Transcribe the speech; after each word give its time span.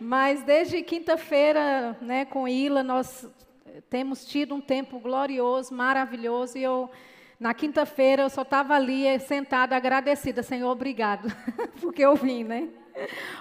Mas 0.00 0.42
desde 0.42 0.82
quinta-feira, 0.82 1.94
né, 2.00 2.24
com 2.24 2.48
Ila, 2.48 2.82
nós 2.82 3.28
temos 3.90 4.24
tido 4.24 4.54
um 4.54 4.60
tempo 4.60 4.98
glorioso, 4.98 5.74
maravilhoso, 5.74 6.56
e 6.56 6.62
eu 6.62 6.90
na 7.38 7.52
quinta-feira 7.52 8.22
eu 8.22 8.30
só 8.30 8.40
estava 8.42 8.74
ali 8.74 9.06
eh, 9.06 9.18
sentada 9.18 9.76
agradecida, 9.76 10.42
Senhor, 10.42 10.70
obrigado, 10.70 11.30
porque 11.80 12.02
eu 12.02 12.14
vim, 12.16 12.44
né? 12.44 12.68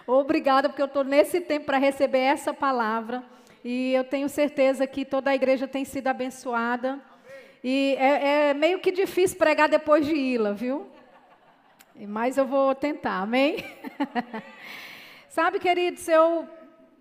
Obrigada, 0.05 0.67
porque 0.67 0.81
eu 0.81 0.87
estou 0.87 1.03
nesse 1.03 1.39
tempo 1.39 1.65
para 1.65 1.77
receber 1.77 2.19
essa 2.19 2.53
palavra. 2.53 3.23
E 3.63 3.93
eu 3.93 4.03
tenho 4.03 4.29
certeza 4.29 4.87
que 4.87 5.03
toda 5.03 5.31
a 5.31 5.35
igreja 5.35 5.67
tem 5.67 5.83
sido 5.83 6.07
abençoada. 6.07 6.99
E 7.63 7.95
é, 7.99 8.49
é 8.49 8.53
meio 8.53 8.79
que 8.79 8.91
difícil 8.91 9.37
pregar 9.37 9.67
depois 9.67 10.05
de 10.05 10.13
Ila, 10.13 10.53
viu? 10.53 10.87
Mas 12.07 12.37
eu 12.37 12.45
vou 12.45 12.73
tentar, 12.73 13.21
amém? 13.21 13.57
Sabe, 15.29 15.59
queridos, 15.59 16.07
eu, 16.07 16.47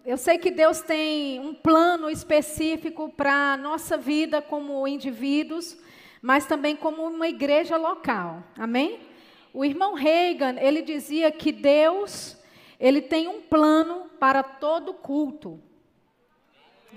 eu 0.07 0.17
sei 0.17 0.39
que 0.39 0.51
Deus 0.51 0.81
tem 0.81 1.41
um 1.41 1.53
plano 1.53 2.09
específico 2.09 3.09
para 3.09 3.55
a 3.55 3.57
nossa 3.57 3.97
vida 3.97 4.41
como 4.41 4.87
indivíduos 4.87 5.77
mas 6.21 6.47
também 6.47 6.77
como 6.77 7.05
uma 7.05 7.29
igreja 7.29 7.77
local. 7.77 8.43
Amém? 8.57 9.01
O 9.53 9.65
irmão 9.65 9.95
Reagan, 9.95 10.57
ele 10.59 10.83
dizia 10.83 11.31
que 11.31 11.53
Deus, 11.53 12.37
ele 12.79 13.01
tem 13.01 13.29
um 13.29 13.41
plano 13.41 14.11
para 14.19 14.43
todo 14.43 14.93
culto. 14.93 15.61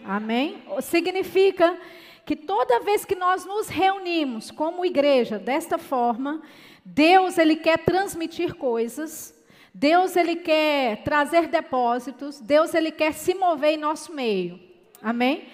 Amém? 0.03 0.63
Significa 0.81 1.77
que 2.25 2.35
toda 2.35 2.79
vez 2.79 3.05
que 3.05 3.15
nós 3.15 3.45
nos 3.45 3.67
reunimos 3.67 4.51
como 4.51 4.85
igreja 4.85 5.37
desta 5.37 5.77
forma, 5.77 6.41
Deus 6.83 7.37
ele 7.37 7.55
quer 7.55 7.79
transmitir 7.79 8.55
coisas, 8.55 9.35
Deus 9.73 10.15
ele 10.15 10.35
quer 10.35 11.03
trazer 11.03 11.47
depósitos, 11.47 12.39
Deus 12.39 12.73
ele 12.73 12.91
quer 12.91 13.13
se 13.13 13.33
mover 13.33 13.73
em 13.73 13.77
nosso 13.77 14.13
meio. 14.13 14.59
Amém? 15.01 15.47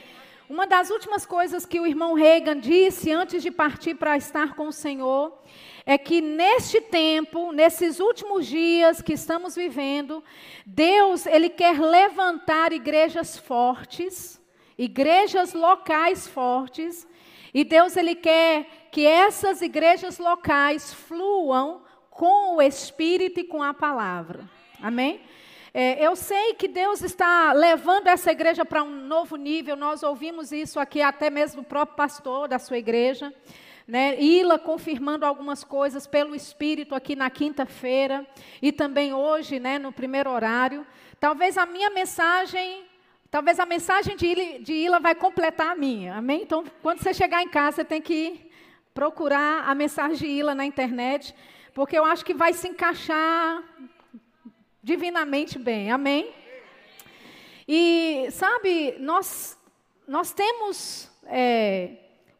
Uma 0.49 0.65
das 0.65 0.89
últimas 0.89 1.25
coisas 1.25 1.65
que 1.65 1.79
o 1.79 1.85
irmão 1.85 2.13
Reagan 2.13 2.57
disse 2.57 3.11
antes 3.11 3.43
de 3.43 3.51
partir 3.51 3.95
para 3.95 4.15
estar 4.15 4.55
com 4.55 4.69
o 4.69 4.73
Senhor 4.73 5.37
é 5.85 5.97
que 5.97 6.21
neste 6.21 6.79
tempo, 6.79 7.51
nesses 7.51 7.99
últimos 7.99 8.47
dias 8.47 9.01
que 9.01 9.13
estamos 9.13 9.55
vivendo, 9.55 10.23
Deus, 10.65 11.25
ele 11.25 11.49
quer 11.49 11.79
levantar 11.79 12.71
igrejas 12.71 13.37
fortes, 13.37 14.41
igrejas 14.77 15.53
locais 15.53 16.27
fortes, 16.27 17.05
e 17.53 17.63
Deus 17.63 17.97
ele 17.97 18.15
quer 18.15 18.89
que 18.91 19.05
essas 19.05 19.61
igrejas 19.61 20.17
locais 20.17 20.93
fluam 20.93 21.81
com 22.17 22.55
o 22.55 22.61
espírito 22.61 23.39
e 23.39 23.43
com 23.43 23.61
a 23.61 23.75
palavra. 23.75 24.43
Amém? 24.81 25.21
É, 25.71 26.03
eu 26.03 26.15
sei 26.15 26.55
que 26.55 26.67
Deus 26.67 27.03
está 27.03 27.53
levando 27.53 28.07
essa 28.07 28.31
igreja 28.31 28.65
para 28.65 28.81
um 28.81 28.89
novo 28.89 29.35
nível, 29.35 29.75
nós 29.75 30.01
ouvimos 30.01 30.51
isso 30.51 30.79
aqui 30.79 30.99
até 30.99 31.29
mesmo 31.29 31.61
do 31.61 31.67
próprio 31.67 31.95
pastor 31.95 32.47
da 32.47 32.57
sua 32.57 32.79
igreja. 32.79 33.31
Né, 33.87 34.19
Ila 34.19 34.59
confirmando 34.59 35.25
algumas 35.25 35.63
coisas 35.63 36.05
pelo 36.05 36.35
Espírito 36.35 36.93
aqui 36.93 37.15
na 37.15 37.29
quinta-feira 37.29 38.27
e 38.61 38.69
também 38.69 39.13
hoje, 39.13 39.59
né, 39.61 39.79
no 39.79 39.93
primeiro 39.93 40.29
horário. 40.29 40.85
Talvez 41.21 41.57
a 41.57 41.65
minha 41.65 41.89
mensagem, 41.89 42.83
talvez 43.31 43.61
a 43.61 43.65
mensagem 43.65 44.17
de 44.17 44.25
Ila, 44.25 44.59
de 44.59 44.73
Ila 44.73 44.99
vai 44.99 45.15
completar 45.15 45.71
a 45.71 45.75
minha, 45.75 46.15
amém? 46.15 46.41
Então, 46.41 46.65
quando 46.81 47.01
você 47.01 47.13
chegar 47.13 47.41
em 47.41 47.47
casa, 47.47 47.77
você 47.77 47.85
tem 47.85 48.01
que 48.01 48.51
procurar 48.93 49.69
a 49.69 49.73
mensagem 49.73 50.17
de 50.17 50.25
Ila 50.25 50.53
na 50.53 50.65
internet, 50.65 51.33
porque 51.77 51.95
eu 51.95 52.03
acho 52.03 52.25
que 52.25 52.33
vai 52.33 52.53
se 52.53 52.67
encaixar 52.67 53.63
divinamente 54.81 55.59
bem. 55.59 55.91
Amém? 55.91 56.33
E, 57.67 58.27
sabe, 58.31 58.95
nós, 58.97 59.55
nós 60.07 60.33
temos 60.33 61.07
é, 61.25 61.91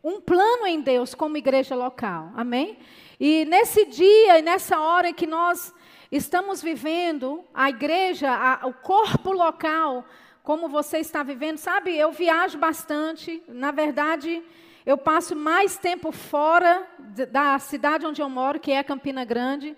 um 0.04 0.20
plano 0.20 0.66
em 0.66 0.82
Deus 0.82 1.14
como 1.14 1.38
igreja 1.38 1.76
local. 1.76 2.32
Amém? 2.36 2.80
E 3.20 3.46
nesse 3.46 3.86
dia 3.86 4.40
e 4.40 4.42
nessa 4.42 4.80
hora 4.80 5.14
que 5.14 5.28
nós 5.28 5.72
estamos 6.12 6.60
vivendo, 6.60 7.46
a 7.54 7.70
igreja, 7.70 8.32
a, 8.32 8.66
o 8.66 8.74
corpo 8.74 9.32
local, 9.32 10.04
como 10.42 10.68
você 10.68 10.98
está 10.98 11.22
vivendo, 11.22 11.60
sabe, 11.60 11.96
eu 11.96 12.12
viajo 12.12 12.58
bastante. 12.58 13.44
Na 13.48 13.70
verdade, 13.70 14.42
eu 14.88 14.98
passo 14.98 15.36
mais 15.36 15.78
tempo 15.78 16.14
fora 16.14 16.88
da 17.30 17.60
cidade 17.60 18.06
onde 18.06 18.22
eu 18.22 18.30
moro, 18.30 18.58
que 18.58 18.72
é 18.72 18.82
Campina 18.82 19.26
Grande 19.26 19.76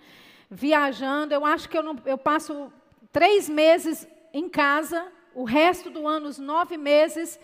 viajando. 0.52 1.34
Eu 1.34 1.44
acho 1.44 1.68
que 1.68 1.76
eu, 1.76 1.82
não, 1.82 1.98
eu 2.06 2.16
passo 2.16 2.72
três 3.12 3.50
meses 3.50 4.08
em 4.32 4.48
casa, 4.48 5.08
o 5.34 5.44
resto 5.44 5.90
do 5.90 6.08
ano, 6.08 6.28
os 6.28 6.38
nove 6.38 6.78
meses, 6.78 7.40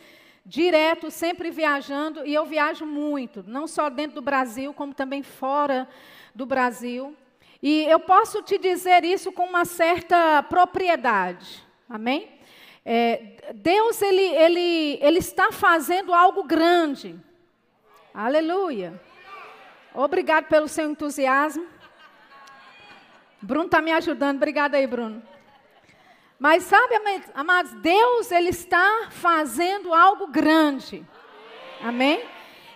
direto, 0.45 1.09
sempre 1.09 1.49
viajando. 1.49 2.23
E 2.23 2.35
eu 2.35 2.45
viajo 2.45 2.85
muito, 2.85 3.43
não 3.47 3.65
só 3.65 3.89
dentro 3.89 4.13
do 4.13 4.21
Brasil, 4.21 4.71
como 4.71 4.93
também 4.93 5.23
fora 5.23 5.89
do 6.35 6.45
Brasil. 6.45 7.17
E 7.63 7.83
eu 7.85 7.99
posso 7.99 8.43
te 8.43 8.59
dizer 8.59 9.03
isso 9.03 9.31
com 9.31 9.43
uma 9.43 9.65
certa 9.65 10.43
propriedade. 10.43 11.65
Amém? 11.89 12.29
É, 12.85 13.53
Deus 13.55 14.03
ele, 14.03 14.21
ele, 14.21 14.99
ele 15.01 15.17
está 15.17 15.51
fazendo 15.51 16.13
algo 16.13 16.43
grande. 16.43 17.19
Aleluia. 18.17 18.97
Obrigado 19.93 20.45
pelo 20.45 20.69
seu 20.69 20.89
entusiasmo. 20.89 21.67
Bruno 23.41 23.65
está 23.65 23.81
me 23.81 23.91
ajudando, 23.91 24.37
obrigada 24.37 24.77
aí, 24.77 24.87
Bruno. 24.87 25.21
Mas 26.39 26.63
sabe, 26.63 26.95
amados, 27.33 27.73
Deus 27.73 28.31
ele 28.31 28.51
está 28.51 29.09
fazendo 29.11 29.93
algo 29.93 30.27
grande. 30.27 31.05
Amém? 31.81 32.23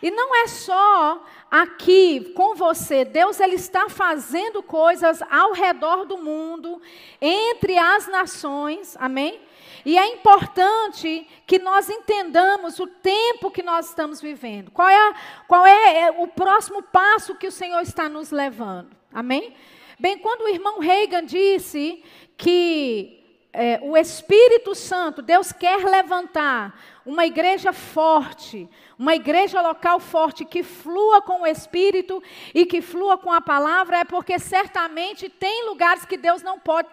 E 0.02 0.12
não 0.12 0.36
é 0.36 0.48
só 0.48 1.24
aqui 1.50 2.34
com 2.36 2.54
você. 2.54 3.06
Deus 3.06 3.40
ele 3.40 3.56
está 3.56 3.88
fazendo 3.88 4.62
coisas 4.62 5.22
ao 5.22 5.54
redor 5.54 6.04
do 6.04 6.18
mundo, 6.18 6.82
entre 7.22 7.78
as 7.78 8.10
nações. 8.10 8.98
Amém? 9.00 9.40
E 9.86 9.98
é 9.98 10.08
importante 10.08 11.28
que 11.46 11.60
nós 11.60 11.90
entendamos 11.90 12.80
o 12.80 12.88
tempo 12.88 13.52
que 13.52 13.64
nós 13.64 13.90
estamos 13.90 14.22
vivendo. 14.22 14.72
Qual 14.72 14.88
é, 14.88 15.14
qual 15.48 15.66
é, 15.66 16.02
é 16.02 16.12
o 16.12 16.28
próximo 16.28 16.82
passo 16.82 17.36
que 17.36 17.48
o 17.48 17.52
Senhor 17.52 17.82
está 17.82 18.10
nos 18.10 18.32
levando? 18.32 18.90
Amém? 19.14 19.54
Bem, 20.00 20.18
quando 20.18 20.42
o 20.42 20.50
irmão 20.50 20.80
Reagan 20.80 21.26
disse 21.26 22.04
que 22.38 23.20
é, 23.52 23.80
o 23.82 23.98
Espírito 23.98 24.76
Santo, 24.76 25.22
Deus 25.22 25.52
quer 25.52 25.84
levantar 25.84 26.80
uma 27.06 27.26
igreja 27.26 27.74
forte, 27.74 28.70
uma 28.98 29.16
igreja 29.16 29.62
local 29.62 30.00
forte, 30.00 30.46
que 30.46 30.62
flua 30.62 31.22
com 31.22 31.42
o 31.42 31.48
Espírito 31.48 32.22
e 32.54 32.66
que 32.66 32.82
flua 32.82 33.18
com 33.18 33.32
a 33.32 33.42
palavra, 33.42 33.98
é 33.98 34.04
porque 34.04 34.38
certamente 34.38 35.28
tem 35.28 35.66
lugares 35.66 36.06
que 36.06 36.18
Deus 36.18 36.44
não 36.44 36.60
pode 36.60 36.88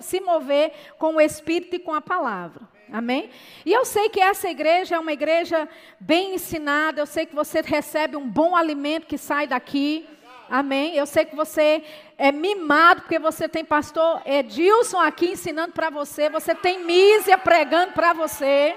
se 0.00 0.20
mover 0.20 0.72
com 0.98 1.16
o 1.16 1.20
Espírito 1.20 1.76
e 1.76 1.78
com 1.78 1.94
a 1.94 2.00
palavra. 2.00 2.62
Amém? 2.92 3.30
E 3.64 3.72
eu 3.72 3.84
sei 3.84 4.10
que 4.10 4.20
essa 4.20 4.50
igreja 4.50 4.96
é 4.96 4.98
uma 4.98 5.12
igreja 5.12 5.68
bem 5.98 6.34
ensinada, 6.34 7.00
eu 7.00 7.06
sei 7.06 7.24
que 7.24 7.34
você 7.34 7.62
recebe 7.62 8.16
um 8.16 8.28
bom 8.28 8.54
alimento 8.54 9.06
que 9.06 9.16
sai 9.16 9.46
daqui. 9.46 10.06
Amém? 10.50 10.94
Eu 10.94 11.06
sei 11.06 11.24
que 11.24 11.34
você 11.34 11.82
é 12.18 12.30
mimado, 12.30 13.02
porque 13.02 13.18
você 13.18 13.48
tem 13.48 13.64
pastor 13.64 14.20
Edilson 14.26 14.98
aqui 14.98 15.30
ensinando 15.30 15.72
para 15.72 15.88
você, 15.88 16.28
você 16.28 16.54
tem 16.54 16.84
Mísia 16.84 17.38
pregando 17.38 17.92
para 17.92 18.12
você. 18.12 18.76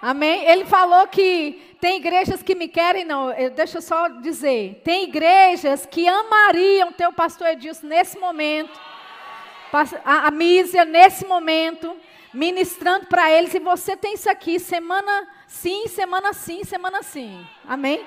Amém? 0.00 0.44
Ele 0.46 0.64
falou 0.64 1.06
que 1.08 1.76
tem 1.80 1.98
igrejas 1.98 2.42
que 2.42 2.54
me 2.54 2.68
querem, 2.68 3.04
não, 3.04 3.30
deixa 3.54 3.78
eu 3.78 3.82
só 3.82 4.08
dizer, 4.08 4.80
tem 4.82 5.04
igrejas 5.04 5.84
que 5.84 6.08
amariam 6.08 6.92
teu 6.92 7.12
pastor 7.12 7.48
Edilson 7.48 7.86
nesse 7.86 8.18
momento, 8.18 8.80
a, 10.04 10.30
Mísia 10.30 10.84
nesse 10.84 11.26
momento, 11.26 11.96
ministrando 12.32 13.06
para 13.06 13.30
eles, 13.30 13.54
e 13.54 13.58
você 13.58 13.96
tem 13.96 14.14
isso 14.14 14.30
aqui, 14.30 14.58
semana 14.58 15.28
sim, 15.46 15.86
semana 15.88 16.32
sim, 16.32 16.64
semana 16.64 17.02
sim. 17.02 17.46
Amém? 17.66 18.04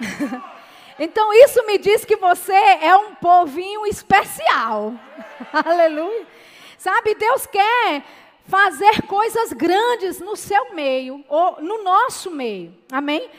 Então 1.00 1.32
isso 1.32 1.64
me 1.64 1.78
diz 1.78 2.04
que 2.04 2.16
você 2.16 2.52
é 2.52 2.96
um 2.96 3.14
povinho 3.14 3.86
especial. 3.86 4.94
Aleluia. 5.64 6.26
Sabe, 6.76 7.14
Deus 7.14 7.46
quer 7.46 8.02
fazer 8.44 9.02
coisas 9.02 9.52
grandes 9.52 10.18
no 10.18 10.34
seu 10.34 10.74
meio, 10.74 11.24
ou 11.28 11.62
no 11.62 11.84
nosso 11.84 12.32
meio. 12.32 12.74
Amém? 12.90 13.30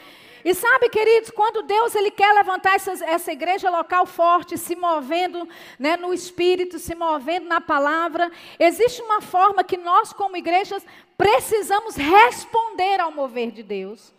E 0.44 0.54
sabe, 0.54 0.90
queridos, 0.90 1.30
quando 1.30 1.64
Deus 1.64 1.96
ele 1.96 2.12
quer 2.12 2.34
levantar 2.34 2.76
essa, 2.76 2.92
essa 3.06 3.32
igreja 3.32 3.70
local 3.70 4.06
forte, 4.06 4.58
se 4.58 4.76
movendo 4.76 5.48
né, 5.78 5.98
no 5.98 6.14
Espírito, 6.14 6.80
se 6.80 6.96
movendo 6.96 7.48
na 7.48 7.60
palavra, 7.60 8.32
existe 8.58 9.02
uma 9.02 9.22
forma 9.22 9.64
que 9.64 9.78
nós, 9.78 10.14
como 10.14 10.38
igrejas, 10.38 10.86
precisamos 11.18 11.96
responder 11.96 13.00
ao 13.02 13.12
mover 13.12 13.52
de 13.52 13.64
Deus. 13.64 14.14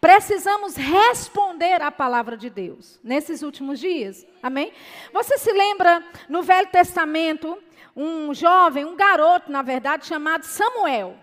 Precisamos 0.00 0.76
responder 0.76 1.82
à 1.82 1.90
palavra 1.90 2.36
de 2.36 2.50
Deus 2.50 2.98
nesses 3.02 3.42
últimos 3.42 3.80
dias. 3.80 4.26
Amém? 4.42 4.72
Você 5.12 5.38
se 5.38 5.52
lembra 5.52 6.04
no 6.28 6.42
Velho 6.42 6.68
Testamento, 6.68 7.58
um 7.94 8.32
jovem, 8.34 8.84
um 8.84 8.94
garoto, 8.94 9.50
na 9.50 9.62
verdade, 9.62 10.06
chamado 10.06 10.44
Samuel. 10.44 11.16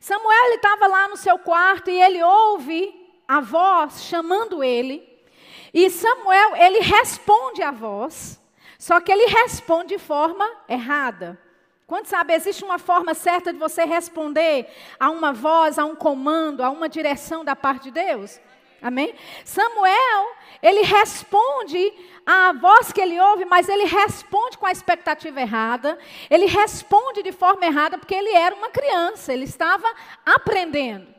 Samuel 0.00 0.44
ele 0.46 0.56
estava 0.56 0.86
lá 0.86 1.08
no 1.08 1.16
seu 1.16 1.38
quarto 1.38 1.90
e 1.90 2.00
ele 2.00 2.22
ouve 2.22 3.05
a 3.26 3.40
voz 3.40 4.04
chamando 4.04 4.62
ele. 4.62 5.06
E 5.72 5.90
Samuel 5.90 6.56
ele 6.56 6.80
responde 6.80 7.62
à 7.62 7.70
voz, 7.70 8.40
só 8.78 9.00
que 9.00 9.12
ele 9.12 9.26
responde 9.26 9.94
de 9.94 9.98
forma 9.98 10.48
errada. 10.68 11.38
Quando 11.86 12.06
sabe, 12.06 12.34
existe 12.34 12.64
uma 12.64 12.78
forma 12.78 13.14
certa 13.14 13.52
de 13.52 13.58
você 13.58 13.84
responder 13.84 14.66
a 14.98 15.08
uma 15.10 15.32
voz, 15.32 15.78
a 15.78 15.84
um 15.84 15.94
comando, 15.94 16.62
a 16.62 16.70
uma 16.70 16.88
direção 16.88 17.44
da 17.44 17.54
parte 17.54 17.84
de 17.84 17.90
Deus? 17.92 18.40
Amém? 18.82 19.14
Samuel, 19.44 20.36
ele 20.62 20.82
responde 20.82 21.92
à 22.24 22.52
voz 22.52 22.92
que 22.92 23.00
ele 23.00 23.18
ouve, 23.20 23.44
mas 23.44 23.68
ele 23.68 23.84
responde 23.84 24.58
com 24.58 24.66
a 24.66 24.72
expectativa 24.72 25.40
errada, 25.40 25.98
ele 26.28 26.46
responde 26.46 27.22
de 27.22 27.32
forma 27.32 27.64
errada 27.64 27.98
porque 27.98 28.14
ele 28.14 28.30
era 28.30 28.54
uma 28.54 28.68
criança, 28.68 29.32
ele 29.32 29.44
estava 29.44 29.88
aprendendo. 30.24 31.15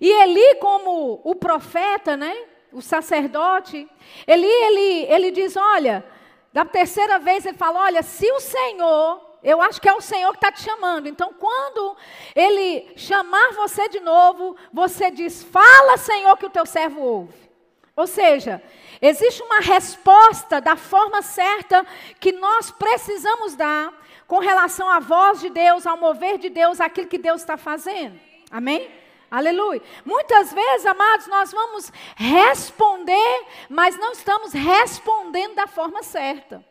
E 0.00 0.10
Eli, 0.10 0.54
como 0.56 1.20
o 1.24 1.34
profeta, 1.34 2.16
né, 2.16 2.34
o 2.72 2.80
sacerdote, 2.80 3.88
Eli, 4.26 4.46
ele, 4.46 5.12
ele 5.12 5.30
diz: 5.30 5.56
Olha, 5.56 6.04
da 6.52 6.64
terceira 6.64 7.18
vez 7.18 7.44
ele 7.44 7.56
fala: 7.56 7.80
Olha, 7.80 8.02
se 8.02 8.30
o 8.30 8.40
Senhor 8.40 9.28
eu 9.42 9.62
acho 9.62 9.80
que 9.80 9.88
é 9.88 9.94
o 9.94 10.00
Senhor 10.00 10.30
que 10.32 10.38
está 10.38 10.50
te 10.50 10.62
chamando. 10.62 11.06
Então, 11.06 11.32
quando 11.32 11.96
Ele 12.34 12.90
chamar 12.96 13.52
você 13.52 13.88
de 13.88 14.00
novo, 14.00 14.56
você 14.72 15.10
diz: 15.10 15.44
Fala, 15.44 15.96
Senhor, 15.96 16.36
que 16.36 16.46
o 16.46 16.50
teu 16.50 16.66
servo 16.66 17.00
ouve. 17.00 17.48
Ou 17.94 18.06
seja, 18.06 18.62
existe 19.00 19.42
uma 19.42 19.60
resposta 19.60 20.60
da 20.60 20.76
forma 20.76 21.20
certa 21.22 21.84
que 22.20 22.32
nós 22.32 22.70
precisamos 22.70 23.54
dar 23.56 23.92
com 24.26 24.38
relação 24.38 24.88
à 24.88 25.00
voz 25.00 25.40
de 25.40 25.50
Deus, 25.50 25.86
ao 25.86 25.96
mover 25.96 26.38
de 26.38 26.48
Deus, 26.48 26.80
aquilo 26.80 27.08
que 27.08 27.18
Deus 27.18 27.40
está 27.40 27.56
fazendo. 27.56 28.18
Amém? 28.50 28.88
Aleluia. 29.30 29.82
Muitas 30.04 30.52
vezes, 30.52 30.86
amados, 30.86 31.26
nós 31.26 31.52
vamos 31.52 31.92
responder, 32.16 33.46
mas 33.68 33.98
não 33.98 34.12
estamos 34.12 34.52
respondendo 34.52 35.54
da 35.54 35.66
forma 35.66 36.02
certa. 36.02 36.64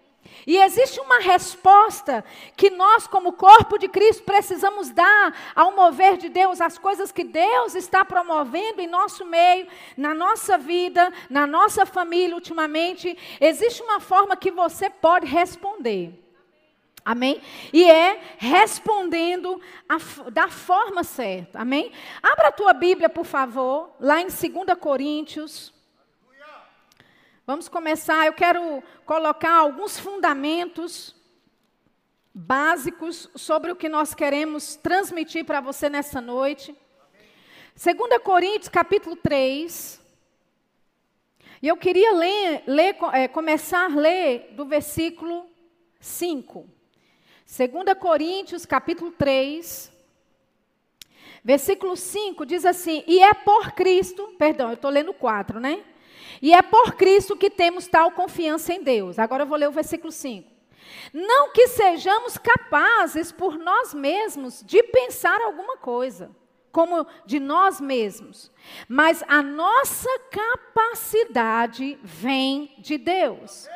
E 0.45 0.57
existe 0.57 0.99
uma 0.99 1.19
resposta 1.19 2.23
que 2.55 2.69
nós, 2.69 3.05
como 3.05 3.33
corpo 3.33 3.77
de 3.77 3.87
Cristo, 3.87 4.23
precisamos 4.23 4.89
dar 4.89 5.35
ao 5.55 5.75
mover 5.75 6.17
de 6.17 6.29
Deus, 6.29 6.61
às 6.61 6.77
coisas 6.77 7.11
que 7.11 7.23
Deus 7.23 7.75
está 7.75 8.03
promovendo 8.03 8.81
em 8.81 8.87
nosso 8.87 9.25
meio, 9.25 9.67
na 9.95 10.13
nossa 10.13 10.57
vida, 10.57 11.11
na 11.29 11.45
nossa 11.45 11.85
família 11.85 12.35
ultimamente. 12.35 13.17
Existe 13.39 13.83
uma 13.83 13.99
forma 13.99 14.35
que 14.35 14.49
você 14.49 14.89
pode 14.89 15.25
responder. 15.25 16.26
Amém? 17.07 17.41
E 17.71 17.89
é 17.89 18.19
respondendo 18.37 19.61
a, 19.87 19.95
da 20.29 20.49
forma 20.49 21.05
certa. 21.05 21.61
Amém? 21.61 21.89
Abra 22.21 22.49
a 22.49 22.51
tua 22.51 22.73
Bíblia, 22.73 23.07
por 23.07 23.23
favor, 23.23 23.95
lá 23.97 24.19
em 24.19 24.25
2 24.25 24.77
Coríntios. 24.77 25.73
Vamos 27.45 27.69
começar. 27.69 28.25
Eu 28.25 28.33
quero 28.33 28.83
colocar 29.05 29.53
alguns 29.53 29.97
fundamentos 29.97 31.15
básicos 32.33 33.29
sobre 33.37 33.71
o 33.71 33.75
que 33.77 33.87
nós 33.87 34.13
queremos 34.13 34.75
transmitir 34.75 35.45
para 35.45 35.61
você 35.61 35.89
nessa 35.89 36.19
noite. 36.19 36.75
2 37.81 38.21
Coríntios, 38.21 38.67
capítulo 38.67 39.15
3. 39.15 40.05
E 41.61 41.69
eu 41.69 41.77
queria 41.77 42.11
ler, 42.11 42.63
ler 42.67 42.97
é, 43.13 43.29
começar 43.29 43.85
a 43.85 43.95
ler 43.95 44.49
do 44.57 44.65
versículo 44.65 45.49
5. 46.01 46.75
2 47.47 47.97
Coríntios, 47.97 48.65
capítulo 48.65 49.09
3. 49.11 49.89
Versículo 51.41 51.95
5 51.95 52.45
diz 52.45 52.65
assim: 52.65 53.05
E 53.07 53.23
é 53.23 53.33
por 53.33 53.71
Cristo, 53.71 54.35
perdão, 54.37 54.67
eu 54.67 54.73
estou 54.73 54.91
lendo 54.91 55.13
4, 55.13 55.57
né? 55.57 55.81
E 56.41 56.53
é 56.53 56.61
por 56.61 56.95
Cristo 56.95 57.37
que 57.37 57.49
temos 57.49 57.87
tal 57.87 58.11
confiança 58.11 58.73
em 58.73 58.83
Deus. 58.83 59.17
Agora 59.17 59.43
eu 59.43 59.47
vou 59.47 59.57
ler 59.57 59.69
o 59.69 59.71
versículo 59.71 60.11
5. 60.11 60.51
Não 61.13 61.53
que 61.53 61.69
sejamos 61.69 62.37
capazes 62.37 63.31
por 63.31 63.57
nós 63.57 63.93
mesmos 63.93 64.61
de 64.65 64.83
pensar 64.83 65.39
alguma 65.41 65.77
coisa, 65.77 66.29
como 66.69 67.07
de 67.25 67.39
nós 67.39 67.79
mesmos, 67.79 68.51
mas 68.89 69.23
a 69.27 69.41
nossa 69.41 70.09
capacidade 70.29 71.97
vem 72.03 72.73
de 72.77 72.97
Deus, 72.97 73.67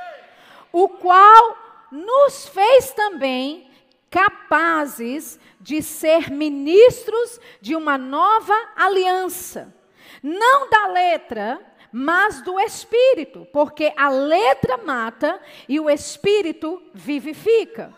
o 0.71 0.87
qual 0.89 1.70
nos 1.91 2.47
fez 2.47 2.91
também 2.91 3.69
capazes 4.09 5.39
de 5.59 5.81
ser 5.81 6.29
ministros 6.29 7.39
de 7.61 7.75
uma 7.75 7.97
nova 7.97 8.53
aliança, 8.75 9.73
não 10.21 10.69
da 10.69 10.87
letra, 10.87 11.61
mas 11.91 12.41
do 12.41 12.59
espírito, 12.59 13.47
porque 13.51 13.93
a 13.97 14.09
letra 14.09 14.77
mata 14.77 15.39
e 15.67 15.79
o 15.79 15.89
espírito 15.89 16.81
vivifica. 16.93 17.93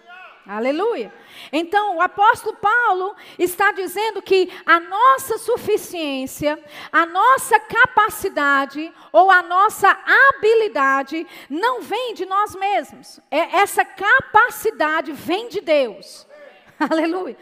Aleluia. 0.46 1.14
Então, 1.54 1.96
o 1.96 2.02
apóstolo 2.02 2.56
Paulo 2.58 3.16
está 3.40 3.72
dizendo 3.72 4.22
que 4.22 4.52
a 4.66 4.78
nossa 4.78 5.38
suficiência, 5.38 6.62
a 6.92 7.06
nossa 7.06 7.58
capacidade 7.62 8.92
ou 9.12 9.32
a 9.32 9.42
nossa 9.42 9.90
habilidade 9.90 11.26
não 11.50 11.82
vem 11.82 12.14
de 12.14 12.26
nós 12.26 12.56
mesmos. 12.56 13.22
É, 13.32 13.58
essa 13.58 13.86
capacidade 13.86 15.14
vem 15.14 15.48
de 15.48 15.62
Deus. 15.62 16.28
Aleluia 16.78 17.38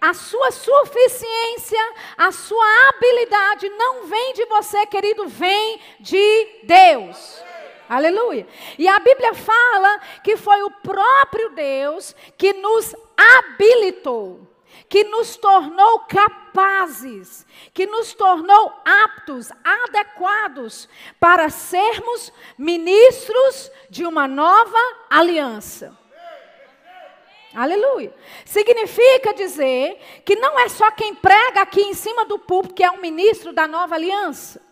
a 0.00 0.12
sua 0.14 0.50
suficiência, 0.50 1.78
a 2.16 2.32
sua 2.32 2.88
habilidade 2.88 3.68
não 3.68 4.04
vem 4.08 4.32
de 4.32 4.44
você, 4.46 4.84
querido, 4.84 5.28
vem 5.28 5.80
de 6.00 6.60
Deus. 6.64 7.40
Aleluia. 7.88 8.46
E 8.78 8.88
a 8.88 8.98
Bíblia 8.98 9.34
fala 9.34 10.00
que 10.22 10.36
foi 10.36 10.62
o 10.62 10.70
próprio 10.70 11.50
Deus 11.50 12.14
que 12.38 12.52
nos 12.54 12.94
habilitou, 13.16 14.40
que 14.88 15.04
nos 15.04 15.36
tornou 15.36 16.00
capazes, 16.00 17.46
que 17.74 17.86
nos 17.86 18.14
tornou 18.14 18.72
aptos, 18.84 19.50
adequados 19.64 20.88
para 21.20 21.50
sermos 21.50 22.32
ministros 22.56 23.70
de 23.90 24.06
uma 24.06 24.26
nova 24.26 24.78
aliança. 25.10 25.96
Aleluia. 27.54 28.14
Significa 28.46 29.34
dizer 29.34 29.98
que 30.24 30.36
não 30.36 30.58
é 30.58 30.68
só 30.68 30.90
quem 30.90 31.14
prega 31.14 31.60
aqui 31.60 31.82
em 31.82 31.92
cima 31.92 32.24
do 32.24 32.38
púlpito 32.38 32.74
que 32.74 32.84
é 32.84 32.90
um 32.90 33.00
ministro 33.00 33.52
da 33.52 33.68
nova 33.68 33.94
aliança. 33.94 34.71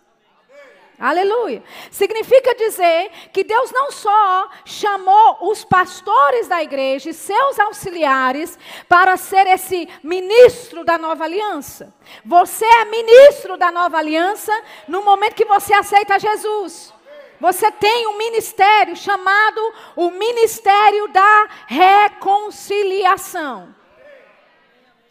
Aleluia. 1.01 1.63
Significa 1.91 2.55
dizer 2.55 3.11
que 3.33 3.43
Deus 3.43 3.73
não 3.73 3.91
só 3.91 4.51
chamou 4.67 5.39
os 5.51 5.65
pastores 5.65 6.47
da 6.47 6.63
igreja 6.63 7.09
e 7.09 7.15
seus 7.15 7.59
auxiliares 7.59 8.59
para 8.87 9.17
ser 9.17 9.47
esse 9.47 9.89
ministro 10.03 10.85
da 10.85 10.99
nova 10.99 11.25
aliança. 11.25 11.95
Você 12.23 12.67
é 12.67 12.85
ministro 12.85 13.57
da 13.57 13.73
nova 13.73 13.97
aliança 13.97 14.53
no 14.87 15.03
momento 15.03 15.37
que 15.37 15.47
você 15.47 15.73
aceita 15.73 16.19
Jesus. 16.19 16.93
Você 17.41 17.73
tem 17.73 18.07
um 18.07 18.19
ministério 18.19 18.95
chamado 18.95 19.73
o 19.97 20.11
Ministério 20.11 21.09
da 21.09 21.49
Reconciliação. 21.67 23.80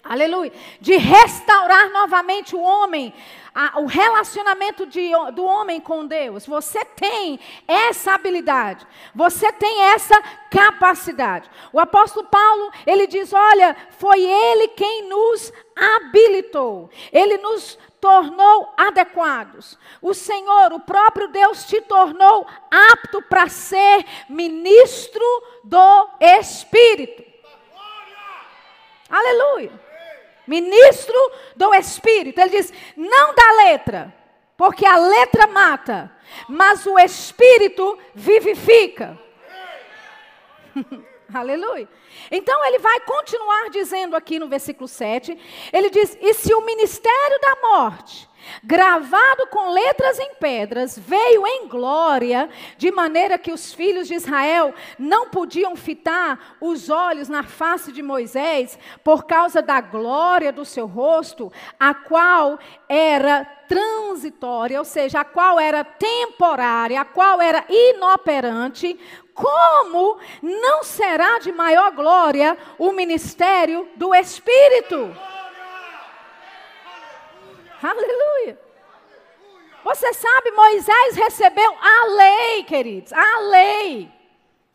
Aleluia. 0.03 0.51
De 0.79 0.95
restaurar 0.95 1.91
novamente 1.91 2.55
o 2.55 2.61
homem, 2.61 3.13
a, 3.53 3.79
o 3.81 3.85
relacionamento 3.85 4.85
de, 4.85 5.11
do 5.33 5.43
homem 5.43 5.81
com 5.81 6.05
Deus. 6.05 6.45
Você 6.45 6.83
tem 6.85 7.39
essa 7.67 8.13
habilidade. 8.13 8.87
Você 9.13 9.51
tem 9.51 9.81
essa 9.83 10.19
capacidade. 10.49 11.49
O 11.73 11.79
apóstolo 11.79 12.25
Paulo, 12.27 12.71
ele 12.87 13.07
diz: 13.07 13.33
Olha, 13.33 13.75
foi 13.97 14.21
ele 14.21 14.69
quem 14.69 15.09
nos 15.09 15.51
habilitou. 15.75 16.89
Ele 17.11 17.37
nos 17.37 17.77
tornou 17.99 18.73
adequados. 18.77 19.77
O 20.01 20.13
Senhor, 20.13 20.71
o 20.71 20.79
próprio 20.79 21.27
Deus, 21.27 21.65
te 21.65 21.81
tornou 21.81 22.47
apto 22.71 23.21
para 23.23 23.49
ser 23.49 24.05
ministro 24.29 25.25
do 25.65 26.09
Espírito. 26.21 27.27
Aleluia. 29.09 29.88
Ministro 30.49 31.31
do 31.55 31.73
Espírito. 31.73 32.41
Ele 32.41 32.49
diz: 32.49 32.73
não 32.97 33.33
da 33.35 33.51
letra, 33.63 34.13
porque 34.57 34.85
a 34.85 34.97
letra 34.97 35.47
mata, 35.47 36.11
mas 36.47 36.85
o 36.85 36.97
Espírito 36.99 37.97
vivifica. 38.13 39.17
Aleluia. 41.33 41.87
Então 42.31 42.65
ele 42.65 42.79
vai 42.79 42.99
continuar 43.01 43.69
dizendo 43.69 44.15
aqui 44.15 44.39
no 44.39 44.47
versículo 44.47 44.87
7, 44.87 45.37
ele 45.71 45.89
diz: 45.89 46.17
"E 46.19 46.33
se 46.33 46.53
o 46.53 46.61
ministério 46.61 47.39
da 47.39 47.55
morte 47.61 48.28
gravado 48.63 49.47
com 49.47 49.71
letras 49.71 50.19
em 50.19 50.35
pedras, 50.35 50.97
veio 50.97 51.45
em 51.45 51.67
glória, 51.67 52.49
de 52.77 52.91
maneira 52.91 53.37
que 53.37 53.51
os 53.51 53.73
filhos 53.73 54.07
de 54.07 54.15
Israel 54.15 54.73
não 54.97 55.29
podiam 55.29 55.75
fitar 55.75 56.57
os 56.59 56.89
olhos 56.89 57.29
na 57.29 57.43
face 57.43 57.91
de 57.91 58.01
Moisés, 58.01 58.77
por 59.03 59.25
causa 59.25 59.61
da 59.61 59.81
glória 59.81 60.51
do 60.51 60.65
seu 60.65 60.85
rosto, 60.85 61.51
a 61.79 61.93
qual 61.93 62.59
era 62.87 63.45
transitória, 63.67 64.79
ou 64.79 64.85
seja, 64.85 65.19
a 65.19 65.25
qual 65.25 65.59
era 65.59 65.83
temporária, 65.83 66.99
a 66.99 67.05
qual 67.05 67.39
era 67.39 67.63
inoperante, 67.69 68.99
como 69.33 70.17
não 70.41 70.83
será 70.83 71.39
de 71.39 71.51
maior 71.51 71.91
glória 71.91 72.57
o 72.77 72.91
ministério 72.91 73.87
do 73.95 74.13
Espírito? 74.13 75.15
Aleluia. 77.81 78.59
Você 79.83 80.13
sabe, 80.13 80.51
Moisés 80.51 81.15
recebeu 81.15 81.75
a 81.81 82.05
lei, 82.05 82.63
queridos, 82.63 83.13
a 83.13 83.39
lei. 83.39 84.11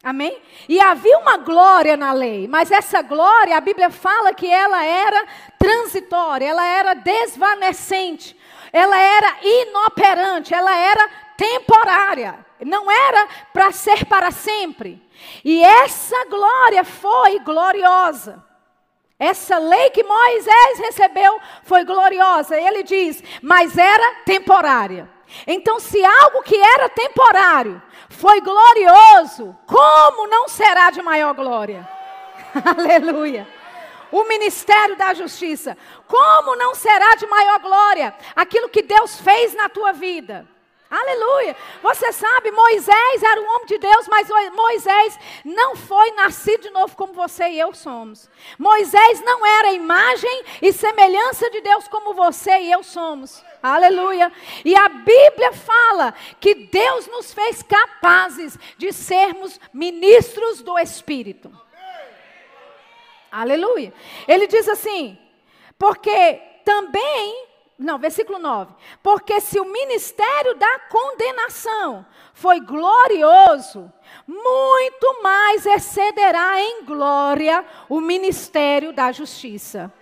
Amém? 0.03 0.39
E 0.69 0.81
havia 0.81 1.19
uma 1.19 1.39
glória 1.39 1.97
na 1.97 2.13
lei, 2.13 2.47
mas 2.47 2.71
essa 2.71 3.01
glória, 3.01 3.57
a 3.57 3.61
Bíblia 3.61 3.89
fala 3.89 4.35
que 4.35 4.47
ela 4.47 4.85
era 4.85 5.27
transitória, 5.59 6.47
ela 6.47 6.67
era 6.67 6.93
desvanecente, 6.95 8.39
ela 8.71 8.99
era 8.99 9.39
inoperante, 9.43 10.53
ela 10.53 10.77
era 10.77 11.09
temporária, 11.39 12.45
não 12.61 12.91
era 12.91 13.27
para 13.53 13.73
ser 13.73 14.05
para 14.05 14.31
sempre. 14.31 15.03
E 15.43 15.63
essa 15.63 16.27
glória 16.27 16.85
foi 16.85 17.39
gloriosa. 17.39 18.44
Essa 19.19 19.59
lei 19.59 19.91
que 19.91 20.03
Moisés 20.03 20.79
recebeu 20.79 21.41
foi 21.63 21.85
gloriosa. 21.85 22.59
Ele 22.59 22.83
diz, 22.83 23.23
mas 23.41 23.79
era 23.79 24.23
temporária. 24.25 25.09
Então, 25.47 25.81
se 25.81 26.05
algo 26.05 26.43
que 26.43 26.57
era 26.57 26.89
temporário 26.89 27.81
foi 28.09 28.41
glorioso, 28.41 29.57
como 29.67 30.27
não 30.29 30.49
será 30.49 30.91
de 30.91 31.03
maior 31.03 31.35
glória? 31.35 31.89
Aleluia. 32.77 33.49
O 34.13 34.25
ministério 34.25 34.97
da 34.97 35.13
justiça, 35.13 35.77
como 36.07 36.55
não 36.55 36.75
será 36.75 37.17
de 37.17 37.27
maior 37.27 37.59
glória 37.59 38.15
aquilo 38.37 38.69
que 38.69 38.83
Deus 38.83 39.21
fez 39.21 39.55
na 39.55 39.69
tua 39.69 39.93
vida? 39.93 40.47
Aleluia. 40.91 41.57
Você 41.83 42.13
sabe, 42.13 42.51
Moisés 42.51 43.23
era 43.23 43.41
um 43.41 43.49
homem 43.49 43.67
de 43.67 43.79
Deus, 43.79 44.07
mas 44.07 44.29
Moisés 44.53 45.19
não 45.45 45.75
foi 45.75 46.13
nascido 46.13 46.63
de 46.63 46.71
novo 46.71 46.95
como 46.95 47.13
você 47.13 47.49
e 47.49 47.59
eu 47.59 47.75
somos. 47.75 48.31
Moisés 48.59 49.21
não 49.23 49.45
era 49.45 49.73
imagem 49.73 50.45
e 50.63 50.73
semelhança 50.73 51.51
de 51.51 51.61
Deus 51.63 51.89
como 51.89 52.15
você 52.15 52.59
e 52.61 52.71
eu 52.71 52.83
somos. 52.83 53.45
Aleluia. 53.63 54.31
E 54.65 54.77
a 54.77 54.89
Bíblia 54.89 55.53
fala 55.53 56.15
que 56.39 56.55
Deus 56.55 57.07
nos 57.07 57.33
fez 57.33 57.63
capazes 57.63 58.59
de 58.77 58.93
sermos 58.93 59.59
ministros 59.73 60.63
do 60.63 60.79
Espírito. 60.79 61.51
Aleluia. 63.33 63.93
Ele 64.29 64.47
diz 64.47 64.69
assim: 64.69 65.19
porque 65.79 66.41
também 66.65 67.54
não, 67.79 67.99
versículo 67.99 68.39
9. 68.39 68.73
Porque 69.03 69.41
se 69.41 69.59
o 69.59 69.65
ministério 69.65 70.55
da 70.55 70.79
condenação 70.91 72.07
foi 72.33 72.61
glorioso, 72.61 73.93
muito 74.27 75.23
mais 75.23 75.67
excederá 75.67 76.61
em 76.61 76.85
glória 76.85 77.65
o 77.89 78.01
ministério 78.01 78.93
da 78.93 79.11
justiça. 79.11 79.93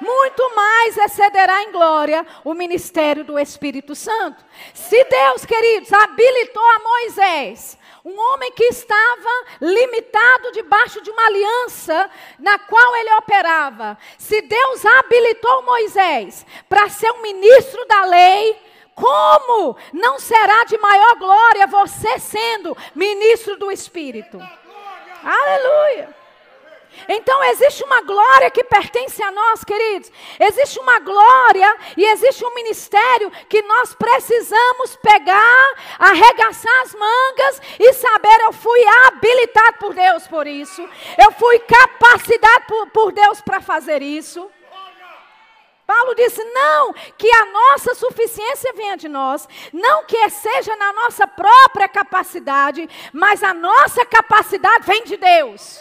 Muito 0.00 0.54
mais 0.54 0.96
excederá 0.96 1.62
em 1.62 1.72
glória 1.72 2.26
o 2.44 2.54
ministério 2.54 3.24
do 3.24 3.38
Espírito 3.38 3.94
Santo. 3.94 4.44
Se 4.74 5.04
Deus, 5.04 5.44
queridos, 5.44 5.92
habilitou 5.92 6.62
a 6.62 6.78
Moisés 6.80 7.78
um 8.06 8.16
homem 8.16 8.52
que 8.52 8.62
estava 8.66 9.46
limitado 9.60 10.52
debaixo 10.52 11.02
de 11.02 11.10
uma 11.10 11.26
aliança 11.26 12.08
na 12.38 12.56
qual 12.56 12.94
ele 12.94 13.12
operava. 13.14 13.98
Se 14.16 14.40
Deus 14.42 14.86
habilitou 14.86 15.62
Moisés 15.62 16.46
para 16.68 16.88
ser 16.88 17.10
um 17.10 17.22
ministro 17.22 17.84
da 17.86 18.04
lei, 18.04 18.56
como 18.94 19.76
não 19.92 20.20
será 20.20 20.62
de 20.64 20.78
maior 20.78 21.16
glória 21.16 21.66
você 21.66 22.16
sendo 22.20 22.76
ministro 22.94 23.56
do 23.56 23.72
Espírito? 23.72 24.38
Aleluia. 25.24 26.15
Então 27.08 27.42
existe 27.44 27.84
uma 27.84 28.00
glória 28.02 28.50
que 28.50 28.64
pertence 28.64 29.22
a 29.22 29.30
nós, 29.30 29.64
queridos. 29.64 30.10
Existe 30.40 30.78
uma 30.80 30.98
glória 30.98 31.76
e 31.96 32.04
existe 32.04 32.44
um 32.44 32.54
ministério 32.54 33.30
que 33.48 33.62
nós 33.62 33.94
precisamos 33.94 34.96
pegar, 34.96 35.74
arregaçar 35.98 36.82
as 36.82 36.94
mangas 36.94 37.62
e 37.78 37.92
saber: 37.92 38.40
eu 38.42 38.52
fui 38.52 38.80
habilitado 39.06 39.78
por 39.78 39.94
Deus 39.94 40.26
por 40.26 40.46
isso, 40.46 40.86
eu 41.18 41.32
fui 41.32 41.58
capacitado 41.60 42.66
por, 42.66 42.86
por 42.90 43.12
Deus 43.12 43.40
para 43.40 43.60
fazer 43.60 44.02
isso. 44.02 44.50
Paulo 45.86 46.14
disse: 46.14 46.42
não 46.42 46.92
que 47.16 47.30
a 47.30 47.44
nossa 47.46 47.94
suficiência 47.94 48.72
venha 48.74 48.96
de 48.96 49.08
nós, 49.08 49.48
não 49.72 50.04
que 50.04 50.28
seja 50.30 50.74
na 50.76 50.92
nossa 50.92 51.26
própria 51.28 51.88
capacidade, 51.88 52.88
mas 53.12 53.42
a 53.42 53.54
nossa 53.54 54.04
capacidade 54.04 54.84
vem 54.84 55.04
de 55.04 55.16
Deus. 55.16 55.80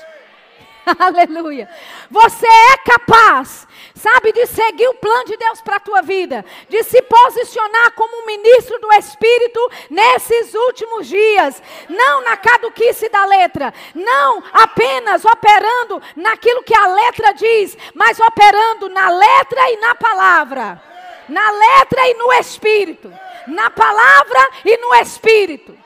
Aleluia. 1.00 1.68
Você 2.10 2.46
é 2.46 2.78
capaz, 2.78 3.68
sabe, 3.96 4.32
de 4.32 4.46
seguir 4.46 4.88
o 4.88 4.96
plano 4.96 5.26
de 5.26 5.38
Deus 5.38 5.62
para 5.62 5.78
a 5.78 5.80
tua 5.80 6.02
vida, 6.02 6.46
de 6.70 6.84
se 6.84 7.02
posicionar 7.02 7.92
como 7.94 8.26
ministro 8.26 8.80
do 8.80 8.94
Espírito 8.94 9.60
nesses 9.90 10.54
últimos 10.54 11.08
dias, 11.08 11.62
não 11.90 12.24
na 12.24 12.38
caduquice 12.38 13.10
da 13.10 13.26
letra, 13.26 13.74
não 13.94 14.44
apenas 14.54 15.26
operando 15.26 16.02
naquilo 16.16 16.64
que 16.64 16.76
a 16.76 16.88
letra 16.88 17.34
diz, 17.34 17.78
mas 17.94 18.20
operando 18.20 18.90
na 18.90 19.10
letra 19.10 19.72
e 19.72 19.78
na 19.78 19.96
palavra, 19.96 20.82
na 21.28 21.52
letra 21.52 22.08
e 22.08 22.14
no 22.14 22.34
Espírito, 22.34 23.12
na 23.48 23.70
palavra 23.72 24.50
e 24.64 24.78
no 24.78 24.94
Espírito. 24.96 25.85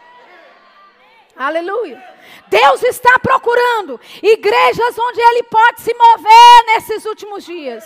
Aleluia. 1.39 2.03
Deus 2.49 2.83
está 2.83 3.17
procurando 3.17 3.97
igrejas 4.21 4.99
onde 4.99 5.21
Ele 5.21 5.43
pode 5.43 5.79
se 5.79 5.93
mover 5.93 6.65
nesses 6.65 7.05
últimos 7.05 7.45
dias. 7.45 7.85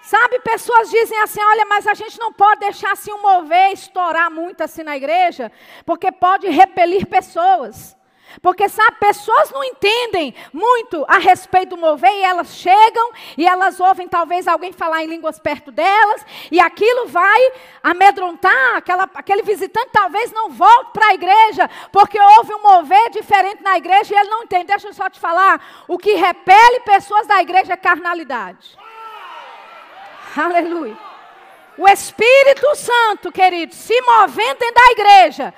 Sabe, 0.00 0.38
pessoas 0.38 0.88
dizem 0.88 1.18
assim: 1.20 1.42
olha, 1.42 1.66
mas 1.66 1.86
a 1.86 1.92
gente 1.92 2.18
não 2.18 2.32
pode 2.32 2.60
deixar 2.60 2.92
assim 2.92 3.12
um 3.12 3.20
mover, 3.20 3.72
estourar 3.72 4.30
muito 4.30 4.62
assim 4.62 4.82
na 4.82 4.96
igreja, 4.96 5.52
porque 5.84 6.10
pode 6.10 6.48
repelir 6.48 7.06
pessoas. 7.06 7.97
Porque, 8.40 8.68
sabe, 8.68 8.98
pessoas 8.98 9.50
não 9.50 9.62
entendem 9.64 10.34
muito 10.52 11.04
a 11.08 11.18
respeito 11.18 11.70
do 11.70 11.76
mover 11.76 12.12
e 12.12 12.22
elas 12.22 12.54
chegam 12.56 13.10
e 13.36 13.46
elas 13.46 13.80
ouvem 13.80 14.08
talvez 14.08 14.46
alguém 14.46 14.72
falar 14.72 15.02
em 15.02 15.06
línguas 15.06 15.38
perto 15.38 15.72
delas 15.72 16.24
e 16.50 16.60
aquilo 16.60 17.06
vai 17.06 17.52
amedrontar, 17.82 18.76
aquela, 18.76 19.08
aquele 19.14 19.42
visitante 19.42 19.90
talvez 19.92 20.32
não 20.32 20.50
volte 20.50 20.92
para 20.92 21.08
a 21.08 21.14
igreja 21.14 21.68
porque 21.90 22.18
houve 22.20 22.54
um 22.54 22.62
mover 22.62 23.10
diferente 23.10 23.62
na 23.62 23.76
igreja 23.76 24.14
e 24.14 24.18
ele 24.18 24.30
não 24.30 24.42
entende. 24.42 24.64
Deixa 24.64 24.88
eu 24.88 24.94
só 24.94 25.08
te 25.08 25.18
falar, 25.18 25.84
o 25.88 25.98
que 25.98 26.14
repele 26.14 26.80
pessoas 26.80 27.26
da 27.26 27.40
igreja 27.40 27.72
é 27.72 27.76
carnalidade. 27.76 28.78
Aleluia. 30.36 30.96
O 31.76 31.88
Espírito 31.88 32.74
Santo, 32.74 33.30
querido, 33.30 33.72
se 33.72 33.98
movendo 34.02 34.58
dentro 34.58 34.74
da 34.74 34.90
igreja, 34.90 35.54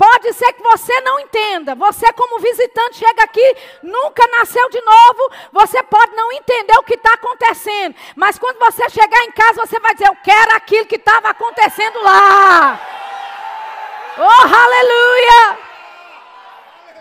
Pode 0.00 0.32
ser 0.32 0.50
que 0.54 0.62
você 0.62 0.98
não 1.02 1.20
entenda. 1.20 1.74
Você, 1.74 2.10
como 2.14 2.40
visitante, 2.40 2.96
chega 2.96 3.22
aqui, 3.22 3.56
nunca 3.82 4.26
nasceu 4.28 4.66
de 4.70 4.80
novo. 4.80 5.30
Você 5.52 5.82
pode 5.82 6.16
não 6.16 6.32
entender 6.32 6.72
o 6.78 6.82
que 6.82 6.94
está 6.94 7.12
acontecendo. 7.12 7.94
Mas 8.16 8.38
quando 8.38 8.58
você 8.58 8.88
chegar 8.88 9.22
em 9.24 9.32
casa, 9.32 9.60
você 9.60 9.78
vai 9.78 9.92
dizer: 9.92 10.08
Eu 10.08 10.16
quero 10.24 10.56
aquilo 10.56 10.86
que 10.86 10.96
estava 10.96 11.28
acontecendo 11.28 12.02
lá. 12.02 12.80
Oh, 14.16 14.54
aleluia! 14.56 15.69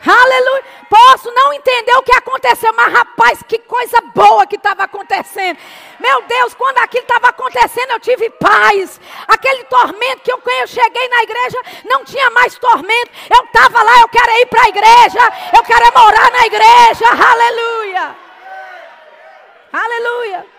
Aleluia. 0.05 0.63
Posso 0.89 1.31
não 1.31 1.53
entender 1.53 1.91
o 1.93 2.03
que 2.03 2.15
aconteceu, 2.15 2.73
mas 2.73 2.93
rapaz, 2.93 3.43
que 3.47 3.59
coisa 3.59 4.01
boa 4.13 4.47
que 4.47 4.55
estava 4.55 4.83
acontecendo. 4.83 5.57
Meu 5.99 6.21
Deus, 6.23 6.53
quando 6.53 6.77
aquilo 6.77 7.03
estava 7.03 7.29
acontecendo, 7.29 7.91
eu 7.91 7.99
tive 7.99 8.29
paz. 8.31 8.99
Aquele 9.27 9.63
tormento 9.65 10.21
que 10.23 10.31
eu, 10.31 10.41
eu 10.59 10.67
cheguei 10.67 11.07
na 11.09 11.23
igreja, 11.23 11.61
não 11.85 12.03
tinha 12.05 12.29
mais 12.29 12.57
tormento. 12.57 13.11
Eu 13.29 13.43
estava 13.45 13.83
lá, 13.83 14.01
eu 14.01 14.09
quero 14.09 14.31
ir 14.31 14.45
para 14.47 14.63
a 14.63 14.69
igreja, 14.69 15.33
eu 15.55 15.63
quero 15.63 15.93
morar 15.93 16.31
na 16.31 16.45
igreja. 16.45 17.05
Aleluia. 17.09 18.15
Aleluia. 19.71 20.58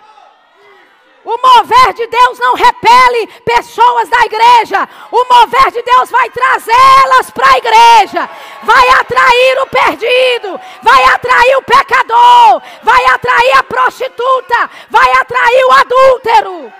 O 1.24 1.36
mover 1.36 1.92
de 1.92 2.06
Deus 2.06 2.38
não 2.38 2.54
repele 2.54 3.26
pessoas 3.44 4.08
da 4.08 4.20
igreja. 4.24 4.88
O 5.10 5.24
mover 5.24 5.70
de 5.70 5.82
Deus 5.82 6.10
vai 6.10 6.30
trazê-las 6.30 7.30
para 7.30 7.52
a 7.52 7.58
igreja. 7.58 8.30
Vai 8.62 8.88
atrair 8.88 9.58
o 9.60 9.66
perdido. 9.66 10.60
Vai 10.82 11.04
atrair 11.04 11.56
o 11.56 11.62
pecador. 11.62 12.62
Vai 12.82 13.04
atrair 13.06 13.52
a 13.58 13.62
prostituta. 13.62 14.70
Vai 14.88 15.12
atrair 15.12 15.64
o 15.66 15.72
adúltero. 15.72 16.72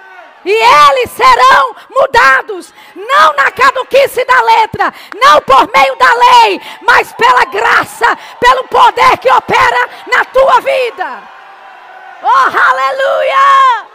E 0.45 0.53
eles 0.53 1.11
serão 1.11 1.77
mudados, 1.91 2.73
não 2.97 3.35
na 3.35 3.51
caduquice 3.51 4.25
da 4.25 4.41
letra, 4.41 4.93
não 5.15 5.41
por 5.43 5.71
meio 5.71 5.95
da 5.97 6.15
lei, 6.15 6.61
mas 6.81 7.13
pela 7.13 7.45
graça, 7.45 8.17
pelo 8.41 8.65
poder 8.65 9.19
que 9.19 9.31
opera 9.31 9.89
na 10.07 10.25
tua 10.25 10.61
vida. 10.61 11.23
Oh, 12.23 12.59
aleluia! 12.59 13.87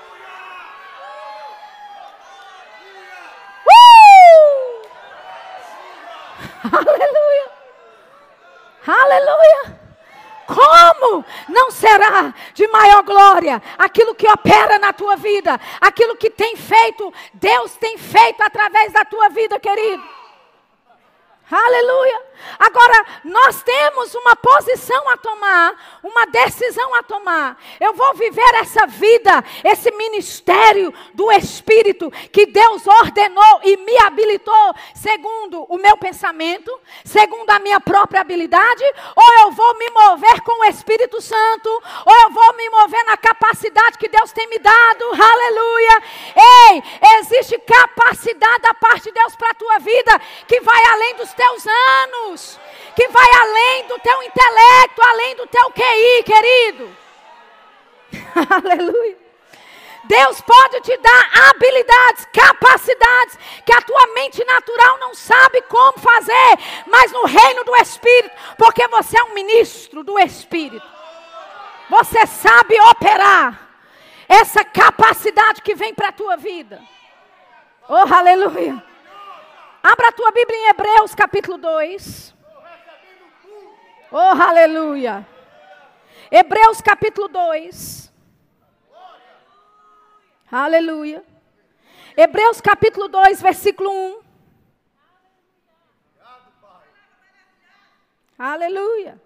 Uh! 3.67 4.85
Aleluia! 6.71 7.51
Aleluia! 8.87 9.85
Como 10.47 11.25
não 11.49 11.71
será 11.71 12.33
de 12.53 12.67
maior 12.67 13.03
glória 13.03 13.61
aquilo 13.77 14.13
que 14.13 14.27
opera 14.27 14.77
na 14.77 14.93
tua 14.93 15.15
vida, 15.15 15.59
aquilo 15.81 16.15
que 16.15 16.29
tem 16.29 16.55
feito, 16.55 17.11
Deus 17.33 17.75
tem 17.77 17.97
feito 17.97 18.41
através 18.41 18.93
da 18.93 19.03
tua 19.03 19.29
vida, 19.29 19.59
querido? 19.59 20.03
Aleluia. 21.49 22.21
Agora, 22.57 23.05
nós 23.23 23.61
temos 23.61 24.15
uma 24.15 24.35
posição 24.35 25.09
a 25.09 25.17
tomar, 25.17 25.99
uma 26.03 26.25
decisão 26.25 26.93
a 26.95 27.03
tomar. 27.03 27.57
Eu 27.79 27.93
vou 27.93 28.15
viver 28.15 28.55
essa 28.55 28.87
vida, 28.87 29.43
esse 29.63 29.91
ministério 29.91 30.93
do 31.13 31.31
Espírito 31.31 32.09
que 32.31 32.47
Deus 32.47 32.85
ordenou 32.87 33.61
e 33.63 33.77
me 33.77 33.97
habilitou, 33.99 34.73
segundo 34.95 35.65
o 35.69 35.77
meu 35.77 35.95
pensamento, 35.97 36.71
segundo 37.03 37.49
a 37.51 37.59
minha 37.59 37.79
própria 37.79 38.21
habilidade, 38.21 38.83
ou 39.15 39.45
eu 39.45 39.51
vou 39.51 39.77
me 39.77 39.89
mover 39.91 40.41
com 40.41 40.61
o 40.61 40.65
Espírito 40.65 41.21
Santo, 41.21 41.69
ou 42.05 42.15
eu 42.23 42.29
vou 42.31 42.53
me 42.55 42.69
mover 42.69 43.05
na 43.05 43.17
capacidade 43.17 43.97
que 43.99 44.09
Deus 44.09 44.31
tem 44.31 44.47
me 44.47 44.57
dado. 44.57 45.05
Aleluia. 45.11 46.03
Ei, 46.35 46.83
existe 47.19 47.57
capacidade 47.59 48.61
da 48.61 48.73
parte 48.73 49.05
de 49.05 49.11
Deus 49.11 49.35
para 49.35 49.51
a 49.51 49.55
tua 49.55 49.79
vida 49.79 50.19
que 50.47 50.59
vai 50.61 50.85
além 50.85 51.15
dos 51.15 51.34
teus 51.35 51.65
anos, 51.67 52.59
que 52.95 53.07
vai 53.09 53.29
além 53.41 53.87
do 53.87 53.99
teu 53.99 54.23
intelecto, 54.23 55.01
além 55.01 55.35
do 55.35 55.47
teu 55.47 55.71
QI, 55.71 56.23
querido. 56.23 56.97
Aleluia. 58.63 59.25
Deus 60.05 60.39
pode 60.41 60.81
te 60.81 60.95
dar 60.97 61.49
habilidades, 61.49 62.27
capacidades 62.31 63.39
que 63.65 63.73
a 63.73 63.81
tua 63.81 64.07
mente 64.13 64.43
natural 64.45 64.99
não 64.99 65.15
sabe 65.15 65.61
como 65.63 65.97
fazer, 65.97 66.59
mas 66.87 67.11
no 67.11 67.25
reino 67.25 67.63
do 67.63 67.75
Espírito, 67.77 68.35
porque 68.57 68.87
você 68.87 69.17
é 69.17 69.23
um 69.23 69.33
ministro 69.33 70.03
do 70.03 70.19
Espírito. 70.19 70.85
Você 71.89 72.25
sabe 72.27 72.79
operar 72.81 73.69
essa 74.27 74.63
capacidade 74.63 75.61
que 75.61 75.75
vem 75.75 75.93
para 75.93 76.09
a 76.09 76.13
tua 76.13 76.35
vida. 76.35 76.81
Oh, 77.87 78.13
aleluia. 78.13 78.83
Abra 79.85 80.07
a 80.07 80.11
tua 80.11 80.31
Bíblia 80.31 80.57
em 80.57 80.69
Hebreus 80.69 81.13
capítulo 81.13 81.59
2. 81.59 82.33
Oh, 84.11 84.17
aleluia. 84.17 85.27
Hebreus 86.31 86.81
capítulo 86.81 87.27
2. 87.27 88.11
Aleluia. 90.51 91.23
Hebreus 92.17 92.59
capítulo 92.59 93.07
2, 93.07 93.39
versículo 93.43 93.91
1. 93.91 94.21
Aleluia. 98.39 99.21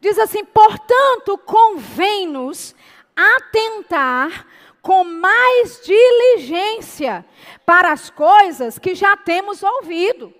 Diz 0.00 0.18
assim: 0.18 0.46
portanto, 0.46 1.36
convém-nos 1.36 2.74
atentar 3.14 4.46
com 4.82 5.04
mais 5.04 5.80
diligência 5.84 7.24
para 7.66 7.92
as 7.92 8.10
coisas 8.10 8.78
que 8.78 8.94
já 8.94 9.16
temos 9.16 9.62
ouvido, 9.62 10.32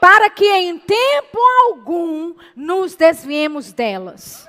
para 0.00 0.30
que 0.30 0.46
em 0.46 0.78
tempo 0.78 1.38
algum 1.66 2.34
nos 2.54 2.94
desviemos 2.94 3.72
delas. 3.72 4.48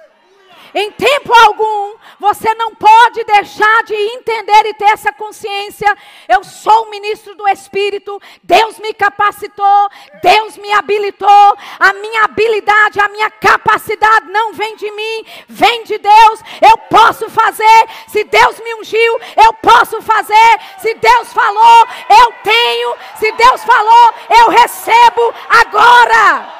Em 0.77 0.91
tempo 0.91 1.33
algum, 1.33 1.95
você 2.19 2.53
não 2.55 2.75
pode 2.75 3.23
deixar 3.23 3.83
de 3.85 3.95
entender 3.95 4.65
e 4.65 4.73
ter 4.73 4.91
essa 4.91 5.13
consciência. 5.13 5.87
Eu 6.27 6.43
sou 6.43 6.83
o 6.83 6.89
ministro 6.89 7.33
do 7.33 7.47
Espírito, 7.47 8.21
Deus 8.43 8.77
me 8.79 8.93
capacitou, 8.93 9.89
Deus 10.21 10.57
me 10.57 10.69
habilitou. 10.73 11.57
A 11.79 11.93
minha 11.93 12.25
habilidade, 12.25 12.99
a 12.99 13.07
minha 13.07 13.31
capacidade 13.31 14.29
não 14.29 14.51
vem 14.51 14.75
de 14.75 14.91
mim, 14.91 15.25
vem 15.47 15.85
de 15.85 15.97
Deus. 15.97 16.41
Eu 16.61 16.77
posso 16.89 17.29
fazer. 17.29 17.87
Se 18.09 18.25
Deus 18.25 18.59
me 18.59 18.75
ungiu, 18.75 19.21
eu 19.45 19.53
posso 19.53 20.01
fazer. 20.01 20.59
Se 20.79 20.93
Deus 20.95 21.31
falou, 21.31 21.87
eu 22.09 22.33
tenho. 22.43 22.95
Se 23.17 23.31
Deus 23.31 23.63
falou, 23.63 24.13
eu 24.29 24.49
recebo 24.49 25.33
agora. 25.49 26.53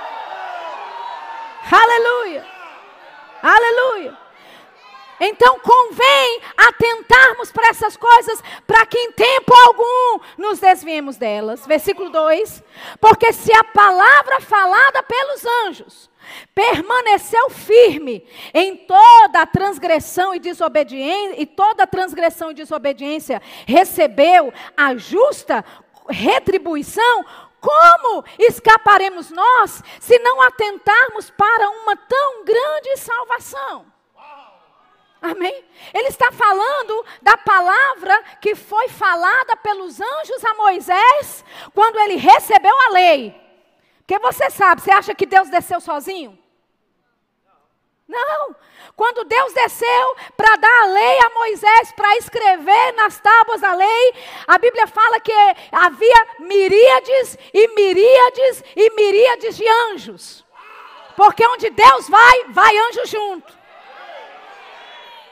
Aleluia. 1.69 2.54
Aleluia. 3.45 4.17
Então 5.19 5.59
convém 5.59 6.41
atentarmos 6.57 7.51
para 7.51 7.69
essas 7.69 7.95
coisas, 7.95 8.43
para 8.65 8.85
que 8.87 8.97
em 8.97 9.11
tempo 9.11 9.53
algum 9.67 10.19
nos 10.37 10.59
desviemos 10.59 11.15
delas. 11.15 11.65
Versículo 11.65 12.09
2: 12.09 12.63
Porque 12.99 13.31
se 13.31 13.53
a 13.53 13.63
palavra 13.63 14.41
falada 14.41 15.03
pelos 15.03 15.45
anjos 15.67 16.09
permaneceu 16.55 17.51
firme 17.51 18.27
em 18.51 18.75
toda 18.77 19.41
a 19.41 19.45
transgressão 19.45 20.33
e 20.33 20.39
desobediência, 20.39 21.39
e 21.39 21.45
toda 21.45 21.85
transgressão 21.85 22.49
e 22.49 22.55
desobediência 22.55 23.39
recebeu 23.67 24.51
a 24.75 24.95
justa 24.95 25.63
retribuição, 26.09 27.25
como 27.65 28.23
escaparemos 28.37 29.31
nós 29.31 29.81
se 29.99 30.19
não 30.19 30.39
atentarmos 30.41 31.31
para 31.31 31.67
uma 31.71 31.95
tão 31.95 32.45
grande 32.45 32.95
salvação? 32.97 33.85
Amém? 35.19 35.65
Ele 35.91 36.09
está 36.09 36.31
falando 36.31 37.03
da 37.23 37.35
palavra 37.35 38.21
que 38.39 38.53
foi 38.53 38.87
falada 38.89 39.57
pelos 39.57 39.99
anjos 39.99 40.45
a 40.45 40.53
Moisés 40.53 41.43
quando 41.73 41.99
ele 41.99 42.15
recebeu 42.15 42.75
a 42.87 42.91
lei. 42.91 43.35
Porque 43.97 44.19
você 44.19 44.51
sabe, 44.51 44.81
você 44.81 44.91
acha 44.91 45.15
que 45.15 45.25
Deus 45.25 45.49
desceu 45.49 45.81
sozinho? 45.81 46.37
Não. 48.07 48.55
Quando 48.95 49.25
Deus 49.25 49.51
desceu 49.53 50.15
para 50.37 50.55
dar 50.55 50.81
a 50.83 50.85
lei 50.85 51.19
a 51.19 51.29
Moisés, 51.31 51.91
para 51.93 52.17
escrever 52.17 52.93
nas 52.93 53.19
tábuas 53.19 53.61
da 53.61 53.73
lei, 53.73 54.13
a 54.47 54.57
Bíblia 54.57 54.87
fala 54.87 55.19
que 55.19 55.33
havia 55.71 56.27
miríades 56.39 57.37
e 57.53 57.67
miríades 57.69 58.63
e 58.75 58.89
miríades 58.91 59.57
de 59.57 59.67
anjos. 59.91 60.45
Porque 61.17 61.45
onde 61.47 61.69
Deus 61.69 62.09
vai, 62.09 62.43
vai 62.49 62.77
anjo 62.77 63.05
junto. 63.05 63.53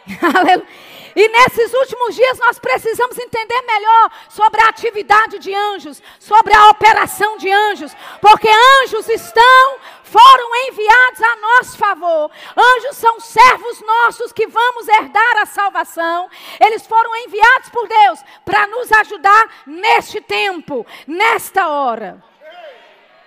Aleluia. 0.39 0.67
E 1.15 1.27
nesses 1.27 1.73
últimos 1.73 2.15
dias 2.15 2.39
nós 2.39 2.57
precisamos 2.57 3.17
entender 3.17 3.62
melhor 3.62 4.12
sobre 4.29 4.62
a 4.62 4.69
atividade 4.69 5.38
de 5.39 5.53
anjos, 5.53 6.01
sobre 6.19 6.53
a 6.53 6.69
operação 6.69 7.38
de 7.38 7.51
anjos, 7.51 7.95
porque 8.19 8.49
anjos 8.83 9.07
estão, 9.09 9.77
foram 10.13 10.56
enviados 10.67 11.21
a 11.23 11.36
nosso 11.38 11.76
favor. 11.76 12.30
Anjos 12.56 12.97
são 12.97 13.19
servos 13.19 13.82
nossos 13.82 14.32
que 14.32 14.45
vamos 14.45 14.88
herdar 14.88 15.38
a 15.38 15.45
salvação. 15.47 16.30
Eles 16.60 16.86
foram 16.86 17.15
enviados 17.15 17.69
por 17.69 17.88
Deus 17.88 18.19
para 18.45 18.67
nos 18.67 18.91
ajudar 18.91 19.63
neste 19.65 20.21
tempo, 20.21 20.86
nesta 21.08 21.67
hora. 21.67 22.23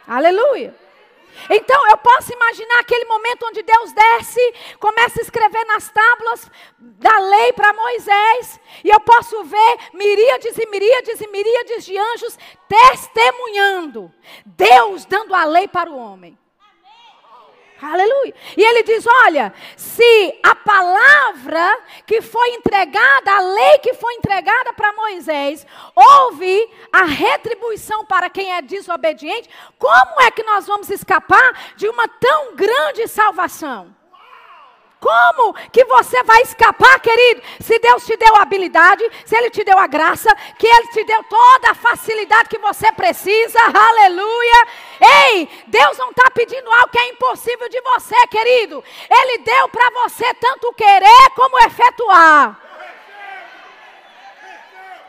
Aleluia. 0.07 0.73
Então 1.51 1.91
eu 1.91 1.99
posso 1.99 2.33
imaginar 2.33 2.79
aquele 2.79 3.05
momento 3.05 3.47
onde 3.47 3.63
Deus 3.63 3.93
desce, 3.93 4.55
começa 4.79 5.21
a 5.21 5.23
escrever 5.23 5.65
nas 5.67 5.91
tábuas 5.91 6.51
da 6.79 7.19
lei 7.19 7.53
para 7.53 7.75
Moisés, 7.75 8.59
e 8.83 8.89
eu 8.89 8.99
posso 9.01 9.45
ver 9.45 9.79
miríades 9.93 10.57
e 10.57 10.67
miríades 10.67 11.21
e 11.21 11.29
miríades 11.29 11.85
de 11.85 11.99
anjos 11.99 12.39
testemunhando, 12.67 14.11
Deus 14.47 15.05
dando 15.05 15.35
a 15.35 15.45
lei 15.45 15.69
para 15.69 15.91
o 15.91 15.99
homem. 15.99 16.39
Aleluia. 17.81 18.35
E 18.57 18.63
ele 18.63 18.83
diz: 18.83 19.05
Olha, 19.25 19.53
se 19.77 20.39
a 20.43 20.55
palavra 20.55 21.79
que 22.07 22.23
foi 22.23 22.51
entregada, 22.51 23.33
a 23.33 23.41
lei 23.41 23.79
que 23.79 23.95
foi 23.95 24.15
entregada 24.15 24.73
para 24.73 24.93
Moisés, 24.95 25.67
houve 25.95 26.71
a 26.91 27.05
retribuição 27.05 28.05
para 28.07 28.31
quem 28.31 28.55
é 28.55 28.63
desobediente, 28.63 29.51
como 29.79 30.21
é 30.23 30.31
que 30.31 30.43
nós 30.43 30.67
vamos 30.67 30.89
escapar 30.91 31.75
de 31.77 31.89
uma 31.89 32.09
tão 32.09 32.55
grande 32.55 33.07
salvação? 33.07 33.95
Como 35.07 35.55
que 35.71 35.85
você 35.85 36.21
vai 36.25 36.43
escapar, 36.43 36.99
querido? 36.99 37.41
Se 37.61 37.79
Deus 37.79 38.05
te 38.05 38.17
deu 38.17 38.35
a 38.35 38.43
habilidade, 38.43 39.09
se 39.25 39.37
Ele 39.37 39.51
te 39.51 39.63
deu 39.63 39.79
a 39.79 39.87
graça, 39.87 40.29
que 40.59 40.67
Ele 40.67 40.89
te 40.89 41.05
deu 41.05 41.23
toda 41.23 41.71
a 41.71 41.75
facilidade 41.75 42.49
que 42.49 42.59
você 42.59 42.91
precisa, 42.91 43.57
aleluia. 43.73 44.67
Ei, 45.31 45.49
Deus 45.69 45.97
não 45.97 46.11
está 46.11 46.29
pedindo 46.33 46.69
algo 46.73 46.89
que 46.89 46.99
é 46.99 47.11
impossível 47.11 47.69
de 47.69 47.81
você, 47.83 48.17
querido. 48.27 48.83
Ele 49.09 49.39
deu 49.39 49.69
para 49.69 49.91
você 49.91 50.35
tanto 50.35 50.73
querer 50.73 51.31
como 51.37 51.57
efetuar. 51.61 52.66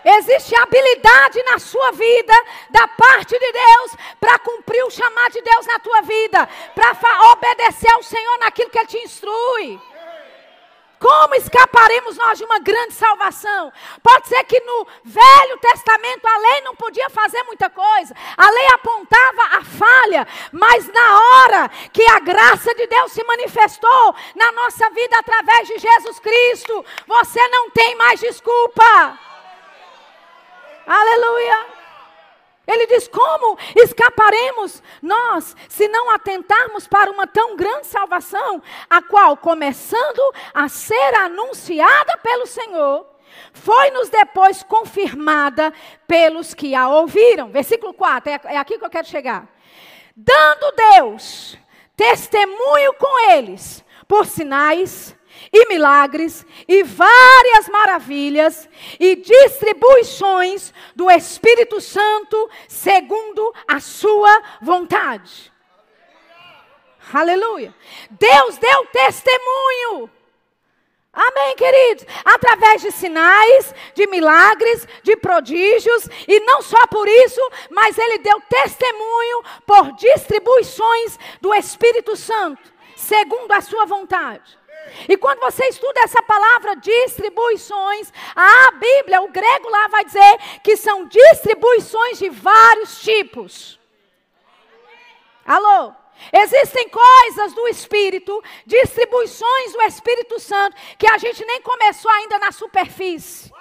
Existe 0.10 0.56
habilidade 0.56 1.44
na 1.44 1.60
sua 1.60 1.92
vida, 1.92 2.34
da 2.70 2.88
parte 2.88 3.38
de 3.38 3.52
Deus, 3.52 3.92
para 4.22 4.40
cumprir 4.40 4.82
o 4.86 4.90
chamado 4.90 5.34
de 5.34 5.42
Deus 5.42 5.66
na 5.66 5.80
tua 5.80 6.02
vida, 6.02 6.48
para 6.74 7.32
obedecer 7.34 7.92
ao 7.92 8.02
Senhor 8.02 8.40
naquilo 8.40 8.70
que 8.70 8.80
Ele 8.80 8.88
te 8.88 8.98
instrui. 9.00 9.78
Como 10.98 11.36
escaparemos 11.36 12.16
nós 12.16 12.38
de 12.38 12.46
uma 12.46 12.58
grande 12.58 12.94
salvação? 12.94 13.72
Pode 14.02 14.30
ser 14.30 14.44
que 14.46 14.60
no 14.62 14.88
Velho 15.04 15.58
Testamento 15.60 16.26
a 16.26 16.38
lei 16.38 16.62
não 16.62 16.76
podia 16.76 17.10
fazer 17.10 17.44
muita 17.44 17.70
coisa, 17.70 18.16
a 18.36 18.50
lei 18.50 18.68
apontava 18.68 19.42
a 19.58 19.64
falha, 19.64 20.28
mas 20.54 20.88
na 20.88 21.20
hora 21.20 21.70
que 21.92 22.08
a 22.08 22.20
graça 22.20 22.74
de 22.74 22.88
Deus 22.88 23.12
se 23.12 23.24
manifestou 23.26 24.16
na 24.36 24.52
nossa 24.54 24.90
vida 24.90 25.20
através 25.20 25.68
de 25.68 25.78
Jesus 25.78 26.18
Cristo, 26.20 26.86
você 27.06 27.46
não 27.50 27.70
tem 27.72 27.94
mais 27.96 28.22
desculpa. 28.22 29.27
Aleluia. 30.88 31.68
Ele 32.66 32.88
diz: 32.88 33.10
como 33.10 33.58
escaparemos 33.76 34.82
nós 35.02 35.56
se 35.68 35.88
não 35.90 36.10
atentarmos 36.10 36.88
para 36.88 37.12
uma 37.12 37.28
tão 37.28 37.58
grande 37.58 37.88
salvação, 37.88 38.64
a 38.90 39.02
qual, 39.02 39.36
começando 39.36 40.34
a 40.54 40.70
ser 40.70 41.14
anunciada 41.16 42.18
pelo 42.18 42.48
Senhor, 42.48 43.06
foi-nos 43.52 44.08
depois 44.10 44.64
confirmada 44.64 45.74
pelos 46.08 46.54
que 46.54 46.74
a 46.74 46.88
ouviram. 46.88 47.50
Versículo 47.50 47.94
4, 47.94 48.32
é, 48.32 48.40
é 48.46 48.58
aqui 48.58 48.80
que 48.80 48.86
eu 48.86 48.90
quero 48.90 49.08
chegar. 49.08 49.46
Dando 50.16 50.72
Deus 50.72 51.58
testemunho 51.96 52.94
com 52.94 53.32
eles, 53.32 53.84
por 54.08 54.26
sinais, 54.26 55.17
e 55.52 55.68
milagres 55.68 56.46
e 56.68 56.84
várias 56.84 57.70
maravilhas 57.70 58.70
e 59.00 59.16
distribuições 59.16 60.74
do 60.96 61.10
Espírito 61.10 61.80
Santo 61.80 62.50
segundo 62.68 63.54
a 63.68 63.80
sua 63.80 64.42
vontade. 64.62 65.52
Aleluia. 67.14 67.74
Deus 68.12 68.58
deu 68.58 68.86
testemunho. 68.88 70.10
Amém, 71.14 71.56
queridos? 71.56 72.06
Através 72.24 72.82
de 72.84 72.92
sinais, 72.92 73.74
de 73.96 74.06
milagres, 74.06 74.88
de 75.02 75.18
prodígios, 75.18 76.08
e 76.28 76.40
não 76.42 76.62
só 76.62 76.86
por 76.86 77.08
isso, 77.08 77.42
mas 77.72 77.98
ele 77.98 78.20
deu 78.20 78.40
testemunho 78.42 79.44
por 79.66 79.94
distribuições 79.94 81.18
do 81.42 81.52
Espírito 81.56 82.16
Santo, 82.16 82.62
segundo 82.96 83.52
a 83.52 83.62
sua 83.62 83.86
vontade. 83.86 84.58
E 85.08 85.18
quando 85.18 85.40
você 85.40 85.66
estuda 85.68 86.02
essa 86.02 86.22
palavra 86.24 86.76
distribuições, 86.76 88.12
a 88.36 88.72
Bíblia, 88.72 89.22
o 89.22 89.30
grego 89.30 89.70
lá 89.70 89.88
vai 89.88 90.06
dizer 90.06 90.38
que 90.64 90.76
são 90.76 91.06
distribuições 91.06 92.20
de 92.20 92.30
vários 92.30 93.02
tipos. 93.02 93.80
Alô? 95.46 95.94
Existem 96.34 96.90
coisas 96.90 97.54
do 97.54 97.68
Espírito, 97.68 98.44
distribuições 98.66 99.72
do 99.72 99.82
Espírito 99.84 100.40
Santo, 100.40 100.76
que 100.98 101.08
a 101.08 101.18
gente 101.18 101.46
nem 101.46 101.62
começou 101.62 102.10
ainda 102.12 102.40
na 102.40 102.52
superfície. 102.52 103.52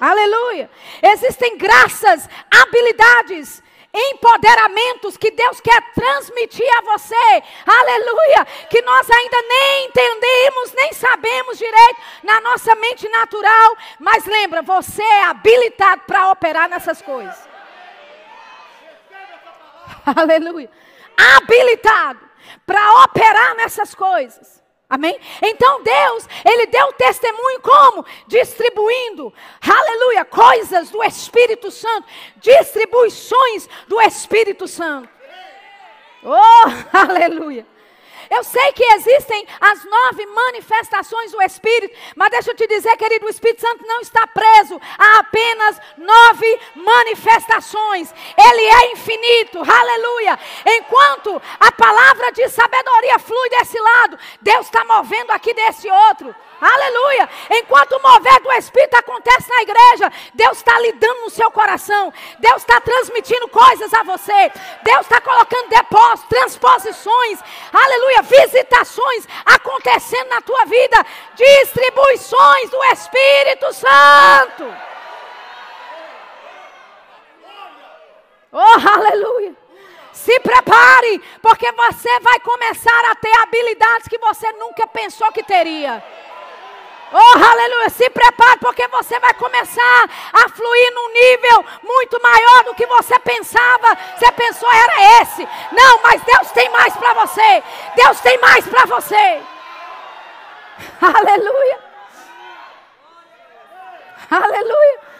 Aleluia. 0.00 0.70
Existem 1.02 1.56
graças, 1.56 2.28
habilidades, 2.50 3.62
empoderamentos 3.94 5.16
que 5.16 5.30
Deus 5.30 5.60
quer 5.60 5.80
transmitir 5.92 6.66
a 6.78 6.82
você. 6.82 7.42
Aleluia! 7.64 8.44
Que 8.68 8.82
nós 8.82 9.08
ainda 9.08 9.36
nem 9.42 9.86
entendemos, 9.86 10.72
nem 10.74 10.92
sabemos 10.92 11.58
direito 11.58 12.00
na 12.24 12.40
nossa 12.40 12.74
mente 12.74 13.08
natural, 13.08 13.76
mas 14.00 14.24
lembra, 14.26 14.62
você 14.62 15.02
é 15.02 15.24
habilitado 15.24 16.02
para 16.06 16.30
operar 16.30 16.68
nessas 16.68 17.00
coisas. 17.00 17.48
Aleluia! 20.16 20.70
Habilitado 21.36 22.20
para 22.66 23.04
operar 23.04 23.54
nessas 23.54 23.94
coisas. 23.94 24.63
Amém? 24.88 25.18
Então 25.42 25.82
Deus, 25.82 26.28
Ele 26.44 26.66
deu 26.66 26.92
testemunho 26.92 27.60
como? 27.60 28.04
Distribuindo, 28.26 29.32
aleluia, 29.60 30.24
coisas 30.24 30.90
do 30.90 31.02
Espírito 31.02 31.70
Santo, 31.70 32.06
distribuições 32.36 33.68
do 33.88 34.00
Espírito 34.00 34.68
Santo. 34.68 35.08
Oh, 36.22 36.68
aleluia. 36.96 37.66
Eu 38.34 38.42
sei 38.42 38.72
que 38.72 38.82
existem 38.94 39.46
as 39.60 39.84
nove 39.84 40.26
manifestações 40.26 41.30
do 41.30 41.40
Espírito, 41.42 41.96
mas 42.16 42.30
deixa 42.30 42.50
eu 42.50 42.56
te 42.56 42.66
dizer, 42.66 42.96
querido, 42.96 43.26
o 43.26 43.28
Espírito 43.28 43.60
Santo 43.60 43.86
não 43.86 44.00
está 44.00 44.26
preso 44.26 44.80
a 44.98 45.18
apenas 45.20 45.80
nove 45.96 46.60
manifestações. 46.74 48.12
Ele 48.36 48.62
é 48.62 48.92
infinito, 48.92 49.58
aleluia. 49.58 50.38
Enquanto 50.66 51.40
a 51.60 51.70
palavra 51.70 52.32
de 52.32 52.48
sabedoria 52.48 53.20
flui 53.20 53.48
desse 53.50 53.78
lado, 53.78 54.18
Deus 54.40 54.66
está 54.66 54.84
movendo 54.84 55.30
aqui 55.30 55.54
desse 55.54 55.88
outro. 55.88 56.34
Aleluia. 56.64 57.28
Enquanto 57.50 57.92
o 57.92 58.02
mover 58.02 58.40
do 58.40 58.50
Espírito 58.52 58.94
acontece 58.94 59.50
na 59.50 59.60
igreja, 59.60 60.10
Deus 60.32 60.56
está 60.56 60.80
lidando 60.80 61.20
no 61.20 61.30
seu 61.30 61.50
coração. 61.50 62.10
Deus 62.38 62.56
está 62.56 62.80
transmitindo 62.80 63.46
coisas 63.48 63.92
a 63.92 64.02
você. 64.02 64.50
Deus 64.82 65.02
está 65.02 65.20
colocando 65.20 65.68
depósitos, 65.68 66.26
transposições. 66.30 67.38
Aleluia. 67.70 68.22
Visitações 68.22 69.28
acontecendo 69.44 70.30
na 70.30 70.40
tua 70.40 70.64
vida. 70.64 71.04
Distribuições 71.34 72.70
do 72.70 72.82
Espírito 72.84 73.70
Santo. 73.74 74.74
Oh, 78.50 78.88
aleluia. 78.88 79.54
Se 80.12 80.40
prepare, 80.40 81.20
porque 81.42 81.70
você 81.72 82.20
vai 82.20 82.40
começar 82.40 83.10
a 83.10 83.14
ter 83.16 83.36
habilidades 83.42 84.08
que 84.08 84.16
você 84.16 84.50
nunca 84.52 84.86
pensou 84.86 85.30
que 85.32 85.42
teria. 85.42 86.02
Oh, 87.16 87.38
aleluia. 87.38 87.90
Se 87.90 88.10
prepare, 88.10 88.58
porque 88.58 88.88
você 88.88 89.20
vai 89.20 89.32
começar 89.34 90.10
a 90.32 90.48
fluir 90.48 90.94
num 90.94 91.12
nível 91.12 91.64
muito 91.84 92.20
maior 92.20 92.64
do 92.64 92.74
que 92.74 92.84
você 92.86 93.16
pensava. 93.20 93.96
Você 94.16 94.32
pensou 94.32 94.68
era 94.72 95.22
esse. 95.22 95.48
Não, 95.70 96.02
mas 96.02 96.20
Deus 96.22 96.50
tem 96.50 96.68
mais 96.70 96.92
para 96.96 97.14
você. 97.14 97.62
Deus 97.94 98.20
tem 98.20 98.36
mais 98.38 98.66
para 98.66 98.84
você. 98.86 99.40
Aleluia. 101.00 101.78
Aleluia. 104.28 105.13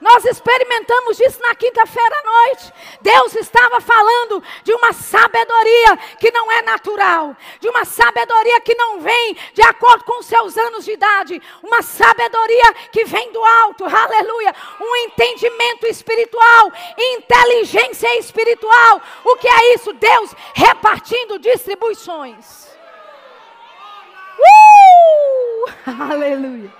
Nós 0.00 0.24
experimentamos 0.24 1.16
disso 1.16 1.40
na 1.42 1.54
quinta-feira 1.54 2.16
à 2.16 2.22
noite. 2.22 2.72
Deus 3.00 3.34
estava 3.34 3.80
falando 3.80 4.42
de 4.62 4.72
uma 4.72 4.92
sabedoria 4.92 5.96
que 6.18 6.30
não 6.30 6.50
é 6.52 6.62
natural, 6.62 7.36
de 7.60 7.68
uma 7.68 7.84
sabedoria 7.84 8.60
que 8.60 8.74
não 8.74 9.00
vem 9.00 9.36
de 9.52 9.62
acordo 9.62 10.04
com 10.04 10.22
seus 10.22 10.56
anos 10.56 10.84
de 10.84 10.92
idade, 10.92 11.42
uma 11.62 11.82
sabedoria 11.82 12.72
que 12.92 13.04
vem 13.04 13.32
do 13.32 13.44
alto, 13.44 13.84
aleluia, 13.84 14.54
um 14.80 14.96
entendimento 14.96 15.86
espiritual, 15.86 16.72
inteligência 16.96 18.18
espiritual. 18.18 19.02
O 19.24 19.36
que 19.36 19.48
é 19.48 19.74
isso? 19.74 19.92
Deus 19.92 20.34
repartindo 20.54 21.38
distribuições. 21.38 22.68
Uh! 24.38 25.48
Aleluia. 26.12 26.72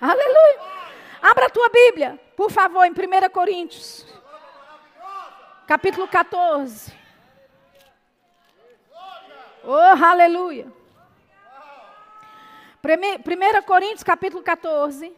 Aleluia. 0.00 0.71
Abra 1.22 1.46
a 1.46 1.50
tua 1.50 1.68
Bíblia, 1.68 2.20
por 2.36 2.50
favor, 2.50 2.84
em 2.84 2.90
1 2.90 3.30
Coríntios, 3.30 4.04
capítulo 5.68 6.08
14. 6.08 6.92
Oh, 9.62 10.04
aleluia. 10.04 10.66
1 12.84 13.62
Coríntios, 13.64 14.02
capítulo 14.02 14.42
14. 14.42 15.14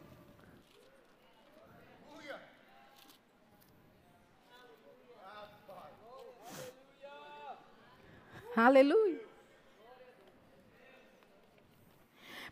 Aleluia. 8.55 9.21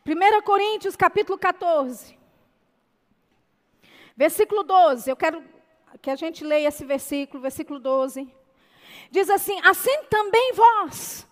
1 0.06 0.42
Coríntios, 0.42 0.96
capítulo 0.96 1.38
14. 1.38 2.21
Versículo 4.22 4.62
12, 4.62 5.10
eu 5.10 5.16
quero 5.16 5.42
que 6.00 6.08
a 6.08 6.14
gente 6.14 6.44
leia 6.44 6.68
esse 6.68 6.84
versículo, 6.84 7.42
versículo 7.42 7.80
12. 7.80 8.32
Diz 9.10 9.28
assim: 9.28 9.60
Assim 9.64 10.04
também 10.08 10.52
vós, 10.52 11.26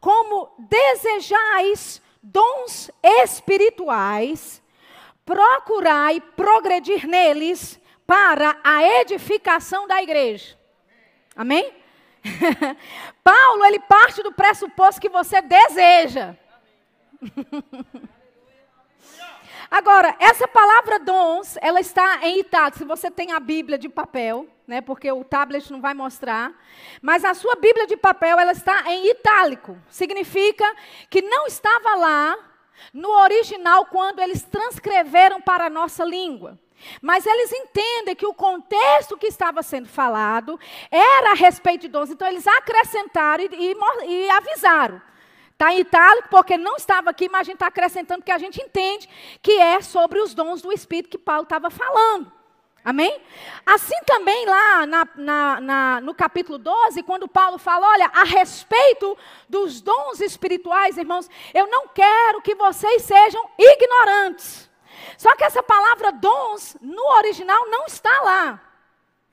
como 0.00 0.52
desejais 0.58 2.02
dons 2.20 2.90
espirituais, 3.04 4.60
procurai 5.24 6.20
progredir 6.20 7.06
neles 7.06 7.80
para 8.04 8.58
a 8.64 8.82
edificação 8.82 9.86
da 9.86 10.02
igreja. 10.02 10.58
Amém? 11.36 11.72
Paulo, 13.22 13.64
ele 13.64 13.78
parte 13.78 14.24
do 14.24 14.32
pressuposto 14.32 15.00
que 15.00 15.08
você 15.08 15.40
deseja. 15.40 16.34
Agora, 19.70 20.14
essa 20.18 20.46
palavra 20.46 20.98
dons, 20.98 21.56
ela 21.60 21.80
está 21.80 22.20
em 22.22 22.40
itálico. 22.40 22.78
Se 22.78 22.84
você 22.84 23.10
tem 23.10 23.32
a 23.32 23.40
Bíblia 23.40 23.78
de 23.78 23.88
papel, 23.88 24.46
né, 24.66 24.80
porque 24.80 25.10
o 25.10 25.24
tablet 25.24 25.70
não 25.70 25.80
vai 25.80 25.94
mostrar, 25.94 26.52
mas 27.02 27.24
a 27.24 27.34
sua 27.34 27.56
Bíblia 27.56 27.86
de 27.86 27.96
papel, 27.96 28.38
ela 28.38 28.52
está 28.52 28.82
em 28.86 29.10
itálico. 29.10 29.78
Significa 29.88 30.64
que 31.10 31.22
não 31.22 31.46
estava 31.46 31.94
lá 31.96 32.36
no 32.92 33.10
original 33.10 33.86
quando 33.86 34.20
eles 34.20 34.42
transcreveram 34.42 35.40
para 35.40 35.66
a 35.66 35.70
nossa 35.70 36.04
língua. 36.04 36.58
Mas 37.00 37.24
eles 37.24 37.52
entendem 37.52 38.14
que 38.14 38.26
o 38.26 38.34
contexto 38.34 39.16
que 39.16 39.26
estava 39.26 39.62
sendo 39.62 39.88
falado 39.88 40.58
era 40.90 41.30
a 41.30 41.34
respeito 41.34 41.82
de 41.82 41.88
dons. 41.88 42.10
Então 42.10 42.28
eles 42.28 42.46
acrescentaram 42.46 43.44
e, 43.44 43.72
e, 43.72 44.06
e 44.06 44.30
avisaram. 44.30 45.00
Está 45.54 45.72
em 45.72 45.80
itálico 45.80 46.28
porque 46.30 46.56
não 46.56 46.76
estava 46.76 47.10
aqui, 47.10 47.28
mas 47.28 47.42
a 47.42 47.44
gente 47.44 47.54
está 47.54 47.68
acrescentando 47.68 48.24
que 48.24 48.32
a 48.32 48.38
gente 48.38 48.60
entende 48.60 49.08
que 49.40 49.52
é 49.52 49.80
sobre 49.80 50.20
os 50.20 50.34
dons 50.34 50.60
do 50.60 50.72
Espírito 50.72 51.10
que 51.10 51.18
Paulo 51.18 51.44
estava 51.44 51.70
falando. 51.70 52.30
Amém? 52.84 53.18
Assim 53.64 53.96
também 54.04 54.44
lá 54.44 54.84
na, 54.84 55.08
na, 55.14 55.60
na, 55.60 56.00
no 56.02 56.12
capítulo 56.12 56.58
12, 56.58 57.02
quando 57.04 57.28
Paulo 57.28 57.56
fala, 57.56 57.88
olha, 57.88 58.10
a 58.12 58.24
respeito 58.24 59.16
dos 59.48 59.80
dons 59.80 60.20
espirituais, 60.20 60.98
irmãos, 60.98 61.30
eu 61.54 61.68
não 61.68 61.88
quero 61.88 62.42
que 62.42 62.54
vocês 62.56 63.02
sejam 63.02 63.48
ignorantes. 63.56 64.68
Só 65.16 65.34
que 65.36 65.44
essa 65.44 65.62
palavra 65.62 66.12
dons, 66.12 66.76
no 66.80 67.02
original, 67.18 67.64
não 67.70 67.86
está 67.86 68.20
lá. 68.22 68.73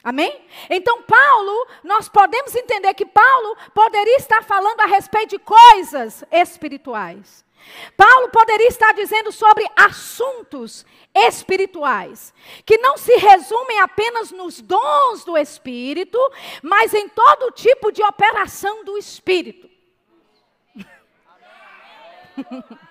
Amém? 0.04 0.44
Então, 0.70 1.04
Paulo, 1.04 1.68
nós 1.84 2.10
podemos 2.10 2.56
entender 2.56 2.94
que 2.96 3.06
Paulo 3.06 3.56
poderia 3.74 4.18
estar 4.18 4.44
falando 4.44 4.80
a 4.82 4.86
respeito 4.86 5.32
de 5.32 5.40
coisas 5.40 6.24
espirituais. 6.32 7.46
Paulo 7.96 8.30
poderia 8.30 8.68
estar 8.68 8.92
dizendo 8.94 9.32
sobre 9.32 9.64
assuntos 9.76 10.84
espirituais, 11.14 12.34
que 12.66 12.80
não 12.80 12.98
se 12.98 13.16
resumem 13.18 13.80
apenas 13.80 14.32
nos 14.32 14.60
dons 14.60 15.24
do 15.24 15.38
Espírito, 15.38 16.18
mas 16.64 16.96
em 16.96 17.08
todo 17.08 17.52
tipo 17.52 17.92
de 17.92 18.02
operação 18.02 18.84
do 18.84 18.98
Espírito. 18.98 19.70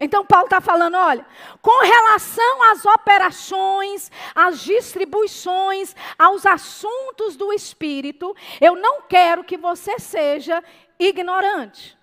Então, 0.00 0.24
Paulo 0.24 0.46
está 0.46 0.60
falando: 0.60 0.96
olha, 0.96 1.26
com 1.60 1.84
relação 1.84 2.62
às 2.72 2.84
operações, 2.86 4.10
às 4.34 4.60
distribuições, 4.60 5.94
aos 6.18 6.46
assuntos 6.46 7.36
do 7.36 7.52
Espírito, 7.52 8.34
eu 8.60 8.74
não 8.74 9.02
quero 9.02 9.44
que 9.44 9.58
você 9.58 9.98
seja 9.98 10.64
ignorante. 10.98 11.98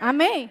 Amém? 0.00 0.50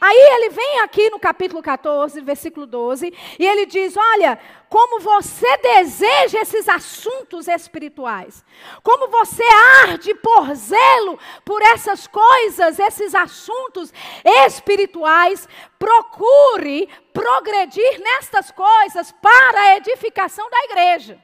Aí 0.00 0.16
ele 0.16 0.50
vem 0.50 0.80
aqui 0.80 1.10
no 1.10 1.18
capítulo 1.18 1.62
14, 1.62 2.20
versículo 2.20 2.66
12, 2.66 3.12
e 3.38 3.46
ele 3.46 3.66
diz: 3.66 3.96
Olha, 3.96 4.38
como 4.68 5.00
você 5.00 5.56
deseja 5.58 6.40
esses 6.40 6.68
assuntos 6.68 7.48
espirituais, 7.48 8.44
como 8.82 9.08
você 9.08 9.42
arde 9.82 10.14
por 10.14 10.54
zelo 10.54 11.18
por 11.44 11.62
essas 11.62 12.06
coisas, 12.06 12.78
esses 12.78 13.14
assuntos 13.14 13.92
espirituais, 14.24 15.48
procure 15.78 16.88
progredir 17.12 18.00
nestas 18.00 18.50
coisas 18.50 19.12
para 19.12 19.60
a 19.60 19.76
edificação 19.76 20.48
da 20.50 20.64
igreja. 20.64 21.18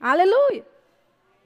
Aleluia. 0.00 0.71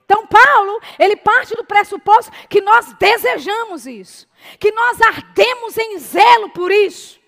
Então, 0.06 0.24
Paulo, 0.24 0.80
ele 1.00 1.16
parte 1.16 1.54
do 1.56 1.64
pressuposto 1.64 2.30
que 2.48 2.60
nós 2.60 2.92
desejamos 2.92 3.86
isso, 3.86 4.28
que 4.58 4.70
nós 4.70 5.00
ardemos 5.02 5.76
em 5.76 5.98
zelo 5.98 6.48
por 6.50 6.70
isso. 6.70 7.20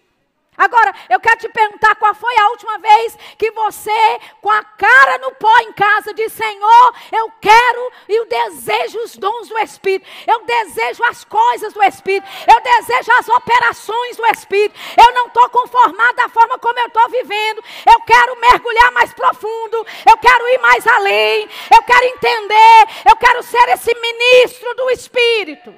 Agora, 0.59 0.93
eu 1.09 1.21
quero 1.21 1.39
te 1.39 1.49
perguntar 1.49 1.95
qual 1.95 2.13
foi 2.17 2.37
a 2.37 2.49
última 2.49 2.79
vez 2.79 3.17
que 3.39 3.49
você, 3.53 4.19
com 4.43 4.51
a 4.51 4.65
cara 4.65 5.19
no 5.19 5.31
pó 5.37 5.57
em 5.61 5.73
casa, 5.73 6.13
disse: 6.13 6.43
Senhor, 6.43 6.95
eu 7.13 7.33
quero 7.41 7.93
e 8.09 8.17
eu 8.17 8.27
desejo 8.27 8.99
os 9.05 9.17
dons 9.17 9.49
do 9.49 9.57
Espírito, 9.61 10.11
eu 10.27 10.45
desejo 10.45 11.05
as 11.05 11.23
coisas 11.23 11.73
do 11.73 11.81
Espírito, 11.85 12.29
eu 12.53 12.61
desejo 12.61 13.13
as 13.13 13.29
operações 13.29 14.17
do 14.17 14.27
Espírito. 14.27 14.77
Eu 15.01 15.15
não 15.15 15.29
estou 15.29 15.49
conformado 15.51 16.17
da 16.17 16.29
forma 16.29 16.59
como 16.59 16.77
eu 16.81 16.87
estou 16.89 17.09
vivendo, 17.09 17.63
eu 17.89 18.01
quero 18.01 18.41
mergulhar 18.41 18.91
mais 18.91 19.15
profundo, 19.15 19.87
eu 20.11 20.19
quero 20.19 20.49
ir 20.49 20.59
mais 20.59 20.85
além, 20.89 21.49
eu 21.73 21.83
quero 21.85 22.05
entender, 22.05 22.89
eu 23.09 23.15
quero 23.15 23.45
ser 23.45 23.69
esse 23.69 23.95
ministro 23.95 24.75
do 24.75 24.91
Espírito. 24.91 25.73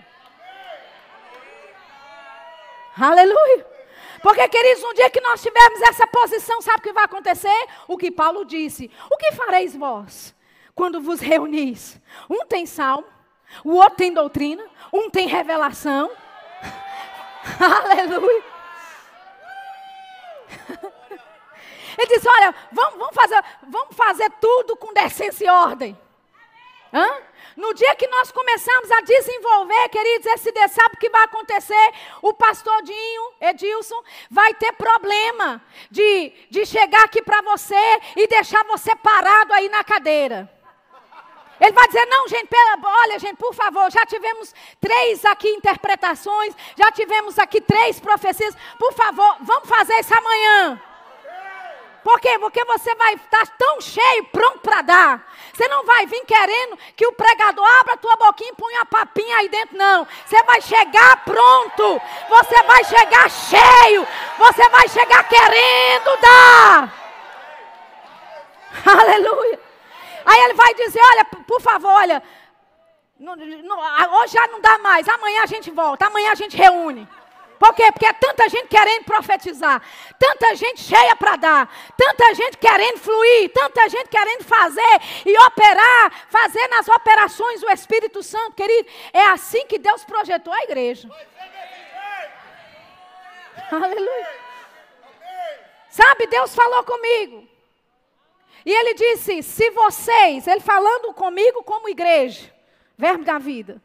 Aleluia. 2.99 3.70
Porque, 4.23 4.47
queridos, 4.49 4.85
um 4.85 4.93
dia 4.93 5.09
que 5.09 5.21
nós 5.21 5.43
tivermos 5.43 5.81
essa 5.83 6.07
posição, 6.07 6.61
sabe 6.61 6.79
o 6.79 6.83
que 6.83 6.93
vai 6.93 7.05
acontecer? 7.05 7.67
O 7.89 7.97
que 7.97 8.11
Paulo 8.11 8.45
disse: 8.45 8.91
O 9.11 9.17
que 9.17 9.33
fareis 9.33 9.75
vós 9.75 10.35
quando 10.75 11.01
vos 11.01 11.21
reunis? 11.21 12.01
Um 12.29 12.45
tem 12.47 12.67
salmo, 12.67 13.07
o 13.65 13.77
outro 13.77 13.97
tem 13.97 14.13
doutrina, 14.13 14.65
um 14.93 15.09
tem 15.09 15.27
revelação. 15.27 16.11
Aleluia. 17.59 18.45
Ele 21.99 22.07
disse: 22.15 22.29
Olha, 22.29 22.55
vamos, 22.71 22.99
vamos, 22.99 23.15
fazer, 23.15 23.45
vamos 23.67 23.97
fazer 23.97 24.31
tudo 24.41 24.77
com 24.77 24.93
decência 24.93 25.47
e 25.47 25.51
ordem. 25.51 25.99
Hã? 26.93 27.09
No 27.57 27.75
dia 27.75 27.95
que 27.95 28.07
nós 28.07 28.33
começamos 28.33 28.91
a 28.91 29.01
desenvolver, 29.03 29.89
queridos, 29.89 30.27
esse 30.27 30.53
Deus 30.53 30.71
sabe 30.71 30.95
o 30.95 30.99
que 30.99 31.11
vai 31.11 31.25
acontecer? 31.25 31.93
O 32.23 32.33
pastor 32.33 32.83
Dinho, 32.83 33.33
Edilson, 33.41 34.03
vai 34.31 34.55
ter 34.55 34.73
problema 34.73 35.63
de, 35.91 36.33
de 36.49 36.65
chegar 36.65 37.05
aqui 37.05 37.21
para 37.23 37.43
você 37.43 38.01
e 38.17 38.27
deixar 38.27 38.65
você 38.65 38.95
parado 38.97 39.53
aí 39.53 39.69
na 39.69 39.85
cadeira. 39.85 40.51
Ele 41.61 41.73
vai 41.73 41.87
dizer: 41.89 42.07
não, 42.07 42.27
gente, 42.27 42.49
olha, 42.83 43.19
gente, 43.19 43.37
por 43.37 43.55
favor, 43.55 43.91
já 43.91 44.07
tivemos 44.07 44.55
três 44.81 45.25
aqui 45.25 45.49
interpretações, 45.49 46.55
já 46.77 46.91
tivemos 46.91 47.39
aqui 47.39 47.61
três 47.61 48.01
profecias, 48.01 48.57
por 48.79 48.95
favor, 48.95 49.37
vamos 49.41 49.69
fazer 49.69 50.01
isso 50.01 50.17
amanhã. 50.17 50.81
Por 52.03 52.19
quê? 52.21 52.39
Porque 52.39 52.65
você 52.65 52.95
vai 52.95 53.15
estar 53.15 53.47
tão 53.59 53.81
cheio, 53.81 54.25
pronto 54.27 54.61
para 54.61 54.83
dar. 54.83 55.33
Você 55.53 55.69
não 55.69 55.85
vai 55.85 56.07
vir 56.07 56.25
querendo 56.25 56.79
que 56.97 57.07
o 57.07 57.13
pregador 57.13 57.65
abra 57.81 57.95
a 57.95 57.97
tua 57.97 58.17
boquinha 58.17 58.51
e 58.51 58.57
ponha 58.57 58.81
a 58.81 58.87
papinha 58.87 59.37
aí 59.37 59.49
dentro, 59.49 59.77
não. 59.77 60.07
Você 60.25 60.43
vai 60.45 60.61
chegar 60.63 61.25
pronto. 61.25 62.01
Você 62.29 62.63
vai 62.63 62.85
chegar 62.85 63.31
cheio. 63.31 64.07
Você 64.39 64.69
vai 64.71 64.89
chegar 64.89 65.29
querendo 65.29 66.21
dar. 66.21 66.95
Aleluia. 69.01 69.61
Aí 70.25 70.41
ele 70.43 70.55
vai 70.55 70.75
dizer: 70.75 71.01
Olha, 71.13 71.25
por 71.25 71.61
favor, 71.61 71.93
olha. 71.93 72.23
hoje 74.23 74.33
já 74.33 74.47
não 74.47 74.61
dá 74.61 74.79
mais. 74.79 75.09
Amanhã 75.09 75.43
a 75.43 75.47
gente 75.47 75.71
volta. 75.71 76.07
Amanhã 76.07 76.33
a 76.33 76.37
gente 76.37 76.57
reúne. 76.57 77.07
Por 77.61 77.73
quê? 77.75 77.93
Porque 77.93 78.07
é 78.07 78.13
tanta 78.15 78.49
gente 78.49 78.69
querendo 78.69 79.05
profetizar, 79.05 79.83
tanta 80.19 80.57
gente 80.57 80.81
cheia 80.81 81.15
para 81.15 81.37
dar, 81.37 81.71
tanta 81.95 82.35
gente 82.35 82.57
querendo 82.57 82.99
fluir, 82.99 83.53
tanta 83.53 83.87
gente 83.87 84.09
querendo 84.09 84.45
fazer 84.45 85.01
e 85.27 85.39
operar, 85.47 86.27
fazer 86.31 86.67
nas 86.69 86.89
operações 86.89 87.61
do 87.61 87.69
Espírito 87.69 88.23
Santo, 88.23 88.55
querido. 88.55 88.89
É 89.13 89.27
assim 89.27 89.67
que 89.67 89.79
Deus 89.79 90.03
projetou 90.05 90.55
a 90.55 90.63
igreja. 90.63 91.07
Aleluia. 93.71 94.41
Sabe, 95.91 96.27
Deus 96.29 96.55
falou 96.55 96.83
comigo. 96.85 97.47
E 98.65 98.73
ele 98.73 98.95
disse: 98.95 99.43
se 99.43 99.69
vocês, 99.69 100.47
ele 100.47 100.61
falando 100.61 101.13
comigo 101.13 101.63
como 101.63 101.91
igreja, 101.91 102.51
verbo 102.97 103.23
da 103.23 103.37
vida. 103.37 103.83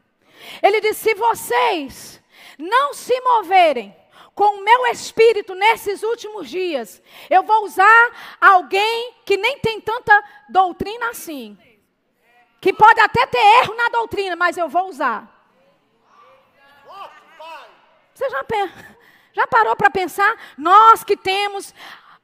Ele 0.62 0.80
disse: 0.80 1.10
se 1.10 1.14
vocês 1.14 2.22
não 2.58 2.94
se 2.94 3.18
moverem 3.20 3.94
com 4.34 4.58
o 4.58 4.62
meu 4.62 4.86
espírito 4.88 5.54
nesses 5.54 6.02
últimos 6.02 6.50
dias, 6.50 7.02
eu 7.30 7.42
vou 7.42 7.64
usar 7.64 8.36
alguém 8.38 9.14
que 9.24 9.36
nem 9.38 9.58
tem 9.58 9.80
tanta 9.80 10.12
doutrina 10.48 11.08
assim. 11.08 11.56
Que 12.60 12.72
pode 12.72 13.00
até 13.00 13.26
ter 13.26 13.38
erro 13.62 13.74
na 13.74 13.88
doutrina, 13.88 14.36
mas 14.36 14.58
eu 14.58 14.68
vou 14.68 14.88
usar. 14.88 15.32
Você 18.12 18.28
já, 18.28 18.44
já 19.32 19.46
parou 19.46 19.74
para 19.74 19.90
pensar? 19.90 20.36
Nós 20.56 21.02
que 21.02 21.16
temos 21.16 21.74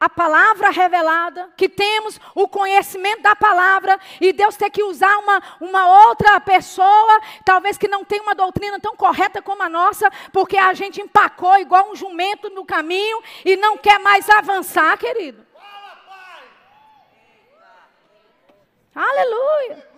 a 0.03 0.11
palavra 0.11 0.71
revelada, 0.71 1.49
que 1.57 1.69
temos 1.69 2.19
o 2.35 2.49
conhecimento 2.49 3.23
da 3.23 3.37
palavra, 3.37 3.97
e 4.21 4.33
Deus 4.33 4.57
ter 4.57 4.69
que 4.69 4.83
usar 4.83 5.17
uma, 5.19 5.41
uma 5.61 6.09
outra 6.09 6.41
pessoa, 6.41 7.21
talvez 7.45 7.79
que 7.79 7.87
não 7.87 8.05
tenha 8.05 8.21
uma 8.21 8.35
doutrina 8.35 8.81
tão 8.81 8.97
correta 8.97 9.41
como 9.41 9.63
a 9.63 9.69
nossa, 9.69 10.11
porque 10.33 10.59
a 10.59 10.75
gente 10.75 11.01
empacou 11.01 11.57
igual 11.57 11.89
um 11.89 11.95
jumento 11.95 12.51
no 12.51 12.65
caminho 12.65 13.23
e 13.45 13.55
não 13.55 13.79
quer 13.79 14.01
mais 14.01 14.29
avançar, 14.29 14.99
querido. 14.99 15.47
Aleluia. 18.93 19.92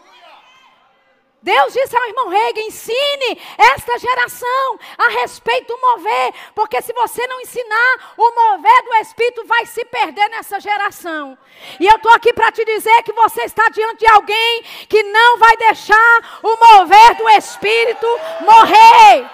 Deus 1.45 1.75
disse 1.75 1.95
ao 1.95 2.07
irmão 2.07 2.29
Rega: 2.29 2.61
ensine 2.63 3.39
esta 3.59 3.99
geração 3.99 4.79
a 4.97 5.09
respeito 5.21 5.77
do 5.77 5.79
mover, 5.79 6.33
porque 6.55 6.81
se 6.81 6.91
você 6.95 7.27
não 7.27 7.39
ensinar, 7.43 8.15
o 8.17 8.35
mover 8.35 8.83
do 8.85 8.95
Espírito 8.95 9.45
vai 9.45 9.67
se 9.67 9.85
perder 9.85 10.27
nessa 10.31 10.59
geração. 10.59 11.37
E 11.79 11.87
eu 11.87 11.97
estou 11.97 12.13
aqui 12.15 12.33
para 12.33 12.51
te 12.51 12.65
dizer 12.65 13.03
que 13.03 13.13
você 13.13 13.43
está 13.43 13.69
diante 13.69 13.99
de 13.99 14.07
alguém 14.07 14.63
que 14.89 15.03
não 15.03 15.37
vai 15.37 15.55
deixar 15.59 16.41
o 16.43 16.57
mover 16.57 17.15
do 17.17 17.29
Espírito 17.29 18.07
morrer. 18.41 19.31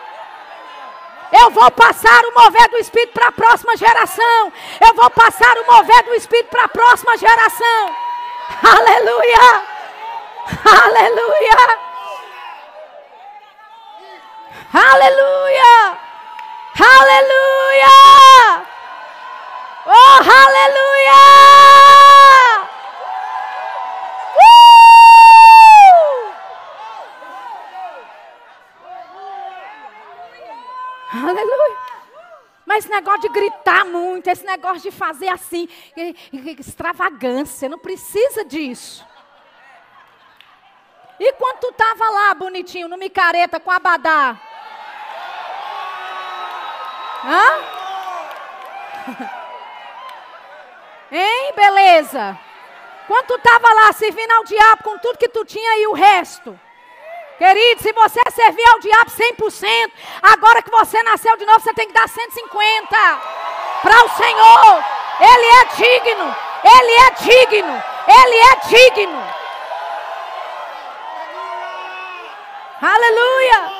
Eu 1.40 1.50
vou 1.50 1.70
passar 1.70 2.24
o 2.24 2.34
mover 2.34 2.68
do 2.70 2.78
Espírito 2.78 3.12
para 3.12 3.28
a 3.28 3.32
próxima 3.32 3.76
geração. 3.76 4.52
Eu 4.84 4.94
vou 4.94 5.08
passar 5.10 5.56
o 5.58 5.66
mover 5.72 6.02
do 6.02 6.14
Espírito 6.14 6.48
para 6.48 6.64
a 6.64 6.68
próxima 6.68 7.16
geração. 7.16 7.96
Aleluia! 8.64 9.62
Aleluia! 10.64 11.89
Aleluia! 14.72 15.98
Aleluia! 16.78 17.88
Oh, 19.84 20.20
aleluia! 20.22 21.20
Aleluia! 31.12 31.78
Mas 32.64 32.84
esse 32.84 32.90
negócio 32.94 33.22
de 33.22 33.28
gritar 33.30 33.84
muito, 33.84 34.28
esse 34.28 34.46
negócio 34.46 34.82
de 34.82 34.92
fazer 34.92 35.28
assim, 35.30 35.68
extravagância, 36.60 37.68
não 37.68 37.78
precisa 37.78 38.44
disso. 38.44 39.04
E 41.18 41.32
quando 41.32 41.58
tu 41.58 41.68
estava 41.70 42.08
lá, 42.08 42.34
bonitinho, 42.34 42.88
no 42.88 42.96
micareta 42.96 43.58
com 43.58 43.72
abadá, 43.72 44.40
Hã? 47.24 47.80
Hein, 51.12 51.52
beleza? 51.54 52.38
Quando 53.06 53.26
tu 53.26 53.34
estava 53.34 53.72
lá 53.74 53.92
servindo 53.92 54.30
ao 54.30 54.44
diabo 54.44 54.84
com 54.84 54.98
tudo 54.98 55.18
que 55.18 55.28
tu 55.28 55.44
tinha 55.44 55.78
e 55.78 55.86
o 55.88 55.92
resto. 55.92 56.58
Querido, 57.36 57.82
se 57.82 57.92
você 57.92 58.20
servir 58.30 58.64
ao 58.68 58.78
diabo 58.80 59.10
100%, 59.10 59.92
agora 60.22 60.62
que 60.62 60.70
você 60.70 61.02
nasceu 61.02 61.36
de 61.36 61.46
novo, 61.46 61.60
você 61.60 61.74
tem 61.74 61.88
que 61.88 61.94
dar 61.94 62.08
150 62.08 63.20
para 63.82 64.04
o 64.04 64.08
Senhor. 64.10 64.84
Ele 65.20 65.46
é 65.46 65.64
digno. 65.76 66.36
Ele 66.62 66.92
é 66.92 67.10
digno. 67.10 67.82
Ele 68.06 68.36
é 68.36 68.56
digno. 68.68 69.34
Aleluia. 72.82 73.72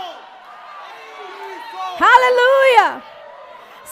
Aleluia. 2.01 3.10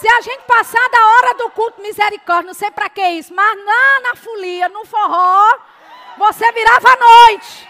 Se 0.00 0.08
a 0.08 0.20
gente 0.20 0.44
passar 0.44 0.88
da 0.90 1.06
hora 1.06 1.34
do 1.34 1.50
culto 1.50 1.82
misericórdia, 1.82 2.46
não 2.46 2.54
sei 2.54 2.70
para 2.70 2.88
que 2.88 3.04
isso, 3.04 3.34
mas 3.34 3.64
lá 3.64 4.00
na 4.02 4.14
folia, 4.14 4.68
no 4.68 4.84
forró, 4.84 5.58
você 6.16 6.52
virava 6.52 6.88
a 6.88 6.96
noite. 6.96 7.68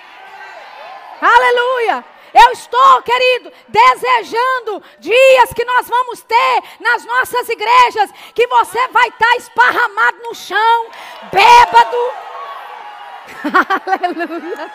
Aleluia. 1.23 2.05
Eu 2.35 2.53
estou, 2.53 3.03
querido, 3.03 3.51
desejando 3.69 4.83
dias 4.99 5.55
que 5.55 5.65
nós 5.65 5.89
vamos 5.89 6.21
ter 6.21 6.63
nas 6.81 7.03
nossas 7.07 7.49
igrejas, 7.49 8.11
que 8.35 8.47
você 8.47 8.89
vai 8.89 9.09
estar 9.09 9.37
esparramado 9.37 10.19
no 10.19 10.35
chão, 10.35 10.87
bêbado. 11.33 12.13
Aleluia. 14.05 14.71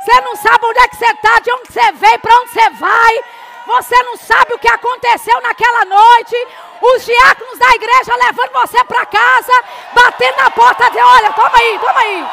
Você 0.00 0.20
não 0.20 0.34
sabe 0.34 0.66
onde 0.66 0.80
é 0.80 0.88
que 0.88 0.96
você 0.96 1.06
está, 1.06 1.38
de 1.38 1.52
onde 1.52 1.72
você 1.72 1.92
veio, 1.92 2.18
para 2.18 2.40
onde 2.40 2.50
você 2.50 2.70
vai. 2.70 3.24
Você 3.66 4.00
não 4.04 4.16
sabe 4.16 4.54
o 4.54 4.58
que 4.58 4.68
aconteceu 4.68 5.40
naquela 5.42 5.84
noite. 5.84 6.36
Os 6.80 7.04
diáconos 7.04 7.58
da 7.58 7.68
igreja 7.70 8.14
levando 8.14 8.52
você 8.52 8.84
para 8.84 9.06
casa, 9.06 9.52
batendo 9.92 10.36
na 10.36 10.50
porta, 10.50 10.88
dizendo: 10.88 11.08
Olha, 11.08 11.32
toma 11.32 11.58
aí, 11.58 11.78
toma 11.78 12.00
aí. 12.00 12.22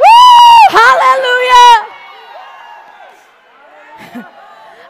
uh, 0.00 0.78
aleluia! 0.90 1.86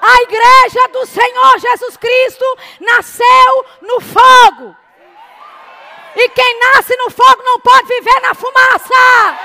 A 0.03 0.23
igreja 0.23 0.89
do 0.93 1.07
Senhor 1.07 1.59
Jesus 1.59 1.97
Cristo 1.97 2.59
nasceu 2.81 3.67
no 3.83 4.01
fogo. 4.01 4.77
E 6.15 6.29
quem 6.31 6.59
nasce 6.59 6.97
no 6.97 7.09
fogo 7.11 7.43
não 7.43 7.61
pode 7.61 7.87
viver 7.87 8.21
na 8.21 8.35
fumaça. 8.35 9.39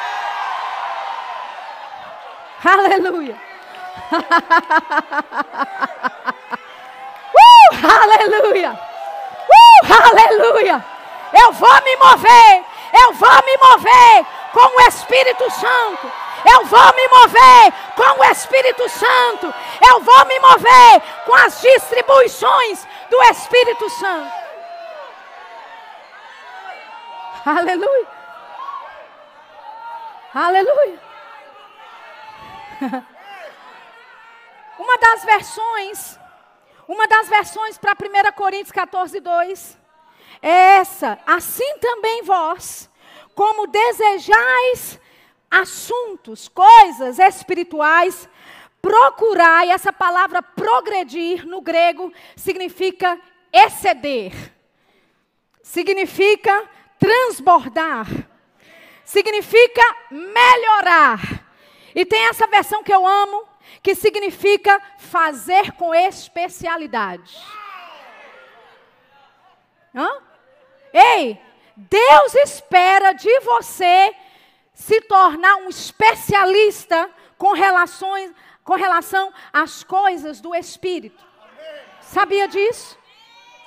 Aleluia. 2.63 3.38
uh, 7.72 7.78
aleluia. 8.02 8.80
Uh, 9.50 9.93
aleluia. 9.93 10.86
Eu 11.34 11.52
vou 11.54 11.82
me 11.84 11.96
mover. 11.98 12.65
Eu 12.93 13.13
vou 13.13 13.43
me 13.46 13.58
mover 13.58 14.26
com 14.54 14.78
o 14.78 14.82
Espírito 14.88 15.50
Santo. 15.52 16.12
Eu 16.54 16.65
vou 16.65 16.93
me 16.96 17.08
mover 17.10 17.74
com 17.96 18.22
o 18.22 18.24
Espírito 18.32 18.89
Santo. 18.89 19.54
Eu 19.88 20.00
vou 20.02 20.26
me 20.26 20.39
mover 20.39 21.02
com 21.26 21.36
as 21.36 21.62
distribuições 21.62 22.88
do 23.10 23.22
Espírito 23.24 23.89
Santo. 23.89 24.32
Aleluia. 27.46 28.08
Aleluia. 30.34 31.07
uma 34.80 34.98
das 34.98 35.24
versões, 35.24 36.20
uma 36.88 37.08
das 37.08 37.30
versões 37.30 37.78
para 37.78 37.94
1 37.94 38.32
Coríntios 38.34 38.72
14, 38.72 39.20
2, 39.20 39.78
é 40.42 40.78
essa. 40.78 41.20
Assim 41.26 41.78
também 41.80 42.24
vós, 42.24 42.90
como 43.36 43.68
desejais 43.68 45.00
assuntos, 45.50 46.48
coisas 46.48 47.20
espirituais, 47.20 48.30
procurai, 48.82 49.70
essa 49.70 49.92
palavra 49.92 50.42
progredir 50.42 51.46
no 51.46 51.62
grego 51.62 52.12
significa 52.36 53.20
exceder, 53.52 54.34
significa 55.62 56.70
transbordar, 57.00 58.08
significa 59.04 59.82
melhorar. 60.12 61.46
E 61.97 62.05
tem 62.05 62.27
essa 62.27 62.45
versão 62.45 62.83
que 62.83 62.93
eu 62.93 63.07
amo, 63.07 63.43
que 63.81 63.95
significa 63.95 64.79
fazer 64.99 65.71
com 65.71 65.95
especialidade. 65.95 67.36
Hã? 69.95 70.07
Ei, 70.93 71.41
Deus 71.75 72.36
espera 72.36 73.13
de 73.13 73.39
você 73.39 74.15
se 74.75 75.01
tornar 75.01 75.55
um 75.55 75.69
especialista 75.69 77.10
com 77.36 77.53
relações 77.53 78.31
com 78.63 78.75
relação 78.75 79.33
às 79.51 79.81
coisas 79.81 80.39
do 80.39 80.53
espírito. 80.53 81.25
Sabia 82.01 82.47
disso? 82.47 82.95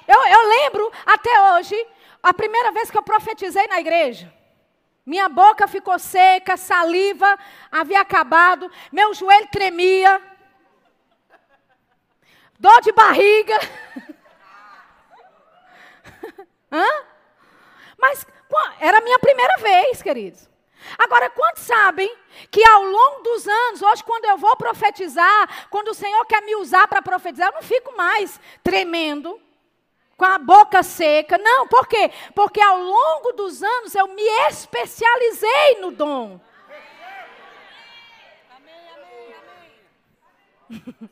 Eu, 0.06 0.24
eu 0.26 0.48
lembro 0.48 0.92
até 1.04 1.54
hoje 1.54 1.74
a 2.22 2.32
primeira 2.32 2.70
vez 2.70 2.92
que 2.92 2.98
eu 2.98 3.02
profetizei 3.02 3.66
na 3.66 3.80
igreja. 3.80 4.32
Minha 5.10 5.28
boca 5.28 5.66
ficou 5.66 5.98
seca, 5.98 6.56
saliva 6.56 7.36
havia 7.68 8.00
acabado, 8.00 8.70
meu 8.92 9.12
joelho 9.12 9.48
tremia, 9.48 10.22
dor 12.56 12.80
de 12.80 12.92
barriga. 12.92 13.58
Hã? 16.70 16.86
Mas 17.98 18.24
era 18.78 18.98
a 18.98 19.00
minha 19.00 19.18
primeira 19.18 19.56
vez, 19.56 20.00
queridos. 20.00 20.48
Agora, 20.96 21.28
quantos 21.28 21.64
sabem 21.64 22.16
que 22.48 22.64
ao 22.64 22.84
longo 22.84 23.24
dos 23.24 23.48
anos, 23.48 23.82
hoje, 23.82 24.04
quando 24.04 24.26
eu 24.26 24.38
vou 24.38 24.56
profetizar, 24.56 25.66
quando 25.70 25.88
o 25.88 25.94
Senhor 25.94 26.24
quer 26.26 26.42
me 26.42 26.54
usar 26.54 26.86
para 26.86 27.02
profetizar, 27.02 27.48
eu 27.48 27.54
não 27.54 27.62
fico 27.62 27.96
mais 27.96 28.40
tremendo 28.62 29.40
com 30.20 30.26
a 30.26 30.36
boca 30.36 30.82
seca. 30.82 31.38
Não, 31.38 31.66
por 31.66 31.88
quê? 31.88 32.10
Porque 32.34 32.60
ao 32.60 32.78
longo 32.78 33.32
dos 33.32 33.62
anos 33.62 33.94
eu 33.94 34.06
me 34.08 34.22
especializei 34.50 35.80
no 35.80 35.90
dom. 35.92 36.38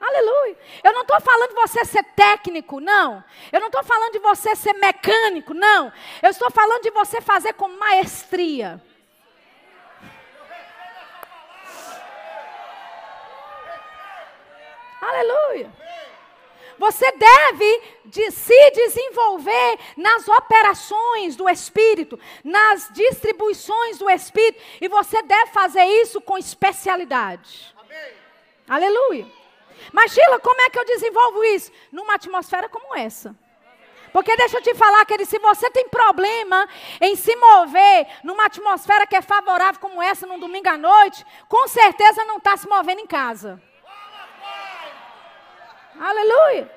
Aleluia. 0.00 0.56
Eu 0.84 0.92
não 0.92 1.00
estou 1.00 1.20
falando 1.20 1.48
de 1.48 1.54
você 1.56 1.84
ser 1.84 2.04
técnico, 2.14 2.78
não. 2.78 3.24
Eu 3.50 3.58
não 3.58 3.66
estou 3.66 3.82
falando 3.82 4.12
de 4.12 4.20
você 4.20 4.54
ser 4.54 4.74
mecânico, 4.74 5.52
não. 5.52 5.92
Eu 6.22 6.30
estou 6.30 6.52
falando 6.52 6.82
de 6.82 6.92
você 6.92 7.20
fazer 7.20 7.54
com 7.54 7.66
maestria. 7.66 8.80
Aleluia. 15.00 15.84
Você 16.78 17.10
deve 17.12 17.82
de 18.04 18.30
se 18.30 18.70
desenvolver 18.70 19.78
nas 19.96 20.28
operações 20.28 21.36
do 21.36 21.48
Espírito, 21.48 22.18
nas 22.42 22.88
distribuições 22.92 23.98
do 23.98 24.08
Espírito, 24.10 24.62
e 24.80 24.88
você 24.88 25.22
deve 25.22 25.52
fazer 25.52 25.84
isso 25.84 26.20
com 26.20 26.36
especialidade. 26.36 27.74
Amém. 27.78 28.12
Aleluia. 28.68 29.26
Mas, 29.92 30.12
Sheila, 30.12 30.38
como 30.40 30.60
é 30.60 30.70
que 30.70 30.78
eu 30.78 30.84
desenvolvo 30.84 31.44
isso? 31.44 31.70
Numa 31.92 32.14
atmosfera 32.14 32.68
como 32.68 32.96
essa. 32.96 33.36
Porque 34.12 34.36
deixa 34.36 34.58
eu 34.58 34.62
te 34.62 34.72
falar, 34.74 35.04
querido, 35.06 35.28
se 35.28 35.40
você 35.40 35.68
tem 35.70 35.88
problema 35.88 36.68
em 37.00 37.16
se 37.16 37.34
mover 37.34 38.06
numa 38.22 38.46
atmosfera 38.46 39.08
que 39.08 39.16
é 39.16 39.20
favorável 39.20 39.80
como 39.80 40.00
essa 40.00 40.24
num 40.24 40.38
domingo 40.38 40.68
à 40.68 40.78
noite, 40.78 41.26
com 41.48 41.66
certeza 41.66 42.24
não 42.24 42.36
está 42.36 42.56
se 42.56 42.68
movendo 42.68 43.00
em 43.00 43.06
casa. 43.08 43.60
Aleluia. 45.98 46.70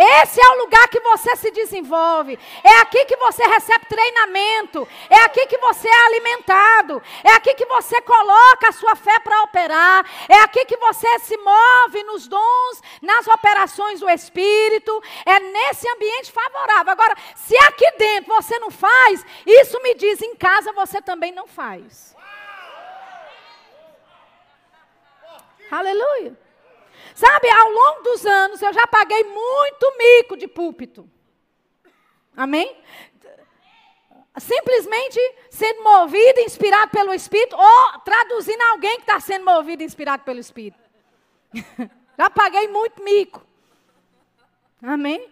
Esse 0.00 0.40
é 0.40 0.48
o 0.50 0.58
lugar 0.58 0.86
que 0.86 1.00
você 1.00 1.34
se 1.34 1.50
desenvolve. 1.50 2.38
É 2.62 2.78
aqui 2.78 3.04
que 3.04 3.16
você 3.16 3.42
recebe 3.44 3.84
treinamento. 3.86 4.86
É 5.10 5.16
aqui 5.24 5.44
que 5.46 5.58
você 5.58 5.88
é 5.88 6.06
alimentado. 6.06 7.02
É 7.24 7.32
aqui 7.32 7.52
que 7.54 7.66
você 7.66 8.00
coloca 8.02 8.68
a 8.68 8.72
sua 8.72 8.94
fé 8.94 9.18
para 9.18 9.42
operar. 9.42 10.06
É 10.28 10.36
aqui 10.42 10.64
que 10.66 10.76
você 10.76 11.18
se 11.18 11.36
move 11.36 12.04
nos 12.04 12.28
dons, 12.28 12.80
nas 13.02 13.26
operações 13.26 13.98
do 13.98 14.08
Espírito. 14.08 15.02
É 15.26 15.40
nesse 15.40 15.90
ambiente 15.90 16.30
favorável. 16.30 16.92
Agora, 16.92 17.16
se 17.34 17.56
aqui 17.64 17.90
dentro 17.98 18.32
você 18.32 18.56
não 18.60 18.70
faz, 18.70 19.26
isso 19.44 19.82
me 19.82 19.96
diz 19.96 20.22
em 20.22 20.36
casa 20.36 20.72
você 20.74 21.02
também 21.02 21.32
não 21.32 21.48
faz. 21.48 22.16
Aleluia. 25.72 26.47
Sabe, 27.18 27.50
ao 27.50 27.68
longo 27.68 28.02
dos 28.04 28.24
anos 28.24 28.62
eu 28.62 28.72
já 28.72 28.86
paguei 28.86 29.24
muito 29.24 29.92
mico 29.98 30.36
de 30.36 30.46
púlpito. 30.46 31.10
Amém? 32.36 32.80
Simplesmente 34.36 35.18
sendo 35.50 35.82
movido, 35.82 36.38
inspirado 36.38 36.92
pelo 36.92 37.12
Espírito, 37.12 37.56
ou 37.56 38.00
traduzindo 38.04 38.62
alguém 38.70 38.94
que 38.98 39.02
está 39.02 39.18
sendo 39.18 39.44
movido, 39.44 39.82
inspirado 39.82 40.22
pelo 40.22 40.38
Espírito. 40.38 40.78
já 42.16 42.30
paguei 42.30 42.68
muito 42.68 43.02
mico. 43.02 43.44
Amém? 44.80 45.28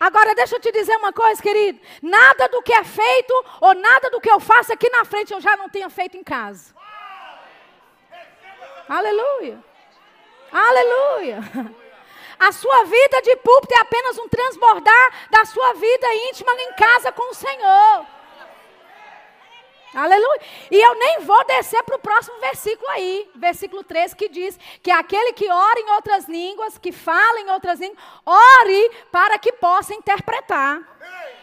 Agora 0.00 0.34
deixa 0.34 0.56
eu 0.56 0.60
te 0.60 0.72
dizer 0.72 0.96
uma 0.96 1.12
coisa, 1.12 1.42
querido. 1.42 1.78
Nada 2.00 2.48
do 2.48 2.62
que 2.62 2.72
é 2.72 2.84
feito 2.84 3.44
ou 3.60 3.74
nada 3.74 4.08
do 4.08 4.18
que 4.18 4.30
eu 4.30 4.40
faço 4.40 4.72
aqui 4.72 4.88
na 4.88 5.04
frente 5.04 5.30
eu 5.30 5.42
já 5.42 5.58
não 5.58 5.68
tenha 5.68 5.90
feito 5.90 6.16
em 6.16 6.24
casa. 6.24 6.74
Aleluia. 8.88 9.62
Aleluia. 10.52 11.40
A 12.38 12.52
sua 12.52 12.84
vida 12.84 13.20
de 13.20 13.36
púlpito 13.36 13.74
é 13.74 13.80
apenas 13.80 14.16
um 14.16 14.26
transbordar 14.26 15.28
da 15.30 15.44
sua 15.44 15.74
vida 15.74 16.06
íntima 16.30 16.52
em 16.54 16.72
casa 16.72 17.12
com 17.12 17.30
o 17.30 17.34
Senhor. 17.34 18.06
Aleluia. 19.94 20.40
E 20.70 20.80
eu 20.80 20.94
nem 20.94 21.20
vou 21.20 21.44
descer 21.44 21.82
para 21.82 21.96
o 21.96 21.98
próximo 21.98 22.38
versículo 22.38 22.88
aí, 22.90 23.30
versículo 23.34 23.82
13, 23.82 24.14
que 24.16 24.28
diz 24.28 24.58
que 24.82 24.90
aquele 24.90 25.32
que 25.32 25.50
ora 25.50 25.80
em 25.80 25.90
outras 25.90 26.28
línguas, 26.28 26.78
que 26.78 26.92
fala 26.92 27.40
em 27.40 27.50
outras 27.50 27.80
línguas, 27.80 27.98
ore 28.24 28.90
para 29.10 29.38
que 29.38 29.52
possa 29.52 29.92
interpretar. 29.92 30.76
Amém. 30.76 31.34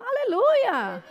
Aleluia. 0.00 1.04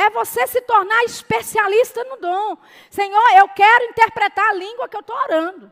É 0.00 0.08
você 0.08 0.46
se 0.46 0.62
tornar 0.62 1.04
especialista 1.04 2.02
no 2.04 2.16
dom. 2.16 2.56
Senhor, 2.88 3.22
eu 3.36 3.48
quero 3.48 3.84
interpretar 3.84 4.48
a 4.48 4.54
língua 4.54 4.88
que 4.88 4.96
eu 4.96 5.00
estou 5.00 5.14
orando. 5.14 5.70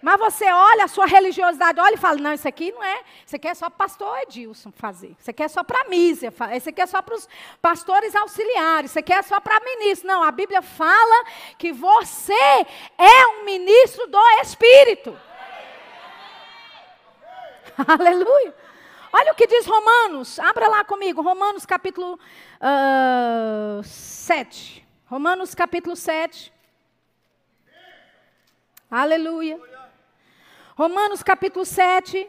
Mas 0.00 0.18
você 0.18 0.50
olha 0.50 0.84
a 0.84 0.88
sua 0.88 1.06
religiosidade, 1.06 1.80
olha 1.80 1.94
e 1.94 1.98
fala: 1.98 2.18
não, 2.18 2.32
isso 2.32 2.46
aqui 2.46 2.70
não 2.70 2.84
é. 2.84 3.00
Isso 3.26 3.34
aqui 3.34 3.48
é 3.48 3.54
só 3.54 3.68
para 3.68 3.78
pastor 3.78 4.16
Edilson 4.20 4.70
fazer. 4.70 5.16
Isso 5.18 5.28
aqui 5.28 5.42
é 5.42 5.48
só 5.48 5.64
para 5.64 5.82
a 5.82 5.88
Mísia. 5.88 6.32
Isso 6.56 6.68
aqui 6.68 6.80
é 6.80 6.86
só 6.86 7.02
para 7.02 7.16
os 7.16 7.28
pastores 7.60 8.14
auxiliares. 8.14 8.92
Isso 8.92 8.98
aqui 9.00 9.12
é 9.12 9.22
só 9.22 9.40
para 9.40 9.58
ministro. 9.58 10.06
Não, 10.06 10.22
a 10.22 10.30
Bíblia 10.30 10.62
fala 10.62 11.24
que 11.58 11.72
você 11.72 12.32
é 12.96 13.26
um 13.26 13.44
ministro 13.44 14.06
do 14.06 14.20
Espírito. 14.40 15.18
Aleluia. 17.86 18.54
Olha 19.12 19.32
o 19.32 19.34
que 19.34 19.46
diz 19.46 19.66
Romanos. 19.66 20.38
Abra 20.38 20.68
lá 20.68 20.84
comigo. 20.84 21.22
Romanos 21.22 21.66
capítulo 21.66 22.14
uh, 22.14 22.18
ah, 22.60 23.80
7. 23.82 24.86
Romanos 25.06 25.54
capítulo 25.54 25.96
7. 25.96 26.52
Aleluia. 28.90 29.60
Romanos 30.76 31.22
capítulo 31.22 31.64
7, 31.64 32.26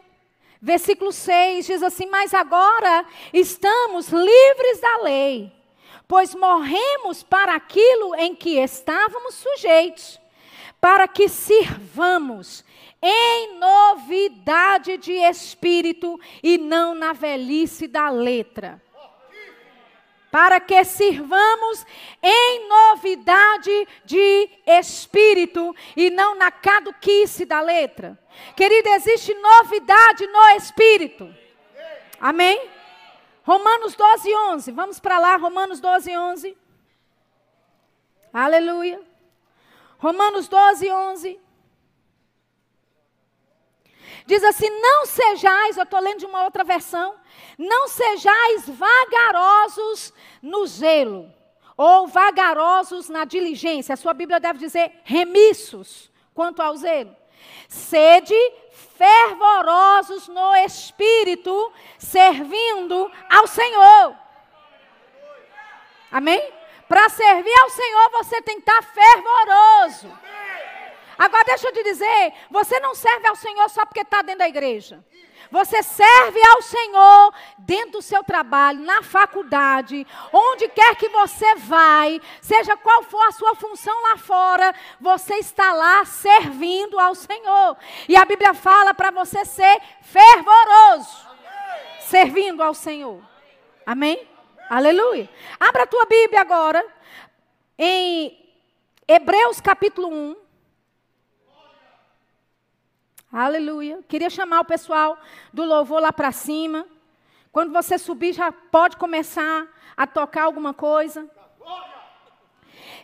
versículo 0.60 1.10
6 1.10 1.66
diz 1.66 1.82
assim: 1.82 2.06
Mas 2.06 2.32
agora 2.32 3.04
estamos 3.32 4.10
livres 4.10 4.80
da 4.80 4.98
lei, 4.98 5.50
pois 6.06 6.34
morremos 6.34 7.22
para 7.22 7.56
aquilo 7.56 8.14
em 8.14 8.34
que 8.34 8.58
estávamos 8.58 9.36
sujeitos, 9.36 10.20
para 10.82 11.06
que 11.06 11.28
sirvamos 11.28 12.64
em 13.00 13.58
novidade 13.58 14.98
de 14.98 15.12
espírito 15.12 16.20
e 16.42 16.58
não 16.58 16.92
na 16.92 17.12
velhice 17.12 17.86
da 17.86 18.10
letra 18.10 18.82
para 20.32 20.58
que 20.58 20.82
sirvamos 20.82 21.84
em 22.22 22.66
novidade 22.66 23.86
de 24.02 24.48
espírito 24.66 25.76
e 25.94 26.08
não 26.08 26.34
na 26.34 26.50
caduquice 26.50 27.44
da 27.44 27.60
letra. 27.60 28.18
Querido, 28.56 28.88
existe 28.88 29.34
novidade 29.34 30.26
no 30.26 30.56
espírito. 30.56 31.32
Amém? 32.18 32.66
Romanos 33.44 33.94
12, 33.94 34.34
11. 34.34 34.72
Vamos 34.72 34.98
para 34.98 35.18
lá, 35.18 35.36
Romanos 35.36 35.80
12, 35.80 36.16
11. 36.16 36.56
Aleluia. 38.32 39.11
Romanos 40.02 40.48
12, 40.48 40.90
11. 40.90 41.40
Diz 44.26 44.42
assim: 44.42 44.68
Não 44.68 45.06
sejais, 45.06 45.76
eu 45.76 45.84
estou 45.84 46.00
lendo 46.00 46.18
de 46.18 46.26
uma 46.26 46.42
outra 46.42 46.64
versão, 46.64 47.14
não 47.56 47.86
sejais 47.86 48.68
vagarosos 48.68 50.12
no 50.42 50.66
zelo, 50.66 51.32
ou 51.76 52.08
vagarosos 52.08 53.08
na 53.08 53.24
diligência. 53.24 53.92
A 53.92 53.96
sua 53.96 54.12
Bíblia 54.12 54.40
deve 54.40 54.58
dizer 54.58 54.90
remissos 55.04 56.10
quanto 56.34 56.60
ao 56.60 56.76
zelo. 56.76 57.16
Sede 57.68 58.34
fervorosos 58.96 60.26
no 60.26 60.52
espírito, 60.56 61.72
servindo 61.96 63.08
ao 63.30 63.46
Senhor. 63.46 64.16
Amém? 66.10 66.61
Para 66.92 67.08
servir 67.08 67.58
ao 67.62 67.70
Senhor, 67.70 68.10
você 68.10 68.42
tem 68.42 68.60
que 68.60 68.70
estar 68.70 68.82
fervoroso. 68.82 70.12
Agora 71.16 71.42
deixa 71.44 71.68
eu 71.68 71.72
te 71.72 71.82
dizer, 71.82 72.34
você 72.50 72.78
não 72.80 72.94
serve 72.94 73.26
ao 73.28 73.34
Senhor 73.34 73.66
só 73.70 73.86
porque 73.86 74.02
está 74.02 74.20
dentro 74.20 74.40
da 74.40 74.48
igreja. 74.48 75.02
Você 75.50 75.82
serve 75.82 76.38
ao 76.48 76.60
Senhor 76.60 77.34
dentro 77.56 77.92
do 77.92 78.02
seu 78.02 78.22
trabalho, 78.22 78.80
na 78.80 79.02
faculdade, 79.02 80.06
onde 80.30 80.68
quer 80.68 80.94
que 80.96 81.08
você 81.08 81.54
vai, 81.54 82.20
seja 82.42 82.76
qual 82.76 83.02
for 83.04 83.26
a 83.26 83.32
sua 83.32 83.54
função 83.54 83.98
lá 84.02 84.18
fora, 84.18 84.74
você 85.00 85.36
está 85.36 85.72
lá 85.72 86.04
servindo 86.04 87.00
ao 87.00 87.14
Senhor. 87.14 87.74
E 88.06 88.14
a 88.16 88.26
Bíblia 88.26 88.52
fala 88.52 88.92
para 88.92 89.10
você 89.10 89.46
ser 89.46 89.80
fervoroso, 90.02 91.26
servindo 92.00 92.62
ao 92.62 92.74
Senhor. 92.74 93.22
Amém? 93.86 94.31
Aleluia. 94.68 95.28
Abra 95.58 95.82
a 95.82 95.86
tua 95.86 96.06
Bíblia 96.06 96.40
agora 96.40 96.84
em 97.78 98.38
Hebreus 99.06 99.60
capítulo 99.60 100.08
1. 100.08 100.36
Aleluia. 103.32 104.02
Queria 104.08 104.30
chamar 104.30 104.60
o 104.60 104.64
pessoal 104.64 105.18
do 105.52 105.64
louvor 105.64 106.00
lá 106.00 106.12
para 106.12 106.32
cima. 106.32 106.86
Quando 107.50 107.72
você 107.72 107.98
subir, 107.98 108.32
já 108.32 108.50
pode 108.52 108.96
começar 108.96 109.66
a 109.96 110.06
tocar 110.06 110.44
alguma 110.44 110.72
coisa. 110.72 111.28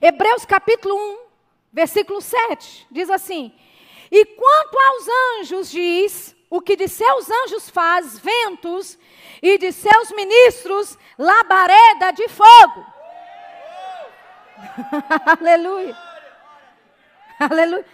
Hebreus 0.01 0.45
capítulo 0.45 0.95
1, 0.95 1.19
versículo 1.73 2.21
7, 2.21 2.87
diz 2.91 3.11
assim: 3.11 3.53
E 4.11 4.25
quanto 4.25 4.79
aos 4.79 5.09
anjos, 5.41 5.71
diz, 5.71 6.37
o 6.51 6.61
que 6.61 6.76
de 6.76 6.88
seus 6.88 7.30
anjos 7.30 7.68
faz 7.68 8.18
ventos, 8.18 8.99
e 9.42 9.59
de 9.59 9.72
seus 9.72 10.11
ministros 10.12 10.99
labareda 11.18 12.12
de 12.12 12.28
fogo. 12.28 12.86
Aleluia. 15.40 15.96
Aleluia. 17.38 17.86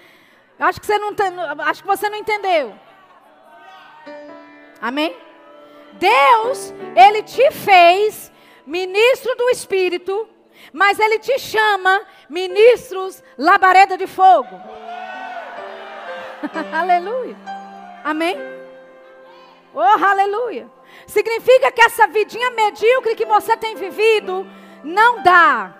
Acho 0.59 0.80
que 0.80 0.86
você 0.86 0.98
não, 0.98 1.14
acho 1.62 1.82
que 1.82 1.86
você 1.86 2.09
não 2.09 2.16
entendeu. 2.16 2.74
Amém? 4.80 5.16
Deus, 5.94 6.72
ele 6.96 7.22
te 7.22 7.50
fez 7.50 8.32
ministro 8.66 9.34
do 9.36 9.50
Espírito, 9.50 10.28
mas 10.72 10.98
ele 10.98 11.18
te 11.18 11.38
chama 11.38 12.07
ministros 12.28 13.22
labareda 13.36 13.96
de 13.96 14.07
fogo. 14.07 14.61
aleluia. 16.72 17.64
Amém? 18.05 18.36
Oh, 19.72 19.80
aleluia. 19.80 20.70
Significa 21.07 21.72
que 21.72 21.80
essa 21.80 22.07
vidinha 22.07 22.50
medíocre 22.50 23.16
que 23.16 23.24
você 23.24 23.57
tem 23.57 23.74
vivido 23.74 24.46
não 24.84 25.22
dá. 25.22 25.74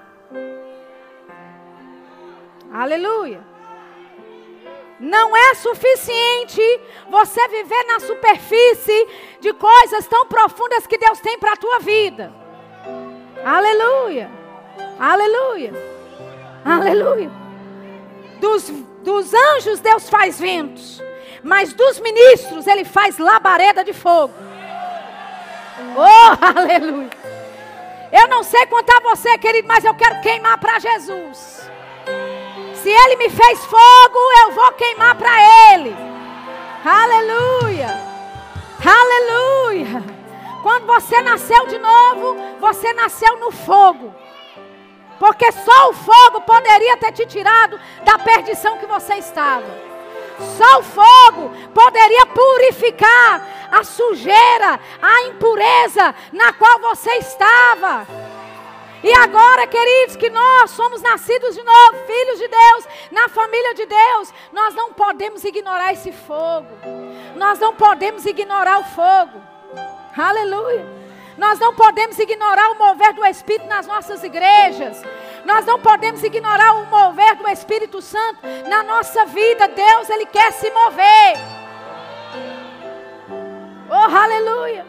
Aleluia. 2.72 3.40
Não 4.98 5.36
é 5.36 5.54
suficiente 5.54 6.62
você 7.10 7.46
viver 7.48 7.84
na 7.84 8.00
superfície 8.00 9.08
de 9.40 9.52
coisas 9.52 10.06
tão 10.08 10.26
profundas 10.26 10.86
que 10.86 10.98
Deus 10.98 11.20
tem 11.20 11.38
para 11.38 11.52
a 11.52 11.56
tua 11.56 11.78
vida. 11.78 12.32
Aleluia. 13.44 14.30
Aleluia. 14.98 15.72
Aleluia. 16.64 17.30
Dos, 18.40 18.70
dos 19.02 19.34
anjos 19.34 19.80
Deus 19.80 20.08
faz 20.08 20.40
ventos, 20.40 21.02
mas 21.45 21.74
dos 21.74 22.01
ministros 22.01 22.66
ele 22.66 22.84
faz 22.84 23.18
labareda 23.18 23.84
de 23.84 23.92
fogo. 23.92 24.34
Oh, 25.95 26.45
aleluia. 26.59 27.11
Eu 28.11 28.28
não 28.28 28.42
sei 28.42 28.62
a 28.62 29.01
você, 29.01 29.36
querido, 29.38 29.68
mas 29.68 29.84
eu 29.84 29.95
quero 29.95 30.20
queimar 30.22 30.57
para 30.59 30.78
Jesus. 30.78 31.70
Se 32.74 32.88
Ele 32.88 33.16
me 33.16 33.28
fez 33.28 33.64
fogo, 33.64 34.18
eu 34.42 34.53
vou 34.53 34.72
queimar 34.72 35.14
para 35.16 35.72
Ele. 35.72 35.95
Aleluia. 36.84 37.88
Aleluia. 38.84 40.03
Quando 40.62 40.86
você 40.86 41.20
nasceu 41.22 41.66
de 41.66 41.78
novo, 41.78 42.36
você 42.61 42.92
nasceu 42.95 43.38
no 43.38 43.51
fogo. 43.51 44.14
Porque 45.18 45.51
só 45.53 45.90
o 45.90 45.92
fogo 45.92 46.40
poderia 46.42 46.97
ter 46.97 47.12
te 47.12 47.26
tirado 47.26 47.78
da 48.05 48.18
perdição 48.18 48.78
que 48.78 48.86
você 48.86 49.14
estava. 49.14 49.93
Só 50.39 50.78
o 50.78 50.82
fogo 50.82 51.51
poderia 51.72 52.26
purificar 52.26 53.68
a 53.70 53.85
sujeira, 53.85 54.80
a 55.01 55.22
impureza 55.24 56.14
na 56.32 56.53
qual 56.53 56.80
você 56.80 57.11
estava. 57.14 58.07
E 59.03 59.12
agora, 59.12 59.66
queridos, 59.66 60.16
que 60.16 60.30
nós 60.30 60.70
somos 60.70 61.03
nascidos 61.03 61.55
de 61.55 61.62
novo, 61.62 62.07
filhos 62.07 62.39
de 62.39 62.49
Deus, 62.49 62.89
na 63.11 63.28
família 63.28 63.74
de 63.74 63.85
Deus, 63.85 64.32
nós 64.51 64.74
não 64.74 64.95
podemos 64.95 65.45
ignorar 65.45 65.93
esse 65.93 66.11
fogo. 66.11 66.68
Nós 67.37 67.59
não 67.59 67.74
podemos 67.74 68.24
ignorar 68.24 68.78
o 68.78 68.85
fogo. 68.85 69.43
Aleluia. 70.16 70.87
Nós 71.37 71.59
não 71.59 71.74
podemos 71.74 72.18
ignorar 72.18 72.70
o 72.70 72.78
mover 72.78 73.12
do 73.12 73.26
Espírito 73.26 73.66
nas 73.66 73.87
nossas 73.87 74.22
igrejas. 74.22 75.03
Nós 75.45 75.66
não 75.66 75.78
podemos 75.78 76.22
ignorar 76.22 76.72
o 76.74 76.86
mover 76.86 77.36
do 77.36 77.49
Espírito 77.49 78.01
Santo 78.01 78.40
na 78.68 78.82
nossa 78.82 79.26
vida. 79.26 79.68
Deus, 79.68 80.09
Ele 80.09 80.26
quer 80.26 80.53
se 80.53 80.70
mover. 80.70 81.36
Oh, 83.90 84.16
aleluia. 84.16 84.86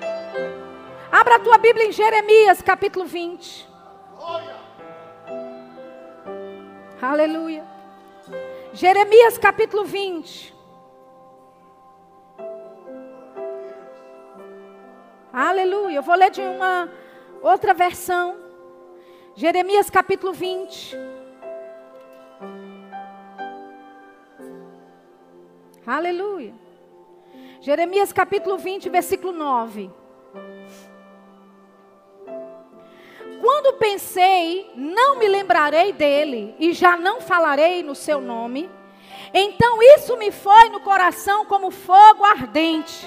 Abra 1.11 1.35
a 1.35 1.39
tua 1.39 1.57
Bíblia 1.57 1.85
em 1.87 1.91
Jeremias, 1.91 2.61
capítulo 2.61 3.05
20. 3.05 3.67
Aleluia. 7.01 7.63
Jeremias, 8.73 9.37
capítulo 9.37 9.85
20. 9.85 10.55
Aleluia. 15.31 15.97
Eu 15.97 16.01
vou 16.01 16.15
ler 16.15 16.31
de 16.31 16.41
uma 16.41 16.89
outra 17.41 17.73
versão. 17.73 18.44
Jeremias 19.37 19.89
capítulo 19.89 20.31
20. 20.31 20.95
Aleluia. 25.85 26.53
Jeremias 27.59 28.13
capítulo 28.13 28.57
20, 28.57 28.87
versículo 28.89 29.33
9. 29.33 29.91
Quando 33.41 33.73
pensei, 33.73 34.71
não 34.73 35.19
me 35.19 35.27
lembrarei 35.27 35.91
dele 35.91 36.55
e 36.57 36.71
já 36.71 36.95
não 36.95 37.19
falarei 37.19 37.83
no 37.83 37.93
seu 37.93 38.21
nome, 38.21 38.71
então 39.33 39.83
isso 39.97 40.15
me 40.15 40.31
foi 40.31 40.69
no 40.69 40.79
coração 40.79 41.45
como 41.45 41.71
fogo 41.71 42.23
ardente, 42.23 43.05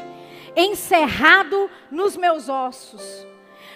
encerrado 0.55 1.71
nos 1.91 2.19
meus 2.19 2.51
ossos 2.51 3.27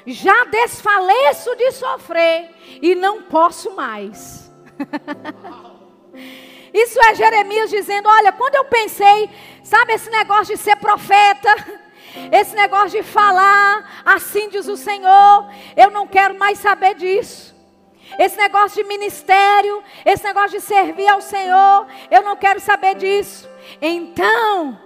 já 0.06 0.44
desfaleço 0.44 1.54
de 1.56 1.72
sofrer 1.72 2.50
e 2.80 2.94
não 2.94 3.22
posso 3.22 3.74
mais. 3.74 4.50
Isso 6.72 6.98
é 7.04 7.14
Jeremias 7.14 7.70
dizendo: 7.70 8.08
Olha, 8.08 8.32
quando 8.32 8.54
eu 8.54 8.64
pensei, 8.64 9.28
sabe, 9.62 9.92
esse 9.92 10.10
negócio 10.10 10.56
de 10.56 10.60
ser 10.60 10.76
profeta, 10.76 11.54
esse 12.32 12.54
negócio 12.54 13.00
de 13.00 13.02
falar, 13.02 14.02
assim 14.04 14.48
diz 14.48 14.66
o 14.68 14.76
Senhor, 14.76 15.48
eu 15.76 15.90
não 15.90 16.06
quero 16.06 16.38
mais 16.38 16.58
saber 16.58 16.94
disso. 16.94 17.52
Esse 18.18 18.36
negócio 18.36 18.82
de 18.82 18.88
ministério, 18.88 19.82
esse 20.04 20.24
negócio 20.24 20.58
de 20.58 20.60
servir 20.60 21.08
ao 21.08 21.20
Senhor, 21.20 21.86
eu 22.10 22.22
não 22.22 22.36
quero 22.36 22.60
saber 22.60 22.94
disso. 22.94 23.48
Então, 23.80 24.78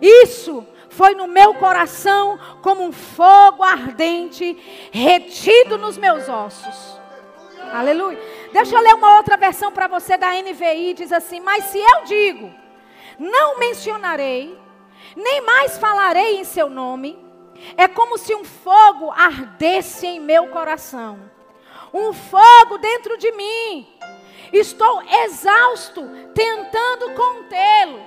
isso 0.00 0.66
foi 0.92 1.14
no 1.14 1.26
meu 1.26 1.54
coração 1.54 2.38
como 2.60 2.84
um 2.84 2.92
fogo 2.92 3.62
ardente 3.62 4.56
retido 4.92 5.78
nos 5.78 5.96
meus 5.96 6.28
ossos. 6.28 7.00
Aleluia. 7.72 8.20
Deixa 8.52 8.76
eu 8.76 8.82
ler 8.82 8.94
uma 8.94 9.16
outra 9.16 9.36
versão 9.36 9.72
para 9.72 9.88
você 9.88 10.18
da 10.18 10.30
NVI, 10.34 10.94
diz 10.94 11.10
assim: 11.10 11.40
"Mas 11.40 11.64
se 11.64 11.78
eu 11.78 12.04
digo, 12.04 12.52
não 13.18 13.58
mencionarei, 13.58 14.58
nem 15.16 15.40
mais 15.40 15.78
falarei 15.78 16.38
em 16.38 16.44
seu 16.44 16.68
nome, 16.68 17.18
é 17.76 17.88
como 17.88 18.18
se 18.18 18.34
um 18.34 18.44
fogo 18.44 19.10
ardesse 19.10 20.06
em 20.06 20.20
meu 20.20 20.48
coração. 20.48 21.18
Um 21.92 22.12
fogo 22.12 22.78
dentro 22.78 23.16
de 23.16 23.32
mim. 23.32 23.86
Estou 24.52 25.02
exausto 25.24 26.02
tentando 26.34 27.12
contê-lo. 27.14 28.00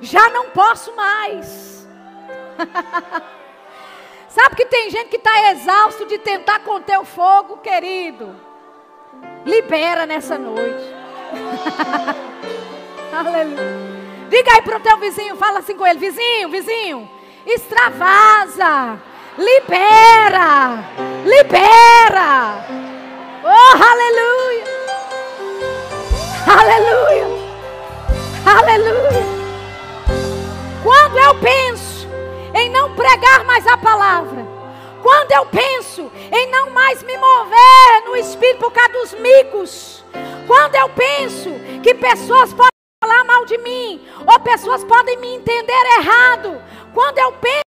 Já 0.00 0.28
não 0.30 0.50
posso 0.50 0.94
mais. 0.94 1.71
Sabe 4.28 4.56
que 4.56 4.64
tem 4.66 4.90
gente 4.90 5.08
que 5.08 5.16
está 5.16 5.52
exausto 5.52 6.06
de 6.06 6.18
tentar 6.18 6.60
conter 6.60 6.98
o 6.98 7.04
fogo, 7.04 7.58
querido? 7.58 8.34
Libera 9.44 10.06
nessa 10.06 10.38
noite. 10.38 10.84
Aleluia. 13.12 13.92
Diga 14.32 14.50
aí 14.54 14.62
para 14.62 14.78
o 14.78 14.80
teu 14.80 14.96
vizinho, 14.96 15.36
fala 15.36 15.58
assim 15.58 15.76
com 15.76 15.86
ele: 15.86 15.98
vizinho, 15.98 16.48
vizinho, 16.48 17.10
extravasa, 17.44 18.98
libera, 19.36 20.82
libera. 21.22 22.64
Oh, 23.44 23.76
aleluia, 23.90 24.64
aleluia, 26.46 27.26
aleluia. 28.46 29.26
Quando 30.82 31.18
eu 31.18 31.34
penso 31.34 31.91
em 32.54 32.70
não 32.70 32.94
pregar 32.94 33.44
mais 33.44 33.66
a 33.66 33.76
palavra, 33.76 34.46
quando 35.02 35.32
eu 35.32 35.46
penso 35.46 36.10
em 36.32 36.50
não 36.50 36.70
mais 36.70 37.02
me 37.02 37.16
mover 37.16 38.04
no 38.06 38.16
espírito 38.16 38.60
por 38.60 38.72
causa 38.72 38.92
dos 38.92 39.14
micos, 39.14 40.04
quando 40.46 40.74
eu 40.74 40.88
penso 40.90 41.50
que 41.82 41.94
pessoas 41.94 42.52
podem 42.52 42.68
falar 43.02 43.24
mal 43.24 43.44
de 43.44 43.58
mim, 43.58 44.00
ou 44.26 44.40
pessoas 44.40 44.84
podem 44.84 45.16
me 45.18 45.34
entender 45.34 45.82
errado, 45.98 46.62
quando 46.94 47.18
eu 47.18 47.32
penso. 47.32 47.62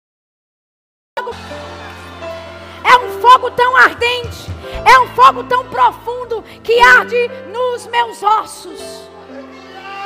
É 2.83 2.97
um 2.97 3.21
fogo 3.21 3.51
tão 3.51 3.75
ardente, 3.75 4.45
é 4.85 4.99
um 4.99 5.07
fogo 5.15 5.43
tão 5.43 5.67
profundo 5.67 6.41
que 6.63 6.79
arde 6.79 7.27
nos 7.51 7.87
meus 7.87 8.21
ossos. 8.23 9.09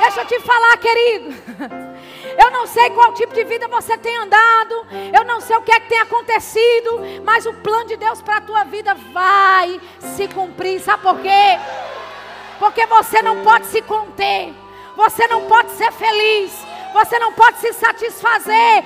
Deixa 0.00 0.22
eu 0.22 0.26
te 0.26 0.40
falar, 0.40 0.76
querido. 0.78 1.34
Eu 2.38 2.50
não 2.50 2.66
sei 2.66 2.90
qual 2.90 3.12
tipo 3.14 3.34
de 3.34 3.44
vida 3.44 3.68
você 3.68 3.96
tem 3.98 4.16
andado. 4.16 4.86
Eu 5.12 5.24
não 5.24 5.40
sei 5.40 5.56
o 5.56 5.62
que 5.62 5.72
é 5.72 5.80
que 5.80 5.88
tem 5.88 5.98
acontecido. 5.98 7.00
Mas 7.24 7.46
o 7.46 7.54
plano 7.54 7.86
de 7.86 7.96
Deus 7.96 8.20
para 8.22 8.36
a 8.36 8.40
tua 8.40 8.64
vida 8.64 8.94
vai 9.12 9.80
se 10.00 10.28
cumprir. 10.28 10.80
Sabe 10.80 11.02
por 11.02 11.18
quê? 11.20 11.58
Porque 12.58 12.86
você 12.86 13.22
não 13.22 13.42
pode 13.42 13.66
se 13.66 13.82
conter. 13.82 14.52
Você 14.96 15.26
não 15.28 15.46
pode 15.46 15.70
ser 15.72 15.92
feliz. 15.92 16.52
Você 16.92 17.18
não 17.18 17.32
pode 17.32 17.58
se 17.58 17.72
satisfazer. 17.72 18.84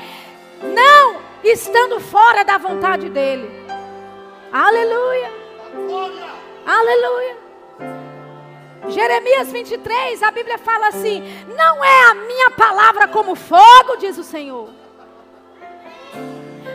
Não 0.63 1.21
estando 1.43 2.01
fora 2.01 2.45
da 2.45 2.59
vontade 2.59 3.09
dEle. 3.11 3.65
Aleluia. 4.53 5.33
Aleluia. 6.67 8.04
Jeremias 8.89 9.51
23, 9.51 10.23
a 10.23 10.31
Bíblia 10.31 10.59
fala 10.59 10.89
assim: 10.89 11.23
Não 11.57 11.85
é 11.85 12.11
a 12.11 12.15
minha 12.15 12.51
palavra 12.51 13.09
como 13.09 13.35
fogo, 13.35 13.97
diz 13.99 14.19
o 14.19 14.25
Senhor. 14.25 14.69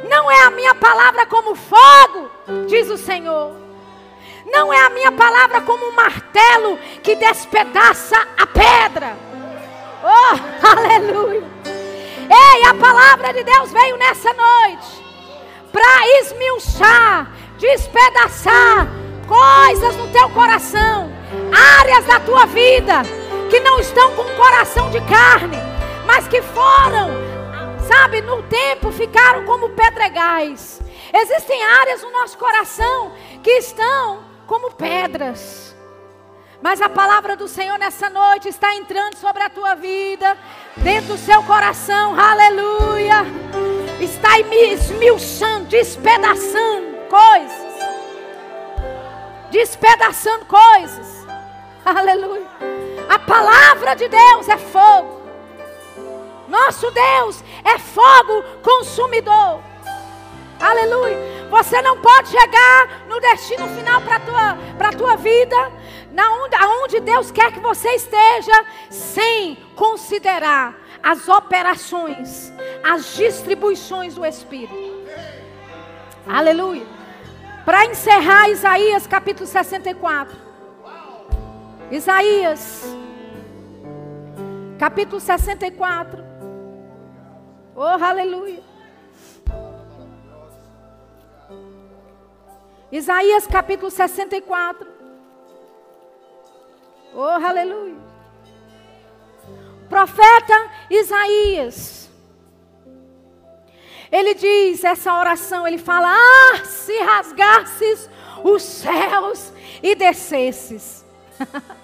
Não 0.09 0.29
é 0.29 0.41
a 0.41 0.49
minha 0.49 0.73
palavra 0.73 1.25
como 1.27 1.55
fogo, 1.55 2.29
diz 2.67 2.89
o 2.89 2.97
Senhor. 2.97 3.55
Não 4.45 4.73
é 4.73 4.79
a 4.85 4.89
minha 4.89 5.11
palavra 5.11 5.61
como 5.61 5.85
um 5.85 5.91
martelo 5.91 6.79
que 7.03 7.15
despedaça 7.15 8.17
a 8.37 8.47
pedra. 8.47 9.15
Oh, 10.03 10.65
aleluia. 10.65 11.43
Ei, 11.65 12.65
a 12.65 12.73
palavra 12.73 13.33
de 13.33 13.43
Deus 13.43 13.71
veio 13.71 13.97
nessa 13.97 14.33
noite 14.33 15.09
para 15.71 16.07
esmiuçar, 16.19 17.31
despedaçar 17.57 18.87
coisas 19.29 19.95
no 19.95 20.07
teu 20.07 20.27
coração, 20.31 21.11
áreas 21.79 22.03
da 22.05 22.19
tua 22.19 22.47
vida 22.47 23.03
que 23.47 23.59
não 23.59 23.79
estão 23.79 24.15
com 24.15 24.23
coração 24.35 24.89
de 24.89 24.99
carne, 25.01 25.57
mas 26.05 26.27
que 26.27 26.41
foram, 26.41 27.11
sabe, 27.87 28.21
no 28.21 28.41
tempo 28.43 28.91
ficaram 28.91 29.45
como 29.45 29.69
pedregais. 29.69 30.81
Existem 31.13 31.63
áreas 31.63 32.01
no 32.01 32.11
nosso 32.11 32.37
coração 32.39 33.11
que 33.43 33.51
estão 33.51 34.23
como 34.47 34.71
pedras. 34.71 35.75
Mas 36.61 36.81
a 36.81 36.89
palavra 36.89 37.37
do 37.37 37.47
Senhor 37.47 37.77
nessa 37.77 38.09
noite 38.09 38.49
está 38.49 38.75
entrando 38.75 39.15
sobre 39.15 39.43
a 39.43 39.49
tua 39.49 39.75
vida, 39.75 40.35
dentro 40.77 41.13
do 41.13 41.17
seu 41.17 41.41
coração, 41.43 42.19
aleluia. 42.19 43.25
Está 44.01 44.39
esmiuçando, 44.39 45.65
despedaçando 45.65 46.97
coisas. 47.09 47.68
Despedaçando 49.51 50.45
coisas, 50.45 51.25
aleluia. 51.83 52.47
A 53.09 53.17
palavra 53.17 53.95
de 53.95 54.07
Deus 54.07 54.47
é 54.47 54.57
fogo. 54.57 55.19
Nosso 56.47 56.89
Deus 56.91 57.43
é 57.63 57.77
fogo 57.79 58.43
consumidor. 58.61 59.61
Aleluia. 60.59 61.17
Você 61.49 61.81
não 61.81 61.99
pode 61.99 62.29
chegar 62.29 63.05
no 63.07 63.19
destino 63.19 63.67
final 63.69 64.01
para 64.01 64.17
a 64.17 64.19
tua, 64.19 64.91
tua 64.97 65.15
vida, 65.15 65.71
na 66.11 66.31
onde, 66.33 66.55
aonde 66.55 66.99
Deus 66.99 67.31
quer 67.31 67.51
que 67.51 67.59
você 67.59 67.89
esteja, 67.95 68.65
sem 68.89 69.55
considerar 69.75 70.75
as 71.01 71.27
operações, 71.27 72.51
as 72.83 73.15
distribuições 73.15 74.15
do 74.15 74.25
Espírito. 74.25 74.75
Aleluia. 76.27 76.98
Para 77.69 77.85
encerrar 77.85 78.49
Isaías 78.49 79.05
capítulo 79.05 79.45
64. 79.45 80.35
Isaías 81.91 82.83
capítulo 84.79 85.19
64. 85.19 86.23
Oh, 87.75 87.83
aleluia. 87.83 88.63
Isaías 92.91 93.45
capítulo 93.45 93.91
64. 93.91 94.87
Oh, 97.13 97.21
aleluia. 97.21 97.97
Profeta 99.87 100.71
Isaías. 100.89 102.08
Ele 104.11 104.33
diz 104.33 104.83
essa 104.83 105.13
oração, 105.13 105.67
ele 105.67 105.77
fala: 105.77 106.13
"Ah, 106.13 106.65
se 106.65 106.97
rasgasses 106.99 108.09
os 108.43 108.63
céus 108.63 109.53
e 109.81 109.95
descesses". 109.95 111.05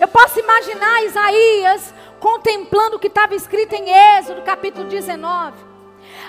Eu 0.00 0.08
posso 0.08 0.38
imaginar 0.38 1.04
Isaías 1.04 1.94
contemplando 2.18 2.96
o 2.96 2.98
que 2.98 3.06
estava 3.06 3.34
escrito 3.34 3.74
em 3.74 3.88
Êxodo, 4.18 4.42
capítulo 4.42 4.88
19. 4.88 5.56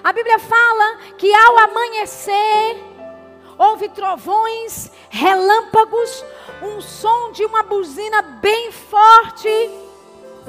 A 0.03 0.13
Bíblia 0.13 0.39
fala 0.39 0.97
que 1.17 1.33
ao 1.33 1.57
amanhecer 1.57 2.77
houve 3.57 3.89
trovões, 3.89 4.91
relâmpagos, 5.09 6.25
um 6.61 6.81
som 6.81 7.31
de 7.31 7.45
uma 7.45 7.63
buzina 7.63 8.21
bem 8.21 8.71
forte. 8.71 9.69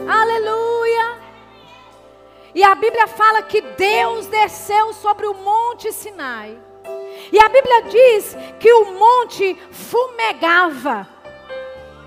Aleluia! 0.08 1.21
E 2.54 2.62
a 2.62 2.74
Bíblia 2.74 3.06
fala 3.06 3.42
que 3.42 3.60
Deus 3.60 4.26
desceu 4.26 4.92
sobre 4.92 5.26
o 5.26 5.34
monte 5.34 5.90
Sinai. 5.92 6.58
E 7.32 7.38
a 7.38 7.48
Bíblia 7.48 7.82
diz 7.82 8.36
que 8.60 8.72
o 8.72 8.92
monte 8.92 9.54
fumegava 9.70 11.08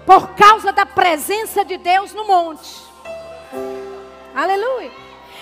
por 0.05 0.35
causa 0.35 0.71
da 0.71 0.85
presença 0.85 1.65
de 1.65 1.77
Deus 1.77 2.13
no 2.13 2.25
monte. 2.25 2.83
Aleluia. 4.35 4.91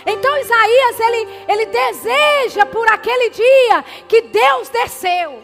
Então 0.05 0.37
Isaías 0.37 0.99
ele, 0.99 1.45
ele 1.47 1.65
deseja 1.65 2.65
por 2.65 2.87
aquele 2.91 3.29
dia 3.29 3.83
que 4.07 4.21
Deus 4.21 4.69
desceu. 4.69 5.43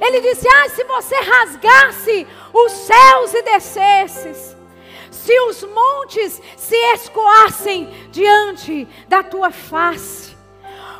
Ele 0.00 0.20
disse: 0.20 0.46
Ah, 0.48 0.68
se 0.68 0.84
você 0.84 1.14
rasgasse 1.16 2.26
os 2.52 2.72
céus 2.72 3.34
e 3.34 3.42
descesses, 3.42 4.51
se 5.24 5.38
os 5.42 5.62
montes 5.62 6.42
se 6.56 6.74
escoassem 6.94 7.88
diante 8.10 8.88
da 9.06 9.22
tua 9.22 9.52
face, 9.52 10.36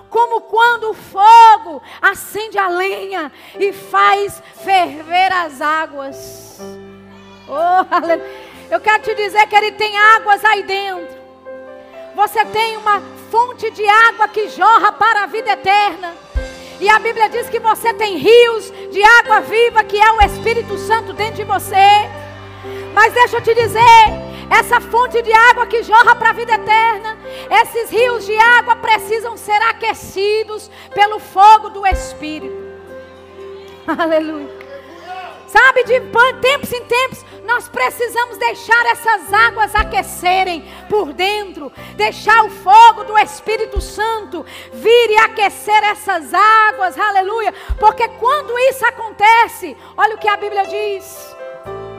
como 0.08 0.42
quando 0.42 0.90
o 0.90 0.94
fogo 0.94 1.82
acende 2.00 2.56
a 2.56 2.68
lenha 2.68 3.32
e 3.58 3.72
faz 3.72 4.40
ferver 4.62 5.32
as 5.32 5.60
águas. 5.60 6.60
Oh, 7.48 8.72
Eu 8.72 8.80
quero 8.80 9.02
te 9.02 9.14
dizer 9.14 9.46
que 9.48 9.56
Ele 9.56 9.72
tem 9.72 9.98
águas 9.98 10.44
aí 10.44 10.62
dentro. 10.62 11.20
Você 12.14 12.44
tem 12.44 12.76
uma 12.76 13.02
fonte 13.30 13.70
de 13.72 13.86
água 13.86 14.28
que 14.28 14.48
jorra 14.50 14.92
para 14.92 15.24
a 15.24 15.26
vida 15.26 15.50
eterna. 15.50 16.14
E 16.80 16.88
a 16.88 16.98
Bíblia 16.98 17.28
diz 17.28 17.48
que 17.48 17.58
você 17.58 17.92
tem 17.94 18.18
rios 18.18 18.72
de 18.90 19.02
água 19.02 19.40
viva, 19.40 19.82
que 19.82 20.00
é 20.00 20.12
o 20.12 20.22
Espírito 20.22 20.78
Santo 20.78 21.12
dentro 21.12 21.36
de 21.36 21.44
você. 21.44 21.76
Mas 22.94 23.12
deixa 23.12 23.38
eu 23.38 23.42
te 23.42 23.54
dizer, 23.54 24.06
essa 24.50 24.80
fonte 24.80 25.22
de 25.22 25.32
água 25.32 25.66
que 25.66 25.82
jorra 25.82 26.14
para 26.14 26.30
a 26.30 26.34
vida 26.34 26.54
eterna, 26.54 27.18
esses 27.62 27.90
rios 27.90 28.26
de 28.26 28.36
água 28.36 28.76
precisam 28.76 29.36
ser 29.36 29.60
aquecidos 29.62 30.70
pelo 30.94 31.18
fogo 31.18 31.70
do 31.70 31.86
Espírito. 31.86 32.54
Aleluia. 33.86 34.62
Sabe, 35.46 35.84
de 35.84 36.00
tempos 36.40 36.72
em 36.72 36.84
tempos, 36.84 37.24
nós 37.44 37.68
precisamos 37.68 38.38
deixar 38.38 38.86
essas 38.86 39.30
águas 39.32 39.74
aquecerem 39.74 40.64
por 40.88 41.12
dentro, 41.12 41.70
deixar 41.94 42.44
o 42.44 42.50
fogo 42.50 43.04
do 43.04 43.18
Espírito 43.18 43.78
Santo 43.78 44.46
vir 44.72 45.10
e 45.10 45.16
aquecer 45.18 45.84
essas 45.84 46.32
águas, 46.32 46.98
aleluia, 46.98 47.52
porque 47.78 48.08
quando 48.08 48.58
isso 48.70 48.86
acontece, 48.86 49.76
olha 49.94 50.14
o 50.14 50.18
que 50.18 50.28
a 50.28 50.38
Bíblia 50.38 50.64
diz, 50.64 51.36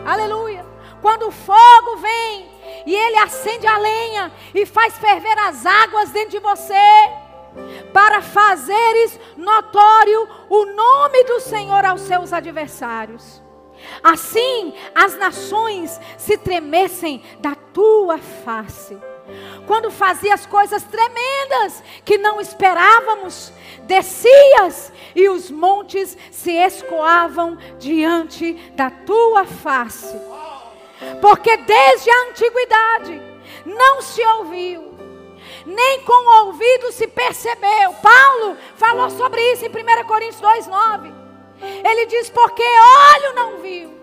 aleluia, 0.03 0.65
quando 1.03 1.27
o 1.27 1.31
fogo 1.31 1.97
vem 1.97 2.49
e 2.85 2.95
ele 2.95 3.17
acende 3.17 3.67
a 3.67 3.77
lenha 3.77 4.31
e 4.55 4.65
faz 4.65 4.97
ferver 4.97 5.37
as 5.37 5.65
águas 5.65 6.11
dentro 6.11 6.31
de 6.31 6.39
você, 6.39 6.73
para 7.91 8.21
fazeres 8.21 9.19
notório 9.35 10.27
o 10.49 10.65
nome 10.65 11.25
do 11.25 11.41
Senhor 11.41 11.83
aos 11.83 12.01
seus 12.01 12.31
adversários. 12.31 13.43
Assim 14.01 14.73
as 14.95 15.17
nações 15.17 15.99
se 16.17 16.37
tremessem 16.37 17.21
da 17.39 17.53
tua 17.53 18.17
face. 18.17 18.97
Quando 19.67 19.91
fazias 19.91 20.45
coisas 20.45 20.83
tremendas 20.83 21.83
que 22.05 22.17
não 22.17 22.39
esperávamos, 22.39 23.51
descias 23.83 24.91
e 25.13 25.27
os 25.27 25.51
montes 25.51 26.17
se 26.31 26.51
escoavam 26.51 27.57
diante 27.77 28.53
da 28.73 28.89
tua 28.89 29.45
face. 29.45 30.17
Porque 31.21 31.57
desde 31.57 32.09
a 32.09 32.29
antiguidade 32.29 33.21
não 33.65 34.01
se 34.01 34.25
ouviu, 34.25 34.93
nem 35.65 36.01
com 36.01 36.13
o 36.13 36.45
ouvido 36.45 36.91
se 36.91 37.07
percebeu. 37.07 37.93
Paulo 38.01 38.57
falou 38.75 39.09
sobre 39.09 39.41
isso 39.53 39.65
em 39.65 39.69
1 39.69 40.03
Coríntios 40.05 40.41
2,9. 40.41 41.13
Ele 41.61 42.05
diz: 42.05 42.29
porque 42.29 42.63
olho 42.63 43.35
não 43.35 43.57
viu, 43.61 43.93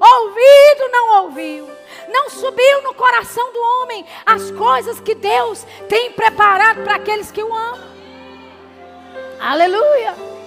ouvido 0.00 0.88
não 0.92 1.24
ouviu, 1.24 1.68
não 2.08 2.30
subiu 2.30 2.82
no 2.82 2.94
coração 2.94 3.52
do 3.52 3.60
homem 3.60 4.06
as 4.24 4.50
coisas 4.52 5.00
que 5.00 5.14
Deus 5.14 5.66
tem 5.88 6.12
preparado 6.12 6.82
para 6.84 6.96
aqueles 6.96 7.30
que 7.30 7.42
o 7.42 7.52
amam. 7.52 7.88
Aleluia. 9.40 10.37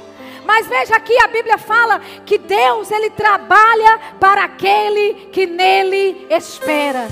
Mas 0.45 0.67
veja 0.67 0.95
aqui 0.95 1.17
a 1.21 1.27
Bíblia 1.27 1.57
fala 1.57 1.99
que 2.25 2.37
Deus 2.37 2.91
ele 2.91 3.09
trabalha 3.11 3.99
para 4.19 4.45
aquele 4.45 5.29
que 5.31 5.45
nele 5.45 6.27
espera. 6.29 7.07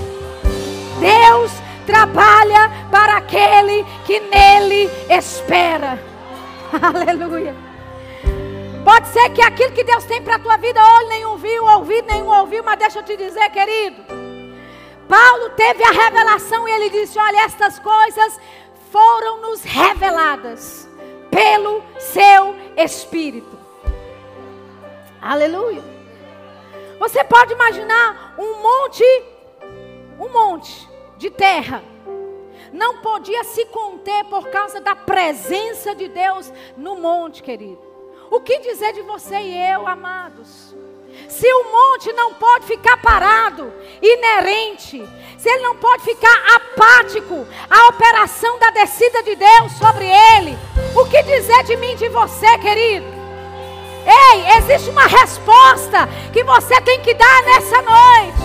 Deus 1.00 1.52
trabalha 1.86 2.72
para 2.92 3.18
aquele 3.18 3.86
que 4.06 4.20
nele 4.20 4.90
espera. 5.10 6.00
Aleluia. 6.82 7.56
Pode 8.84 9.08
ser 9.10 9.30
que 9.30 9.42
aquilo 9.42 9.72
que 9.72 9.84
Deus 9.84 10.04
tem 10.06 10.22
para 10.22 10.36
a 10.36 10.40
tua 10.40 10.58
vida, 10.58 10.84
olho 10.84 11.10
nenhum 11.10 11.38
viu, 11.38 11.64
ouvido 11.66 12.08
nenhum 12.08 12.28
ouviu, 12.28 12.64
mas 12.64 12.80
deixa 12.80 13.00
eu 13.00 13.04
te 13.04 13.16
dizer, 13.16 13.50
querido. 13.52 14.04
Paulo 15.08 15.50
teve 15.52 15.84
a 15.84 15.92
revelação 15.92 16.68
e 16.68 16.72
ele 16.72 16.90
disse: 16.90 17.18
Olha, 17.20 17.44
estas 17.44 17.80
coisas 17.80 18.40
foram 18.92 19.42
nos 19.42 19.64
reveladas 19.64 20.89
pelo 21.30 21.84
seu 22.00 22.56
Espírito. 22.78 23.58
Aleluia. 25.22 25.84
Você 27.00 27.24
pode 27.24 27.54
imaginar 27.54 28.36
um 28.38 28.62
monte, 28.62 29.04
um 30.20 30.30
monte 30.30 30.90
de 31.18 31.30
terra 31.30 31.84
não 32.72 32.98
podia 32.98 33.44
se 33.44 33.66
conter 33.66 34.24
por 34.26 34.50
causa 34.50 34.80
da 34.80 34.96
presença 34.96 35.96
de 35.96 36.08
Deus 36.08 36.52
no 36.78 36.96
monte, 36.96 37.42
querido. 37.42 37.82
O 38.30 38.40
que 38.40 38.60
dizer 38.60 38.94
de 38.94 39.02
você 39.02 39.36
e 39.36 39.72
eu, 39.72 39.88
amados? 39.88 40.76
Se 41.30 41.48
o 41.48 41.64
monte 41.72 42.12
não 42.12 42.34
pode 42.34 42.66
ficar 42.66 42.98
parado, 42.98 43.72
inerente, 44.02 45.08
se 45.38 45.50
ele 45.50 45.64
não 45.64 45.78
pode 45.78 46.04
ficar 46.04 46.56
apático 46.56 47.48
à 47.70 47.88
operação 47.88 48.60
da 48.60 48.72
descida 48.72 49.24
de 49.24 49.36
Deus 49.36 49.72
sobre 49.78 50.06
ele, 50.06 50.58
o 50.96 51.06
que 51.06 51.24
dizer 51.24 51.64
de 51.64 51.78
mim 51.78 51.96
de 51.96 52.10
você, 52.10 52.58
querido? 52.58 53.08
Ei, 54.06 54.58
existe 54.58 54.90
uma 54.90 55.06
resposta 55.06 56.10
que 56.34 56.44
você 56.44 56.82
tem 56.82 57.00
que 57.02 57.14
dar 57.14 57.44
nessa 57.44 57.82
noite. 57.82 58.40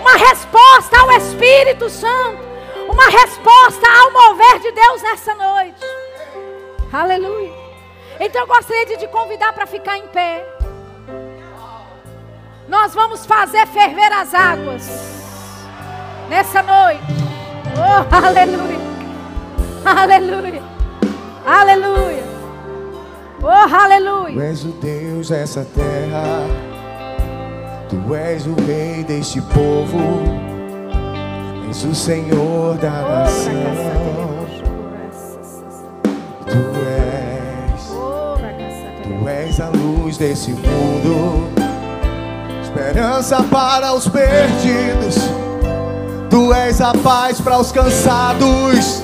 Uma 0.00 0.16
resposta 0.16 1.00
ao 1.00 1.10
Espírito 1.12 1.90
Santo 1.90 2.46
uma 2.96 3.08
resposta 3.10 3.86
ao 3.86 4.10
mover 4.10 4.58
de 4.60 4.72
Deus 4.72 5.02
nessa 5.02 5.34
noite. 5.34 5.84
Aleluia. 6.92 7.52
Então 8.18 8.40
eu 8.40 8.46
gostaria 8.46 8.86
de 8.86 8.96
te 8.96 9.08
convidar 9.08 9.52
para 9.52 9.66
ficar 9.66 9.98
em 9.98 10.06
pé. 10.08 10.55
Nós 12.68 12.94
vamos 12.94 13.24
fazer 13.24 13.64
ferver 13.68 14.12
as 14.12 14.34
águas 14.34 14.88
nessa 16.28 16.62
noite. 16.62 17.00
Oh, 17.76 18.06
aleluia. 18.26 18.86
Aleluia. 19.84 20.62
Aleluia. 21.46 22.24
Oh, 23.40 23.74
aleluia. 23.74 24.34
Tu 24.34 24.40
és 24.40 24.64
o 24.64 24.68
Deus 24.68 25.28
dessa 25.28 25.64
terra. 25.64 26.24
Tu 27.88 28.14
és 28.14 28.46
o 28.46 28.54
rei 28.66 29.04
deste 29.04 29.40
povo. 29.42 30.24
És 31.70 31.84
o 31.84 31.94
Senhor 31.94 32.76
da 32.78 32.90
nação. 32.90 33.52
Tu 36.46 36.58
és, 37.68 37.92
tu 39.02 39.28
és 39.28 39.60
a 39.60 39.68
luz 39.68 40.16
desse 40.16 40.50
mundo, 40.52 41.55
esperança 42.96 43.42
para 43.42 43.92
os 43.92 44.08
perdidos. 44.08 45.16
Tu 46.30 46.54
és 46.54 46.80
a 46.80 46.92
paz 46.94 47.38
para 47.42 47.58
os 47.58 47.70
cansados. 47.70 49.02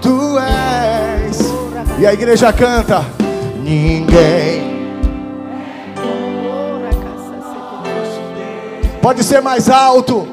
Tu 0.00 0.38
és. 0.40 1.38
E 2.00 2.06
a 2.06 2.12
igreja 2.12 2.52
canta: 2.52 3.06
Ninguém. 3.62 4.72
Pode 9.00 9.22
ser 9.22 9.40
mais 9.40 9.70
alto. 9.70 10.26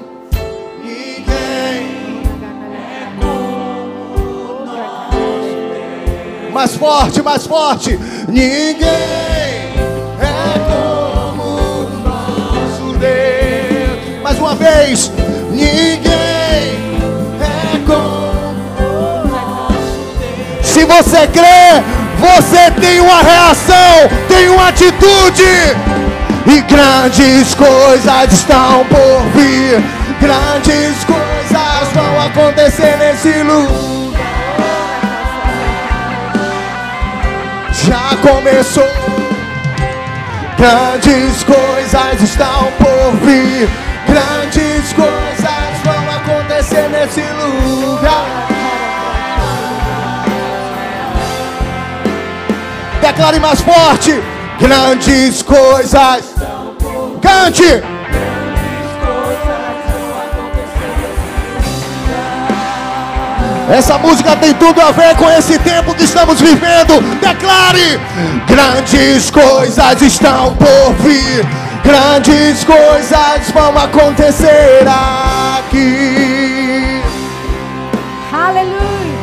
mais 6.52 6.76
forte, 6.76 7.22
mais 7.22 7.48
forte. 7.48 7.98
Ninguém 8.28 9.39
uma 14.50 14.56
vez, 14.56 15.12
ninguém 15.52 16.10
é 17.40 17.80
como. 17.86 19.68
Se 20.64 20.86
você 20.86 21.28
crê, 21.28 21.84
você 22.18 22.72
tem 22.82 23.00
uma 23.00 23.22
reação, 23.22 24.10
tem 24.28 24.50
uma 24.50 24.70
atitude. 24.70 25.44
E 26.48 26.62
grandes 26.62 27.54
coisas 27.54 28.34
estão 28.34 28.86
por 28.86 29.22
vir. 29.36 29.84
Grandes 30.20 31.04
coisas 31.04 31.94
vão 31.94 32.22
acontecer 32.26 32.98
nesse 32.98 33.44
lugar. 33.44 34.00
já 37.86 38.18
começou. 38.22 38.84
Grandes 40.58 41.44
coisas 41.44 42.22
estão 42.22 42.72
por 42.80 43.16
vir. 43.26 43.89
Grandes 44.10 44.94
coisas 44.94 45.78
vão 45.84 46.10
acontecer 46.18 46.90
nesse 46.90 47.22
lugar. 47.22 48.50
Declare 53.02 53.40
mais 53.40 53.62
forte. 53.62 54.22
Grandes 54.60 55.42
coisas. 55.42 56.36
Cante. 57.22 57.84
Essa 63.72 64.00
música 64.00 64.36
tem 64.36 64.52
tudo 64.56 64.82
a 64.82 64.92
ver 64.92 65.16
com 65.16 65.30
esse 65.30 65.60
tempo 65.60 65.94
que 65.94 66.04
estamos 66.04 66.42
vivendo. 66.42 67.00
Declare: 67.22 68.00
grandes 68.48 69.30
coisas 69.30 70.02
estão 70.02 70.56
por 70.56 70.94
vir, 71.04 71.46
grandes 71.90 72.64
coisas 72.64 73.50
vão 73.52 73.76
acontecer 73.76 74.86
aqui. 75.58 77.02
Aleluia, 78.32 79.20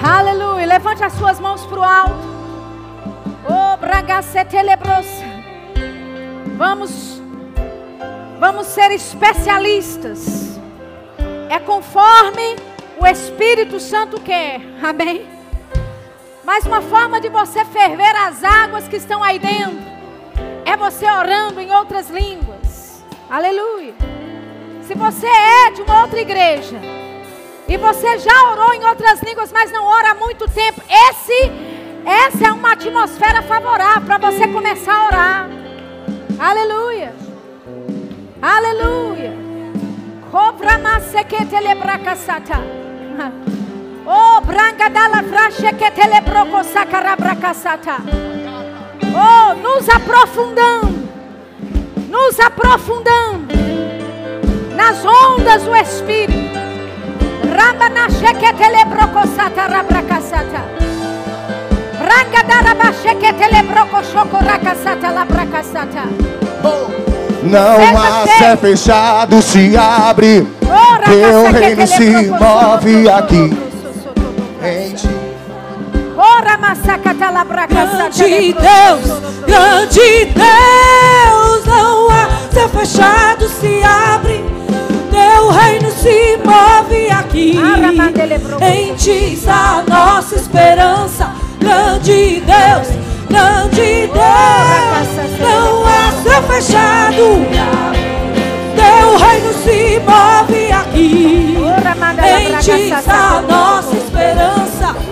aleluia. 0.00 0.66
Levante 0.66 1.02
as 1.02 1.12
suas 1.14 1.40
mãos 1.40 1.66
para 1.66 1.80
o 1.80 1.82
alto. 1.82 2.28
Oh, 3.44 3.76
bragacetelebrosa. 3.78 5.26
Vamos, 6.56 7.20
vamos 8.38 8.68
ser 8.68 8.92
especialistas. 8.92 10.60
É 11.50 11.58
conforme 11.58 12.54
o 13.00 13.06
Espírito 13.06 13.80
Santo 13.80 14.20
quer. 14.20 14.60
Amém? 14.80 15.26
Mas 16.44 16.64
uma 16.64 16.80
forma 16.82 17.20
de 17.20 17.28
você 17.28 17.64
ferver 17.64 18.14
as 18.14 18.44
águas 18.44 18.86
que 18.86 18.96
estão 18.96 19.24
aí 19.24 19.40
dentro 19.40 19.87
é 20.68 20.76
você 20.76 21.06
orando 21.10 21.60
em 21.60 21.72
outras 21.72 22.10
línguas. 22.10 23.02
Aleluia. 23.30 23.94
Se 24.82 24.94
você 24.94 25.26
é 25.26 25.70
de 25.70 25.80
uma 25.80 26.02
outra 26.02 26.20
igreja 26.20 26.78
e 27.66 27.76
você 27.78 28.18
já 28.18 28.50
orou 28.50 28.74
em 28.74 28.84
outras 28.84 29.22
línguas, 29.22 29.50
mas 29.50 29.72
não 29.72 29.86
ora 29.86 30.10
há 30.10 30.14
muito 30.14 30.46
tempo, 30.50 30.82
esse 31.08 31.50
essa 32.04 32.48
é 32.48 32.52
uma 32.52 32.72
atmosfera 32.72 33.42
favorável 33.42 34.02
para 34.02 34.18
você 34.18 34.46
começar 34.48 34.94
a 34.94 35.06
orar. 35.06 35.50
Aleluia. 36.38 37.14
Aleluia. 38.40 39.32
Cobra 40.30 40.78
masequete 40.78 41.58
lebracasata. 41.60 42.54
Oh, 44.10 44.40
branca 44.40 44.88
dalla 44.88 45.22
frasce 45.22 45.70
que 45.74 45.90
telebroco 45.90 46.64
sacarabracasata. 46.64 47.96
Oh, 49.14 49.54
nos 49.54 49.88
aprofundando. 49.88 51.08
Nos 52.08 52.40
aprofundando 52.40 53.48
nas 54.78 55.04
ondas 55.04 55.64
do 55.64 55.74
Espírito. 55.74 56.56
Não 67.42 67.76
há 67.98 68.26
sé 68.26 68.56
fechado, 68.56 69.42
se 69.42 69.76
abre. 69.76 70.46
Teu 71.04 71.50
reino 71.50 71.86
se 71.86 72.30
move 72.30 73.08
aqui. 73.08 73.56
Em 74.62 74.94
ti. 74.94 75.17
Grande 78.18 78.52
Deus, 78.52 79.20
grande 79.46 80.24
Deus, 80.34 81.64
não 81.66 82.10
há 82.10 82.28
céu 82.50 82.68
fechado, 82.68 83.48
se 83.48 83.82
abre. 83.82 84.44
Teu 85.10 85.50
reino 85.50 85.90
se 85.90 86.38
move 86.44 87.10
aqui. 87.10 87.58
Em 88.62 88.94
ti 88.94 89.34
está 89.34 89.78
a 89.78 89.90
nossa 89.90 90.36
esperança. 90.36 91.30
Grande 91.60 92.42
Deus, 92.46 92.88
grande 93.28 94.08
Deus, 94.08 95.38
não 95.40 95.86
há 95.86 96.12
céu 96.22 96.42
fechado. 96.42 97.46
Teu 98.74 99.16
reino 99.16 99.52
se 99.62 100.00
move 100.00 100.72
aqui. 100.72 101.56
Em 102.26 102.58
ti 102.58 102.90
está 102.90 103.38
a 103.38 103.42
nossa 103.42 103.96
esperança. 103.96 105.07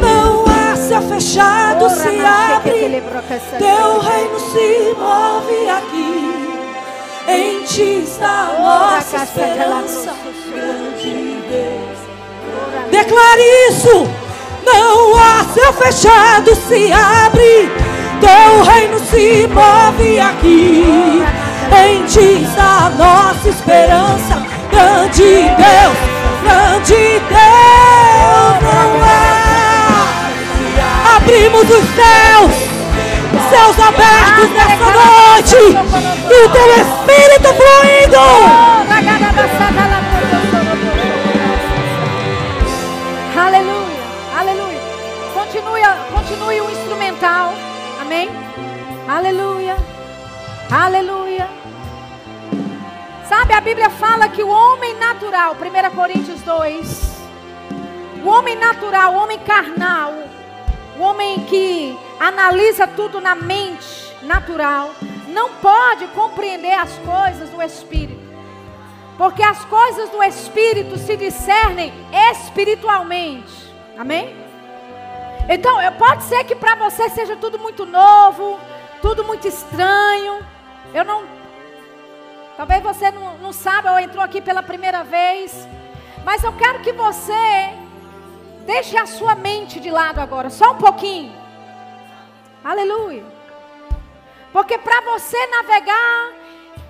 Não 0.00 0.44
há 0.46 0.76
céu 0.76 1.02
fechado, 1.02 1.88
se 1.90 2.20
abre. 2.20 3.02
Teu 3.58 3.98
reino 4.00 4.40
se 4.40 4.94
move 4.98 5.68
aqui. 5.70 6.50
Em 7.28 7.62
ti 7.64 8.02
está 8.04 8.50
a 8.50 8.60
nossa 8.60 9.16
esperança. 9.24 10.14
Grande 10.52 11.42
Deus. 11.48 11.98
Declare 12.90 13.42
isso. 13.70 14.08
Não 14.64 15.16
há 15.16 15.44
céu 15.54 15.72
fechado, 15.72 16.54
se 16.54 16.92
abre. 16.92 17.70
Teu 18.20 18.62
reino 18.62 18.98
se 18.98 19.48
move 19.48 20.20
aqui. 20.20 21.22
Em 21.84 22.04
ti 22.04 22.42
está 22.44 22.86
a 22.86 22.90
nossa 22.90 23.48
esperança. 23.48 24.42
Grande 24.70 25.22
Deus, 25.22 25.98
grande 26.50 27.20
Deus 27.28 28.62
não 28.62 28.90
é. 29.04 29.18
Abrimos 31.16 31.62
os 31.62 31.86
céus, 31.94 32.52
céus 33.50 33.78
abertos 33.78 34.50
nessa 34.50 34.88
noite. 34.90 35.56
E 36.28 36.44
o 36.44 36.48
teu 36.50 36.68
Espírito 36.74 37.48
fluindo. 37.54 38.24
Aleluia, 43.36 44.04
aleluia. 44.38 44.80
Continue, 45.34 45.82
continue 46.12 46.60
o 46.60 46.70
instrumental. 46.70 47.54
Amém? 48.00 48.30
Aleluia, 49.08 49.76
aleluia. 50.70 51.48
Sabe, 53.30 53.54
a 53.54 53.60
Bíblia 53.60 53.88
fala 53.88 54.28
que 54.28 54.42
o 54.42 54.48
homem 54.48 54.96
natural, 54.96 55.54
1 55.54 55.94
Coríntios 55.94 56.42
2, 56.42 57.20
o 58.24 58.28
homem 58.28 58.56
natural, 58.56 59.14
o 59.14 59.18
homem 59.18 59.38
carnal, 59.38 60.12
o 60.98 61.00
homem 61.00 61.38
que 61.44 61.96
analisa 62.18 62.88
tudo 62.88 63.20
na 63.20 63.36
mente 63.36 64.16
natural, 64.22 64.90
não 65.28 65.50
pode 65.54 66.08
compreender 66.08 66.72
as 66.72 66.90
coisas 66.98 67.48
do 67.50 67.62
Espírito. 67.62 68.20
Porque 69.16 69.44
as 69.44 69.64
coisas 69.66 70.10
do 70.10 70.20
Espírito 70.24 70.98
se 70.98 71.16
discernem 71.16 71.92
espiritualmente. 72.32 73.72
Amém? 73.96 74.34
Então, 75.48 75.76
pode 75.96 76.24
ser 76.24 76.42
que 76.42 76.56
para 76.56 76.74
você 76.74 77.08
seja 77.10 77.36
tudo 77.36 77.60
muito 77.60 77.86
novo, 77.86 78.58
tudo 79.00 79.22
muito 79.22 79.46
estranho. 79.46 80.44
Eu 80.92 81.04
não. 81.04 81.39
Talvez 82.60 82.82
você 82.82 83.10
não, 83.10 83.38
não 83.38 83.54
saiba 83.54 83.90
ou 83.90 83.98
entrou 83.98 84.22
aqui 84.22 84.38
pela 84.38 84.62
primeira 84.62 85.02
vez. 85.02 85.66
Mas 86.22 86.44
eu 86.44 86.52
quero 86.52 86.80
que 86.80 86.92
você 86.92 87.72
deixe 88.66 88.98
a 88.98 89.06
sua 89.06 89.34
mente 89.34 89.80
de 89.80 89.90
lado 89.90 90.20
agora, 90.20 90.50
só 90.50 90.72
um 90.72 90.76
pouquinho. 90.76 91.32
Aleluia. 92.62 93.24
Porque 94.52 94.76
para 94.76 95.00
você 95.00 95.38
navegar 95.46 96.32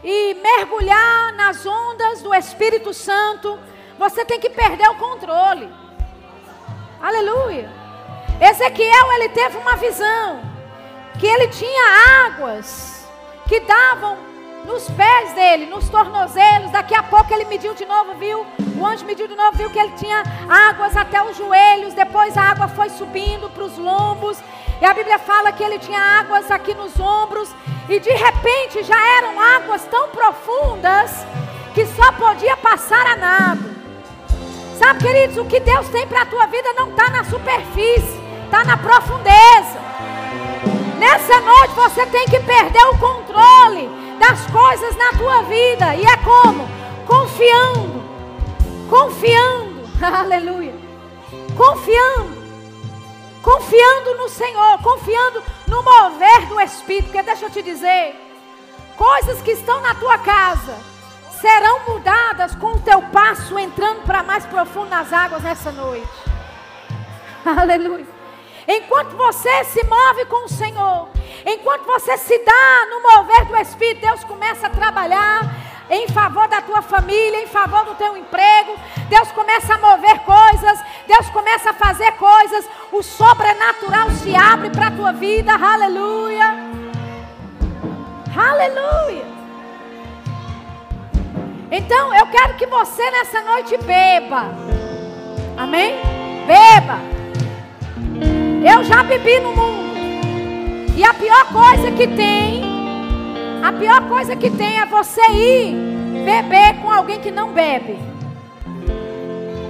e 0.03 0.35
mergulhar 0.43 1.35
nas 1.35 1.65
ondas 1.65 2.21
do 2.21 2.35
Espírito 2.35 2.93
Santo, 2.93 3.57
você 3.97 4.25
tem 4.25 4.41
que 4.41 4.51
perder 4.51 4.91
o 4.91 4.97
controle. 4.97 5.73
Aleluia. 7.01 7.71
Ezequiel 8.41 9.13
ele 9.13 9.29
teve 9.29 9.57
uma 9.57 9.77
visão 9.77 10.41
que 11.21 11.29
ele 11.29 11.47
tinha 11.47 12.27
águas 12.27 13.09
que 13.47 13.61
davam 13.61 14.30
nos 14.65 14.89
pés 14.91 15.33
dele, 15.33 15.67
nos 15.67 15.89
tornozelos. 15.89 16.71
Daqui 16.71 16.95
a 16.95 17.03
pouco 17.03 17.33
ele 17.33 17.45
mediu 17.45 17.75
de 17.75 17.85
novo, 17.85 18.15
viu? 18.15 18.47
O 18.79 18.87
anjo 18.87 19.05
mediu 19.05 19.29
de 19.29 19.35
novo, 19.35 19.57
viu 19.57 19.71
que 19.71 19.79
ele 19.79 19.93
tinha 19.93 20.23
águas 20.49 20.97
até 20.97 21.23
os 21.23 21.37
joelhos. 21.37 21.95
Depois 21.95 22.37
a 22.37 22.43
água 22.43 22.69
foi 22.69 22.89
subindo 22.91 23.51
para 23.51 23.65
os 23.65 23.77
lombos. 23.77 24.39
E 24.81 24.85
a 24.85 24.95
Bíblia 24.95 25.19
fala 25.19 25.53
que 25.53 25.63
ele 25.63 25.79
tinha 25.79 26.01
águas 26.01 26.51
aqui 26.51 26.75
nos 26.75 26.99
ombros. 26.99 27.55
E 27.89 27.99
de 27.99 28.11
repente 28.11 28.83
já 28.83 28.99
eram 29.19 29.41
águas 29.41 29.85
tão 29.85 30.09
profundas 30.09 31.27
que 31.75 31.87
só 31.87 32.13
podia 32.13 32.57
passar 32.57 33.07
a 33.07 33.17
nado. 33.17 33.71
Sabe, 34.79 35.05
queridos, 35.05 35.37
o 35.37 35.45
que 35.45 35.61
Deus 35.61 35.89
tem 35.89 36.07
para 36.07 36.23
a 36.23 36.27
tua 36.27 36.47
vida 36.47 36.73
não 36.73 36.89
está 36.89 37.11
na 37.11 37.23
superfície, 37.25 38.19
está 38.45 38.65
na 38.65 38.79
profundeza. 38.79 39.79
Nessa 40.99 41.41
noite 41.41 41.75
você 41.75 42.07
tem 42.07 42.25
que 42.27 42.41
perder 42.41 42.85
o 42.87 42.99
controle 42.99 44.00
das 44.21 44.47
coisas 44.47 44.95
na 44.97 45.19
tua 45.19 45.43
vida. 45.43 45.97
E 45.97 46.05
é 46.05 46.17
como? 46.19 46.69
Confiando. 47.05 48.05
Confiando. 48.89 49.81
Aleluia. 50.01 50.75
Confiando 51.57 52.41
confiando 53.43 54.17
no 54.17 54.29
Senhor, 54.29 54.79
confiando 54.83 55.43
no 55.67 55.83
mover 55.83 56.47
do 56.47 56.61
Espírito. 56.61 57.07
Porque 57.07 57.23
deixa 57.23 57.47
eu 57.47 57.51
te 57.51 57.63
dizer, 57.63 58.15
coisas 58.97 59.41
que 59.43 59.53
estão 59.53 59.81
na 59.81 59.95
tua 59.95 60.19
casa 60.19 60.77
serão 61.41 61.81
mudadas 61.89 62.55
com 62.55 62.73
o 62.73 62.81
teu 62.81 63.01
passo 63.03 63.59
entrando 63.59 64.03
para 64.03 64.23
mais 64.23 64.45
profundo 64.47 64.91
nas 64.91 65.13
águas 65.13 65.43
nessa 65.43 65.73
noite. 65.73 66.09
Aleluia. 67.45 68.07
Enquanto 68.67 69.17
você 69.17 69.65
se 69.65 69.85
move 69.85 70.25
com 70.27 70.45
o 70.45 70.49
Senhor, 70.49 71.09
enquanto 71.47 71.85
você 71.85 72.17
se 72.17 72.39
dá 72.45 72.87
no 72.91 73.03
mover 73.03 73.47
do 73.47 73.57
Espírito, 73.57 74.01
Deus 74.07 74.25
começa 74.25 74.67
a 74.67 74.71
trabalhar 74.71 75.61
em 75.91 76.07
favor 76.09 76.47
da 76.47 76.63
tua 76.63 76.81
família, 76.81 77.43
em 77.43 77.47
favor 77.49 77.85
do 77.85 77.95
teu 77.95 78.17
emprego. 78.17 78.77
Deus 79.09 79.31
começa 79.33 79.75
a 79.75 79.79
mover 79.79 80.21
coisas, 80.21 80.79
Deus 81.07 81.29
começa 81.31 81.71
a 81.71 81.75
fazer 81.75 82.13
coisas. 82.13 82.69
O 82.93 83.03
sobrenatural 83.03 84.11
se 84.11 84.35
abre 84.35 84.71
para 84.71 84.87
a 84.87 84.91
tua 84.93 85.13
vida. 85.13 85.53
Aleluia. 85.53 86.55
Aleluia. 88.37 89.27
Então 91.73 92.15
eu 92.15 92.27
quero 92.27 92.55
que 92.55 92.67
você 92.67 93.11
nessa 93.11 93.43
noite 93.43 93.77
beba. 93.79 94.45
Amém? 95.57 95.95
Beba. 96.47 97.20
Eu 98.63 98.85
já 98.85 99.03
bebi 99.03 99.41
no 99.41 99.53
mundo. 99.53 99.91
E 100.97 101.05
a 101.05 101.15
pior 101.15 101.47
coisa 101.53 101.91
que 101.93 102.07
tem 102.09 102.71
a 103.63 103.73
pior 103.73 104.09
coisa 104.09 104.35
que 104.35 104.51
tem 104.51 104.81
é 104.81 104.87
você 104.87 105.21
ir 105.33 105.75
beber 106.25 106.81
com 106.81 106.91
alguém 106.91 107.21
que 107.21 107.31
não 107.31 107.53
bebe. 107.53 107.99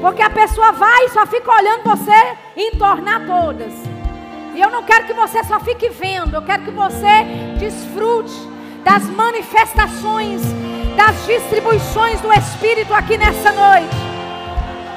Porque 0.00 0.22
a 0.22 0.30
pessoa 0.30 0.70
vai 0.72 1.06
e 1.06 1.08
só 1.10 1.26
fica 1.26 1.52
olhando 1.52 1.82
você 1.82 2.36
entornar 2.56 3.26
todas. 3.26 3.72
E 4.54 4.60
eu 4.60 4.70
não 4.70 4.84
quero 4.84 5.06
que 5.06 5.12
você 5.12 5.42
só 5.44 5.58
fique 5.58 5.88
vendo, 5.88 6.34
eu 6.34 6.42
quero 6.42 6.62
que 6.62 6.70
você 6.70 7.24
desfrute 7.58 8.32
das 8.84 9.04
manifestações, 9.04 10.40
das 10.96 11.26
distribuições 11.26 12.20
do 12.20 12.32
Espírito 12.32 12.94
aqui 12.94 13.18
nessa 13.18 13.52
noite. 13.52 13.96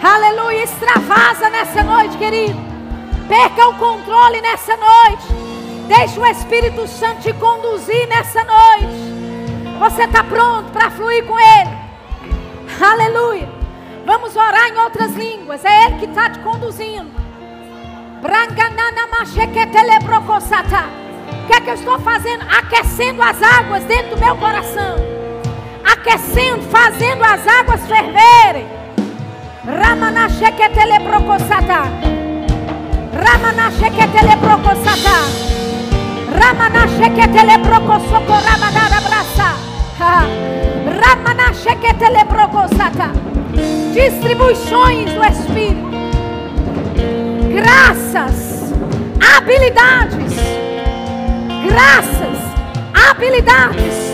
Aleluia, 0.04 0.64
extravasa 0.64 1.50
nessa 1.50 1.84
noite, 1.84 2.18
querido. 2.18 2.73
Perca 3.28 3.70
o 3.70 3.76
controle 3.76 4.42
nessa 4.42 4.76
noite. 4.78 5.28
Deixe 5.88 6.20
o 6.20 6.26
Espírito 6.26 6.88
Santo 6.88 7.22
te 7.22 7.34
conduzir 7.34 8.08
nessa 8.08 8.44
noite. 8.44 9.14
Você 9.80 10.04
está 10.04 10.24
pronto 10.24 10.72
para 10.72 10.90
fluir 10.92 11.26
com 11.26 11.40
Ele? 11.40 11.78
Aleluia. 12.82 13.50
Vamos 14.06 14.36
orar 14.36 14.68
em 14.70 14.78
outras 14.78 15.14
línguas. 15.14 15.64
É 15.64 15.86
Ele 15.86 16.00
que 16.00 16.06
está 16.06 16.30
te 16.30 16.40
conduzindo. 16.40 17.12
O 21.44 21.48
que 21.48 21.54
é 21.54 21.62
que 21.62 21.70
eu 21.70 21.74
estou 21.74 22.00
fazendo? 22.00 22.44
Aquecendo 22.44 23.22
as 23.22 23.42
águas 23.42 23.84
dentro 23.84 24.16
do 24.16 24.18
meu 24.18 24.36
coração. 24.38 24.96
Aquecendo, 25.84 26.62
fazendo 26.64 27.24
as 27.24 27.46
águas 27.46 27.82
ferverem. 27.88 28.68
Ramana 29.66 30.30
sheketele 30.30 31.00
brokosata. 31.00 32.23
Ramana 33.14 33.72
sheketele 33.72 34.36
brokosata. 34.38 35.18
Ramana 36.40 36.88
sheketele 36.88 37.58
broko 37.58 38.00
soko 38.10 38.34
ramadara 38.48 39.00
brasa. 39.08 39.50
Ramana 41.02 41.54
sheketele 41.54 42.24
broko 42.26 42.68
sata. 42.76 43.12
Distribuições 43.94 45.14
do 45.14 45.24
Espírito. 45.24 45.94
Graças, 47.54 48.74
habilidades. 49.22 50.34
Graças, 51.68 52.40
habilidades 53.10 54.14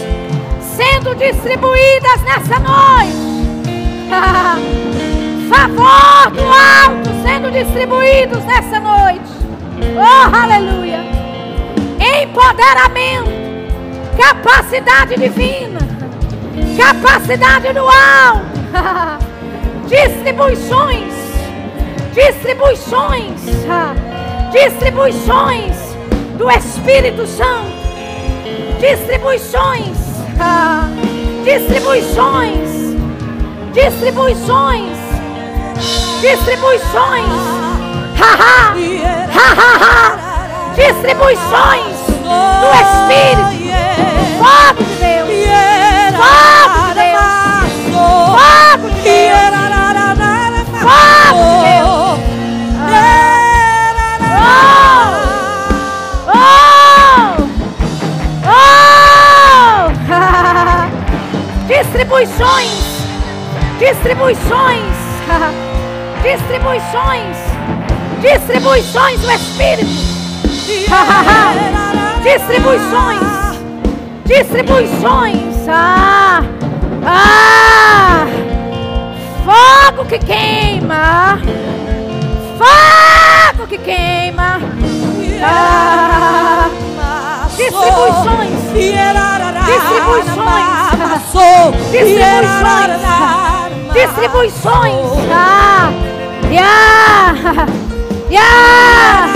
sendo 0.75 1.15
distribuídas 1.15 2.21
nessa 2.23 2.59
noite. 2.59 3.29
Favor 5.49 6.31
do 6.31 6.43
alto 6.43 7.08
sendo 7.29 7.51
distribuídos 7.51 8.43
nessa 8.43 8.79
noite. 8.79 9.29
Oh, 9.95 10.35
aleluia. 10.35 10.99
Empoderamento, 12.23 13.29
capacidade 14.17 15.15
divina, 15.15 15.79
capacidade 16.75 17.71
do 17.71 17.81
alto, 17.81 18.49
distribuições, 19.87 21.13
distribuições, 22.15 23.41
distribuições 24.51 25.77
do 26.35 26.49
Espírito 26.49 27.27
Santo, 27.27 27.77
distribuições, 28.79 29.97
distribuições, 31.45 32.69
distribuições, 33.71 34.98
distribuições, 36.21 37.25
haha, 38.19 38.73
haha, 39.33 40.17
distribuições 40.75 41.95
do 42.19 42.69
Espírito, 42.75 43.55
fogo 44.37 44.83
de 44.83 44.95
Deus, 44.99 45.29
fogo 46.17 46.87
de 46.87 46.99
Deus, 46.99 47.39
fogo 47.93 48.89
de 48.89 49.01
Deus, 49.01 49.47
fogo 50.69 50.87
de 50.89 51.63
Deus. 51.63 51.99
Oh! 54.41 54.59
Oh! 56.35 56.49
Oh! 58.45 58.67
distribuições, 61.67 62.79
distribuições. 63.79 64.99
Distribuições. 66.21 67.37
Distribuições 68.21 69.21
do 69.21 69.31
Espírito. 69.31 69.89
Distribuições. 72.21 73.21
Distribuições. 74.25 75.67
Ah. 75.69 76.43
Ah. 77.05 78.27
Fogo 79.45 80.05
que 80.09 80.19
queima. 80.19 81.39
Fogo 82.57 83.67
que 83.67 83.77
queima. 83.77 84.59
Ah. 85.41 86.69
Distribuições. 87.55 88.59
Distribuições. 89.65 90.69
Distribuições. 91.91 92.99
Distribuições. 93.93 95.07
Ah. 95.31 96.08
Yeah. 96.51 97.67
Yeah. 98.29 99.27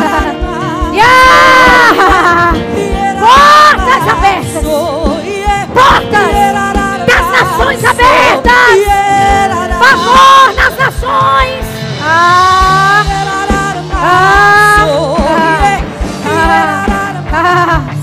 Yeah. 0.91 2.53
Portas 3.19 4.07
abertas. 4.13 4.63
Portas 5.73 6.33
das 7.05 7.25
nações 7.31 7.85
abertas. 7.85 8.77
Favor 9.79 10.53
nas 10.55 10.75
nações. 10.77 11.65
Ah. 12.01 13.03
Ah. 13.93 14.87
Ah. 16.25 16.85
Ah. 17.31 18.02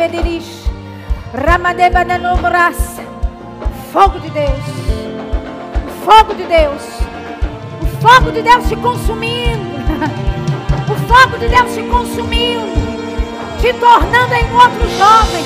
Ramedirish. 0.00 0.64
Ramadebananombras. 1.34 3.02
Fogo 3.92 4.18
de 4.18 4.30
Deus. 4.30 4.64
Fogo 6.06 6.32
de 6.32 6.44
Deus. 6.44 6.82
O 7.82 7.86
fogo 8.00 8.32
de 8.32 8.40
Deus 8.40 8.66
te 8.66 8.76
consumindo. 8.76 9.78
O 10.88 10.94
fogo 11.06 11.36
de 11.36 11.48
Deus 11.48 11.74
te 11.74 11.82
consumindo. 11.82 12.80
Te 13.60 13.74
tornando 13.74 14.32
em 14.32 14.50
outro 14.54 14.88
jovem. 14.96 15.44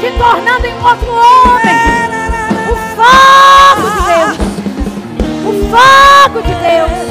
Te 0.00 0.12
tornando 0.16 0.66
em 0.66 0.74
outro 0.82 1.12
homem. 1.12 1.76
O 2.72 2.76
fogo 2.96 3.90
de 3.90 4.00
Deus. 4.14 4.38
O 5.44 5.52
fogo 5.68 6.40
de 6.40 6.54
Deus. 6.54 7.08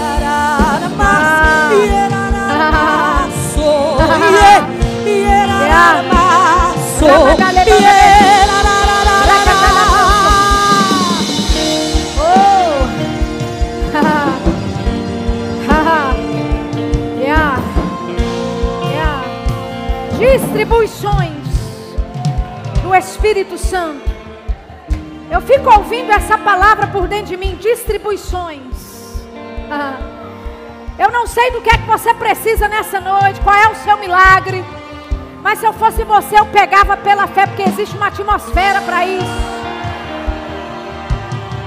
Oh. 3.59 3.97
yeah. 5.77 6.16
Yeah. 17.19 17.61
Distribuições 20.17 21.47
do 22.81 22.95
Espírito 22.95 23.57
Santo. 23.57 24.09
Eu 25.29 25.41
fico 25.41 25.69
ouvindo 25.69 26.11
essa 26.11 26.37
palavra 26.37 26.87
por 26.87 27.07
dentro 27.07 27.27
de 27.27 27.37
mim, 27.37 27.55
distribuições. 27.57 29.23
Ah. 29.69 29.97
Eu 30.97 31.11
não 31.11 31.27
sei 31.27 31.51
do 31.51 31.61
que 31.61 31.69
é 31.69 31.77
que 31.77 31.85
você 31.85 32.11
precisa 32.15 32.67
nessa 32.67 32.99
noite, 32.99 33.39
qual 33.41 33.55
é 33.55 33.69
o 33.69 33.75
seu 33.75 33.97
milagre. 33.97 34.65
Mas 35.47 35.59
se 35.59 35.65
eu 35.65 35.71
fosse 35.71 36.03
você, 36.03 36.37
eu 36.37 36.45
pegava 36.47 36.97
pela 36.97 37.25
fé, 37.25 37.47
porque 37.47 37.63
existe 37.63 37.95
uma 37.95 38.07
atmosfera 38.07 38.81
para 38.81 39.05
isso. 39.05 39.25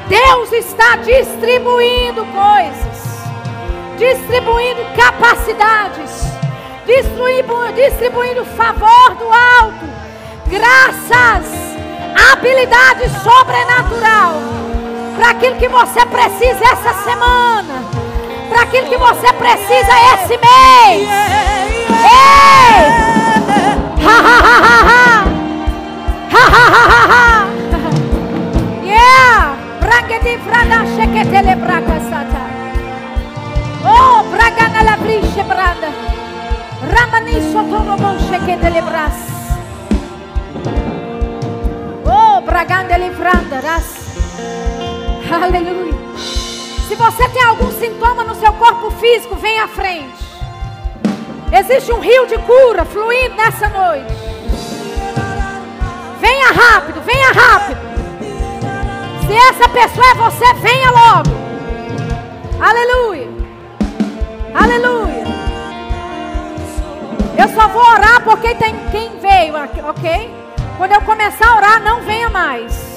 Deus 0.06 0.52
está 0.52 0.96
distribuindo 0.96 2.26
coisas, 2.26 3.24
distribuindo 3.96 4.84
capacidades, 4.94 6.10
distribuindo, 6.84 7.72
distribuindo 7.72 8.44
favor 8.44 9.14
do 9.14 9.24
alto, 9.24 9.88
graças, 10.46 11.50
habilidade 12.32 13.08
sobrenatural 13.24 14.34
para 15.16 15.30
aquilo 15.30 15.56
que 15.56 15.68
você 15.68 16.04
precisa 16.04 16.64
essa 16.70 16.92
semana, 17.02 17.82
para 18.50 18.60
aquilo 18.60 18.88
que 18.90 18.98
você 18.98 19.32
precisa 19.32 19.92
esse 20.12 20.36
mês. 20.36 21.08
Ei! 21.88 23.39
Yeah! 28.84 29.56
Brangeti 29.80 30.38
frada 30.44 30.78
sheketele 30.96 31.54
braga 31.56 31.98
sata. 32.08 32.44
Oh, 33.84 34.22
braga 34.32 34.68
na 34.68 34.82
la 34.82 34.96
brisce 34.96 35.42
branda. 35.44 35.90
Ramani 36.92 37.34
sotorobo 37.52 38.10
sheketele 38.28 38.82
bras. 38.82 39.18
Oh, 42.06 42.40
bragandele 42.40 43.10
franda 43.12 43.60
ras. 43.60 43.88
Aleluia. 45.30 45.94
Se 46.88 46.94
você 46.96 47.28
tem 47.28 47.42
algum 47.42 47.70
sintoma 47.70 48.24
no 48.24 48.34
seu 48.34 48.52
corpo 48.54 48.90
físico, 48.92 49.36
vem 49.36 49.60
à 49.60 49.68
frente. 49.68 50.29
Existe 51.52 51.92
um 51.92 52.00
rio 52.00 52.26
de 52.26 52.38
cura 52.38 52.84
fluindo 52.84 53.34
nessa 53.34 53.68
noite. 53.68 54.14
Venha 56.20 56.46
rápido, 56.52 57.00
venha 57.02 57.32
rápido. 57.32 57.80
Se 59.26 59.32
essa 59.32 59.68
pessoa 59.68 60.06
é 60.10 60.14
você, 60.14 60.54
venha 60.54 60.90
logo. 60.90 61.30
Aleluia. 62.60 63.28
Aleluia. 64.54 65.24
Eu 67.36 67.48
só 67.48 67.68
vou 67.68 67.82
orar 67.82 68.22
porque 68.22 68.54
tem 68.54 68.74
quem 68.90 69.18
veio, 69.18 69.54
ok? 69.88 70.34
Quando 70.76 70.92
eu 70.92 71.00
começar 71.02 71.48
a 71.48 71.56
orar, 71.56 71.82
não 71.82 72.02
venha 72.02 72.28
mais. 72.28 72.90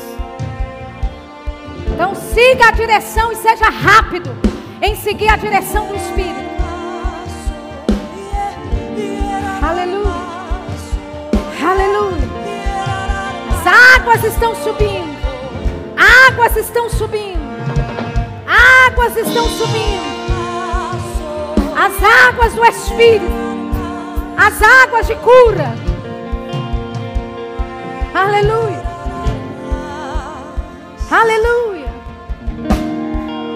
Então 1.87 2.13
siga 2.13 2.67
a 2.67 2.71
direção 2.71 3.31
e 3.31 3.35
seja 3.35 3.69
rápido 3.69 4.29
em 4.81 4.95
seguir 4.95 5.29
a 5.29 5.37
direção 5.37 5.87
do 5.87 5.95
Espírito. 5.95 6.52
Aleluia. 9.63 10.11
Aleluia. 11.65 12.27
As 13.49 13.95
águas 13.95 14.23
estão 14.25 14.53
subindo. 14.55 15.17
Águas 16.27 16.57
estão 16.57 16.89
subindo. 16.89 17.39
Águas 18.45 19.15
estão 19.15 19.47
subindo. 19.47 20.13
As 21.77 22.27
águas 22.27 22.53
do 22.53 22.65
Espírito. 22.65 23.25
As 24.35 24.61
águas 24.61 25.07
de 25.07 25.15
cura. 25.15 25.73
Aleluia. 28.13 28.83
Aleluia. 31.09 31.93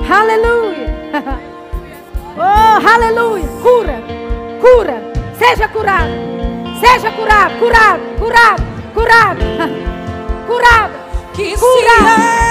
Aleluia. 0.09 0.87
Oh, 2.39 2.87
aleluia. 2.87 3.47
Cura. 3.63 3.99
Cura. 4.61 5.16
Seja 5.37 5.67
curado. 5.69 6.09
Seja 6.79 7.11
curado. 7.11 7.53
Curado. 7.59 8.01
Curado. 8.19 8.63
Curado. 8.93 9.39
Curado. 10.47 10.93
Que 11.33 11.55
Cura. 11.55 11.73
se 11.75 11.87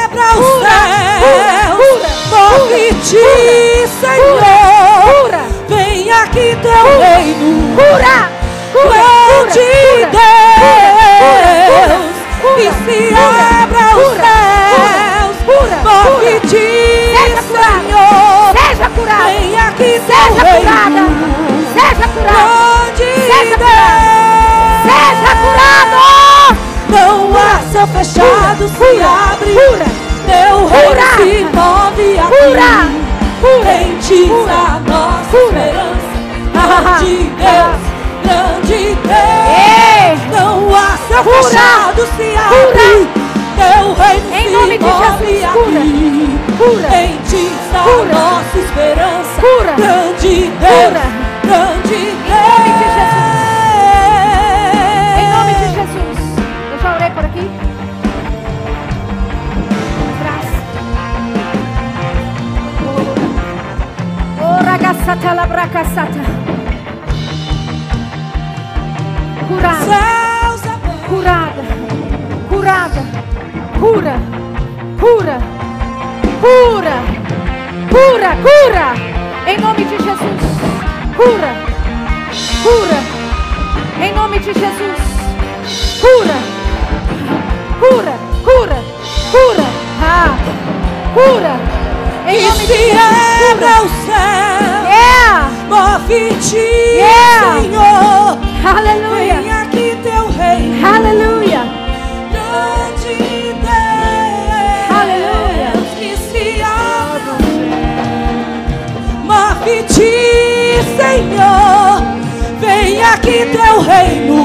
abra 0.04 0.26
os 0.38 0.46
Cura. 0.46 0.70
céus 0.70 1.76
Cura. 1.76 2.10
Cura. 2.30 2.76
ti, 3.02 3.28
Senhor. 4.00 4.40
Cura. 5.22 5.42
Vem 5.68 6.10
aqui 6.12 6.48
teu 6.62 6.70
Cura. 6.72 7.06
reino. 7.16 7.74
Cura. 7.74 8.16
Cura. 8.72 8.94
Grande 8.94 9.68
Deus, 10.12 10.94
Cura. 12.40 12.54
que 12.54 12.68
se 12.70 12.98
Cura. 13.08 13.44
abra 13.62 13.84
os 13.96 14.02
Cura. 14.06 14.22
céus 14.22 15.36
Cura. 15.46 15.78
Cura. 15.82 16.40
ti. 16.42 16.68
Senhor. 17.46 18.46
Seja 18.56 18.88
curado. 18.90 19.24
Vem 19.24 19.58
aqui 19.58 19.90
Seja 20.06 20.44
teu 20.44 20.60
curada. 20.60 21.02
Seja 21.76 22.08
curado. 22.08 22.96
Seja 22.96 23.58
curado. 23.58 24.86
Seja 24.86 25.32
curado. 25.42 25.96
Não 26.88 27.36
há 27.36 27.60
céu 27.70 27.86
fechado 27.88 28.64
cura, 28.64 28.78
se 28.78 29.02
abre. 29.02 29.52
Cura, 29.52 29.84
Teu 30.26 30.66
reino 30.66 31.04
se 31.16 31.44
move 31.54 32.18
aqui. 32.18 32.32
Cura, 32.48 32.72
cura, 33.42 33.72
em 33.72 33.98
ti 33.98 34.30
a 34.48 34.80
nossa 34.88 35.36
esperança. 35.36 36.16
Grande 36.96 37.30
Deus, 37.36 37.82
grande 38.24 38.96
Deus. 39.04 40.18
Não 40.32 40.74
há 40.74 40.96
céu 41.08 41.22
fechado 41.24 42.02
se 42.16 42.28
abre. 42.36 43.08
Teu 43.56 43.84
reino 43.94 44.32
se 44.32 44.78
move 44.78 45.26
de 45.26 45.44
aqui. 45.44 45.52
Cura, 45.52 45.82
cura, 46.56 47.02
em 47.02 47.18
ti 47.28 47.52
está 47.64 47.80
a 47.80 48.04
nossa 48.04 48.58
esperança. 48.58 49.36
Grande 49.76 50.50
Deus 50.58 51.25
grande 51.46 51.98
Deus. 52.26 52.26
Em 52.26 52.42
nome 52.42 52.70
de 52.78 52.86
Jesus. 52.96 53.36
Em 55.20 55.26
nome 55.30 55.52
de 55.54 55.66
Jesus. 55.78 56.18
Eu 56.72 56.78
já 56.82 56.88
orei 56.94 57.10
por 57.10 57.24
aqui. 57.24 57.50
Traz. 60.20 60.48
Ora 64.42 64.76
gassata 64.78 65.34
la 65.34 65.46
bracassata. 65.46 66.20
Curada. 69.48 69.86
Curada. 71.08 71.62
Curada. 72.48 73.02
Cura. 73.78 74.16
Cura. 74.98 75.38
Cura. 76.40 76.96
Cura. 77.90 78.30
Cura. 78.42 78.86
Em 79.46 79.58
nome 79.60 79.84
de 79.84 79.96
Jesus. 79.98 80.65
Cura, 81.16 81.52
cura. 82.62 82.98
Em 84.04 84.12
nome 84.14 84.38
de 84.38 84.52
Jesus. 84.52 85.02
Cura, 86.00 86.36
cura, 87.80 88.14
cura, 88.44 88.78
cura. 89.30 89.64
Ah, 90.02 90.36
cura. 91.14 91.56
Em 92.28 92.42
nome 92.42 92.66
de 92.66 92.72
Jesus. 92.74 92.96
abra 93.50 93.82
o 93.82 93.88
céu, 94.04 94.76
Yeah. 94.90 95.50
move-te, 95.68 96.56
Yeah. 96.56 97.60
Senhor. 97.62 98.38
Aleluia. 98.76 99.34
Vem 99.40 99.52
aqui 99.52 99.98
teu 100.02 100.28
reino. 100.28 100.86
Aleluia. 100.86 101.35
Senhor. 111.16 112.04
Vem 112.60 113.02
aqui 113.02 113.46
teu 113.46 113.80
reino. 113.80 114.36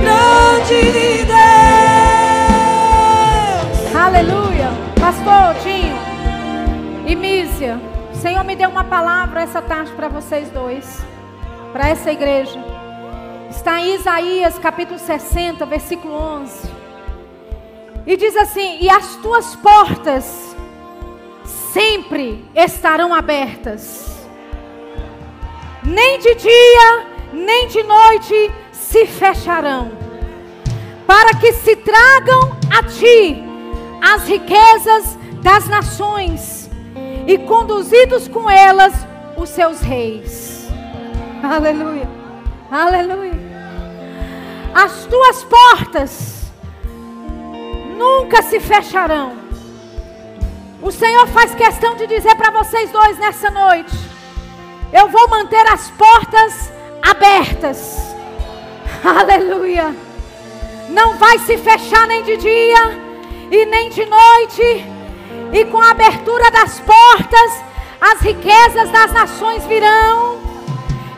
Grande 0.00 1.24
Deus. 1.26 1.36
Aleluia. 3.94 4.70
Pastor 4.98 5.54
Tinho 5.62 5.98
e 7.06 7.14
Mísia, 7.14 7.78
o 8.10 8.16
Senhor 8.16 8.42
me 8.42 8.56
deu 8.56 8.70
uma 8.70 8.84
palavra 8.84 9.42
essa 9.42 9.60
tarde 9.60 9.92
para 9.92 10.08
vocês 10.08 10.48
dois, 10.48 11.04
para 11.74 11.90
essa 11.90 12.10
igreja. 12.10 12.58
Está 13.50 13.82
em 13.82 13.96
Isaías 13.96 14.58
capítulo 14.58 14.98
60, 14.98 15.66
versículo 15.66 16.14
11. 16.14 16.70
E 18.06 18.16
diz 18.16 18.34
assim: 18.34 18.78
E 18.80 18.88
as 18.88 19.16
tuas 19.16 19.54
portas 19.56 20.56
sempre 21.70 22.42
estarão 22.54 23.12
abertas. 23.12 24.03
Nem 25.84 26.18
de 26.18 26.34
dia, 26.34 27.06
nem 27.32 27.68
de 27.68 27.82
noite 27.82 28.52
se 28.72 29.06
fecharão 29.06 30.04
para 31.06 31.34
que 31.34 31.52
se 31.52 31.76
tragam 31.76 32.56
a 32.76 32.82
ti 32.82 33.42
as 34.00 34.26
riquezas 34.26 35.18
das 35.42 35.68
nações 35.68 36.70
e 37.26 37.38
conduzidos 37.38 38.28
com 38.28 38.48
elas 38.48 38.94
os 39.36 39.48
seus 39.48 39.80
reis. 39.80 40.68
Aleluia, 41.42 42.08
aleluia. 42.70 43.44
As 44.74 45.04
tuas 45.06 45.44
portas 45.44 46.52
nunca 47.96 48.42
se 48.42 48.58
fecharão. 48.60 49.32
O 50.82 50.90
Senhor 50.90 51.26
faz 51.28 51.54
questão 51.54 51.94
de 51.96 52.06
dizer 52.06 52.34
para 52.34 52.50
vocês 52.50 52.90
dois 52.90 53.18
nessa 53.18 53.50
noite: 53.50 53.94
eu 54.94 55.08
vou 55.08 55.28
manter 55.28 55.66
as 55.66 55.90
portas 55.90 56.72
abertas. 57.02 58.14
Aleluia 59.04 59.94
não 60.88 61.16
vai 61.16 61.38
se 61.40 61.58
fechar 61.58 62.06
nem 62.06 62.22
de 62.22 62.36
dia 62.36 63.04
e 63.50 63.66
nem 63.66 63.90
de 63.90 64.04
noite, 64.04 64.86
e 65.52 65.64
com 65.66 65.80
a 65.80 65.90
abertura 65.90 66.50
das 66.50 66.80
portas, 66.80 67.62
as 68.00 68.20
riquezas 68.20 68.90
das 68.90 69.12
nações 69.12 69.64
virão 69.66 70.38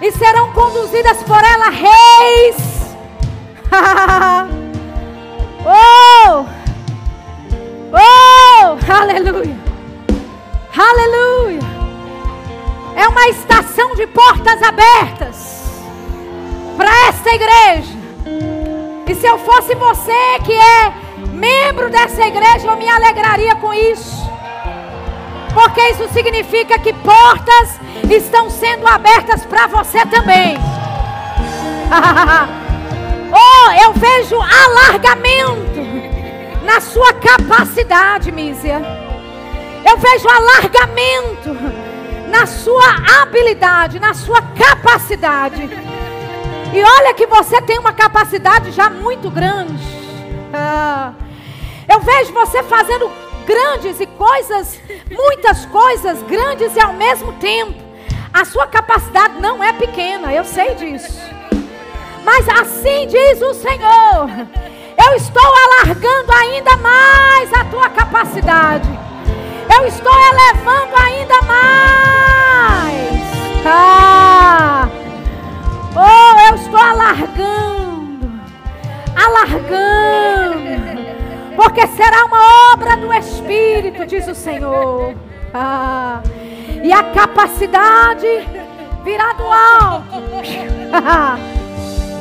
e 0.01 0.11
serão 0.13 0.53
conduzidas 0.53 1.23
por 1.23 1.43
ela 1.43 1.71
reis. 1.71 2.57
se 19.27 19.33
eu 19.33 19.39
fosse 19.39 19.75
você 19.75 20.39
que 20.45 20.53
é 20.53 20.93
membro 21.33 21.91
dessa 21.91 22.25
igreja, 22.25 22.69
eu 22.69 22.77
me 22.77 22.89
alegraria 22.89 23.57
com 23.57 23.75
isso. 23.75 24.25
Porque 25.53 25.81
isso 25.89 26.09
significa 26.13 26.79
que 26.79 26.93
portas 26.93 27.81
estão 28.09 28.49
sendo 28.49 28.87
abertas 28.87 29.45
para 29.45 29.67
você 29.67 30.07
também. 30.07 30.57
oh, 33.33 33.71
eu 33.83 33.93
vejo 33.95 34.37
alargamento 34.41 35.81
na 36.63 36.81
sua 36.81 37.13
capacidade, 37.15 38.31
Mísia. 38.31 38.81
Eu 39.85 39.97
vejo 39.97 40.29
alargamento 40.29 41.53
na 42.29 42.47
sua 42.47 43.23
habilidade, 43.23 43.99
na 43.99 44.15
sua 44.15 44.41
capacidade. 44.41 45.69
E 46.73 46.83
olha 46.83 47.15
que 47.15 47.27
você 47.27 47.61
tem 47.63 47.79
uma 47.79 47.93
capacidade 47.93 48.71
já 48.73 48.91
muito 48.91 49.31
grande. 49.31 49.83
Ah, 50.53 51.13
eu 51.89 52.01
vejo 52.01 52.33
você 52.33 52.63
fazendo 52.63 53.11
grandes 53.47 54.01
e 54.01 54.07
coisas, 54.07 54.81
muitas 55.11 55.65
coisas 55.67 56.23
grandes 56.23 56.75
e 56.75 56.81
ao 56.81 56.93
mesmo 56.93 57.33
tempo. 57.35 57.85
A 58.33 58.45
sua 58.45 58.67
capacidade 58.67 59.41
não 59.41 59.63
é 59.63 59.73
pequena, 59.73 60.33
eu 60.33 60.45
sei 60.45 60.75
disso. 60.75 61.19
Mas 62.25 62.49
assim 62.49 63.07
diz 63.07 63.41
o 63.41 63.55
Senhor: 63.55 64.29
eu 65.07 65.15
estou 65.15 65.43
alargando 65.43 66.33
ainda 66.33 66.77
mais 66.79 67.53
a 67.53 67.65
tua 67.67 67.89
capacidade. 67.89 68.89
Eu 69.73 69.87
estou 69.87 70.13
elevando 70.13 70.97
ainda 70.97 71.43
mais. 71.43 72.87
Ah! 73.65 74.89
Oh, 75.95 76.26
alargando, 76.77 78.31
alargando, 79.17 80.67
porque 81.57 81.87
será 81.89 82.25
uma 82.25 82.73
obra 82.73 82.97
do 82.97 83.13
Espírito, 83.13 84.07
diz 84.07 84.27
o 84.29 84.35
Senhor. 84.35 85.15
Ah, 85.53 86.21
e 86.83 86.93
a 86.93 87.03
capacidade 87.13 88.27
virá 89.03 89.33
do 89.33 89.45
alto. 89.45 90.23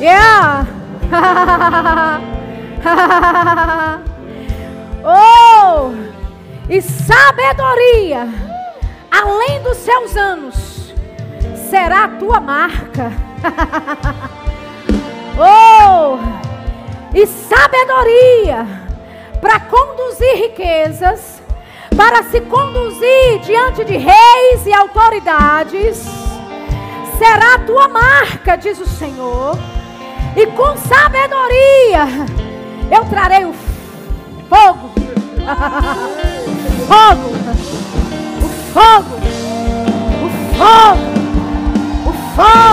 yeah. 0.00 0.66
oh, 5.04 5.92
e 6.68 6.80
sabedoria, 6.82 8.28
além 9.10 9.62
dos 9.62 9.76
seus 9.78 10.16
anos, 10.16 10.94
será 11.70 12.04
a 12.04 12.08
tua 12.08 12.40
marca. 12.40 13.12
Oh! 15.38 16.18
E 17.14 17.26
sabedoria 17.26 18.66
para 19.40 19.60
conduzir 19.60 20.34
riquezas, 20.36 21.42
para 21.96 22.22
se 22.24 22.40
conduzir 22.42 23.40
diante 23.44 23.84
de 23.84 23.96
reis 23.96 24.66
e 24.66 24.72
autoridades, 24.72 26.04
será 27.18 27.54
a 27.54 27.58
tua 27.60 27.88
marca, 27.88 28.56
diz 28.56 28.80
o 28.80 28.86
Senhor. 28.86 29.58
E 30.34 30.46
com 30.48 30.76
sabedoria 30.76 32.06
eu 32.90 33.04
trarei 33.06 33.44
o 33.44 33.54
fogo. 34.48 34.90
fogo. 36.86 37.30
O 38.42 38.48
fogo. 38.72 39.16
O 40.22 40.28
fogo. 40.56 41.06
O 42.06 42.12
fogo. 42.36 42.56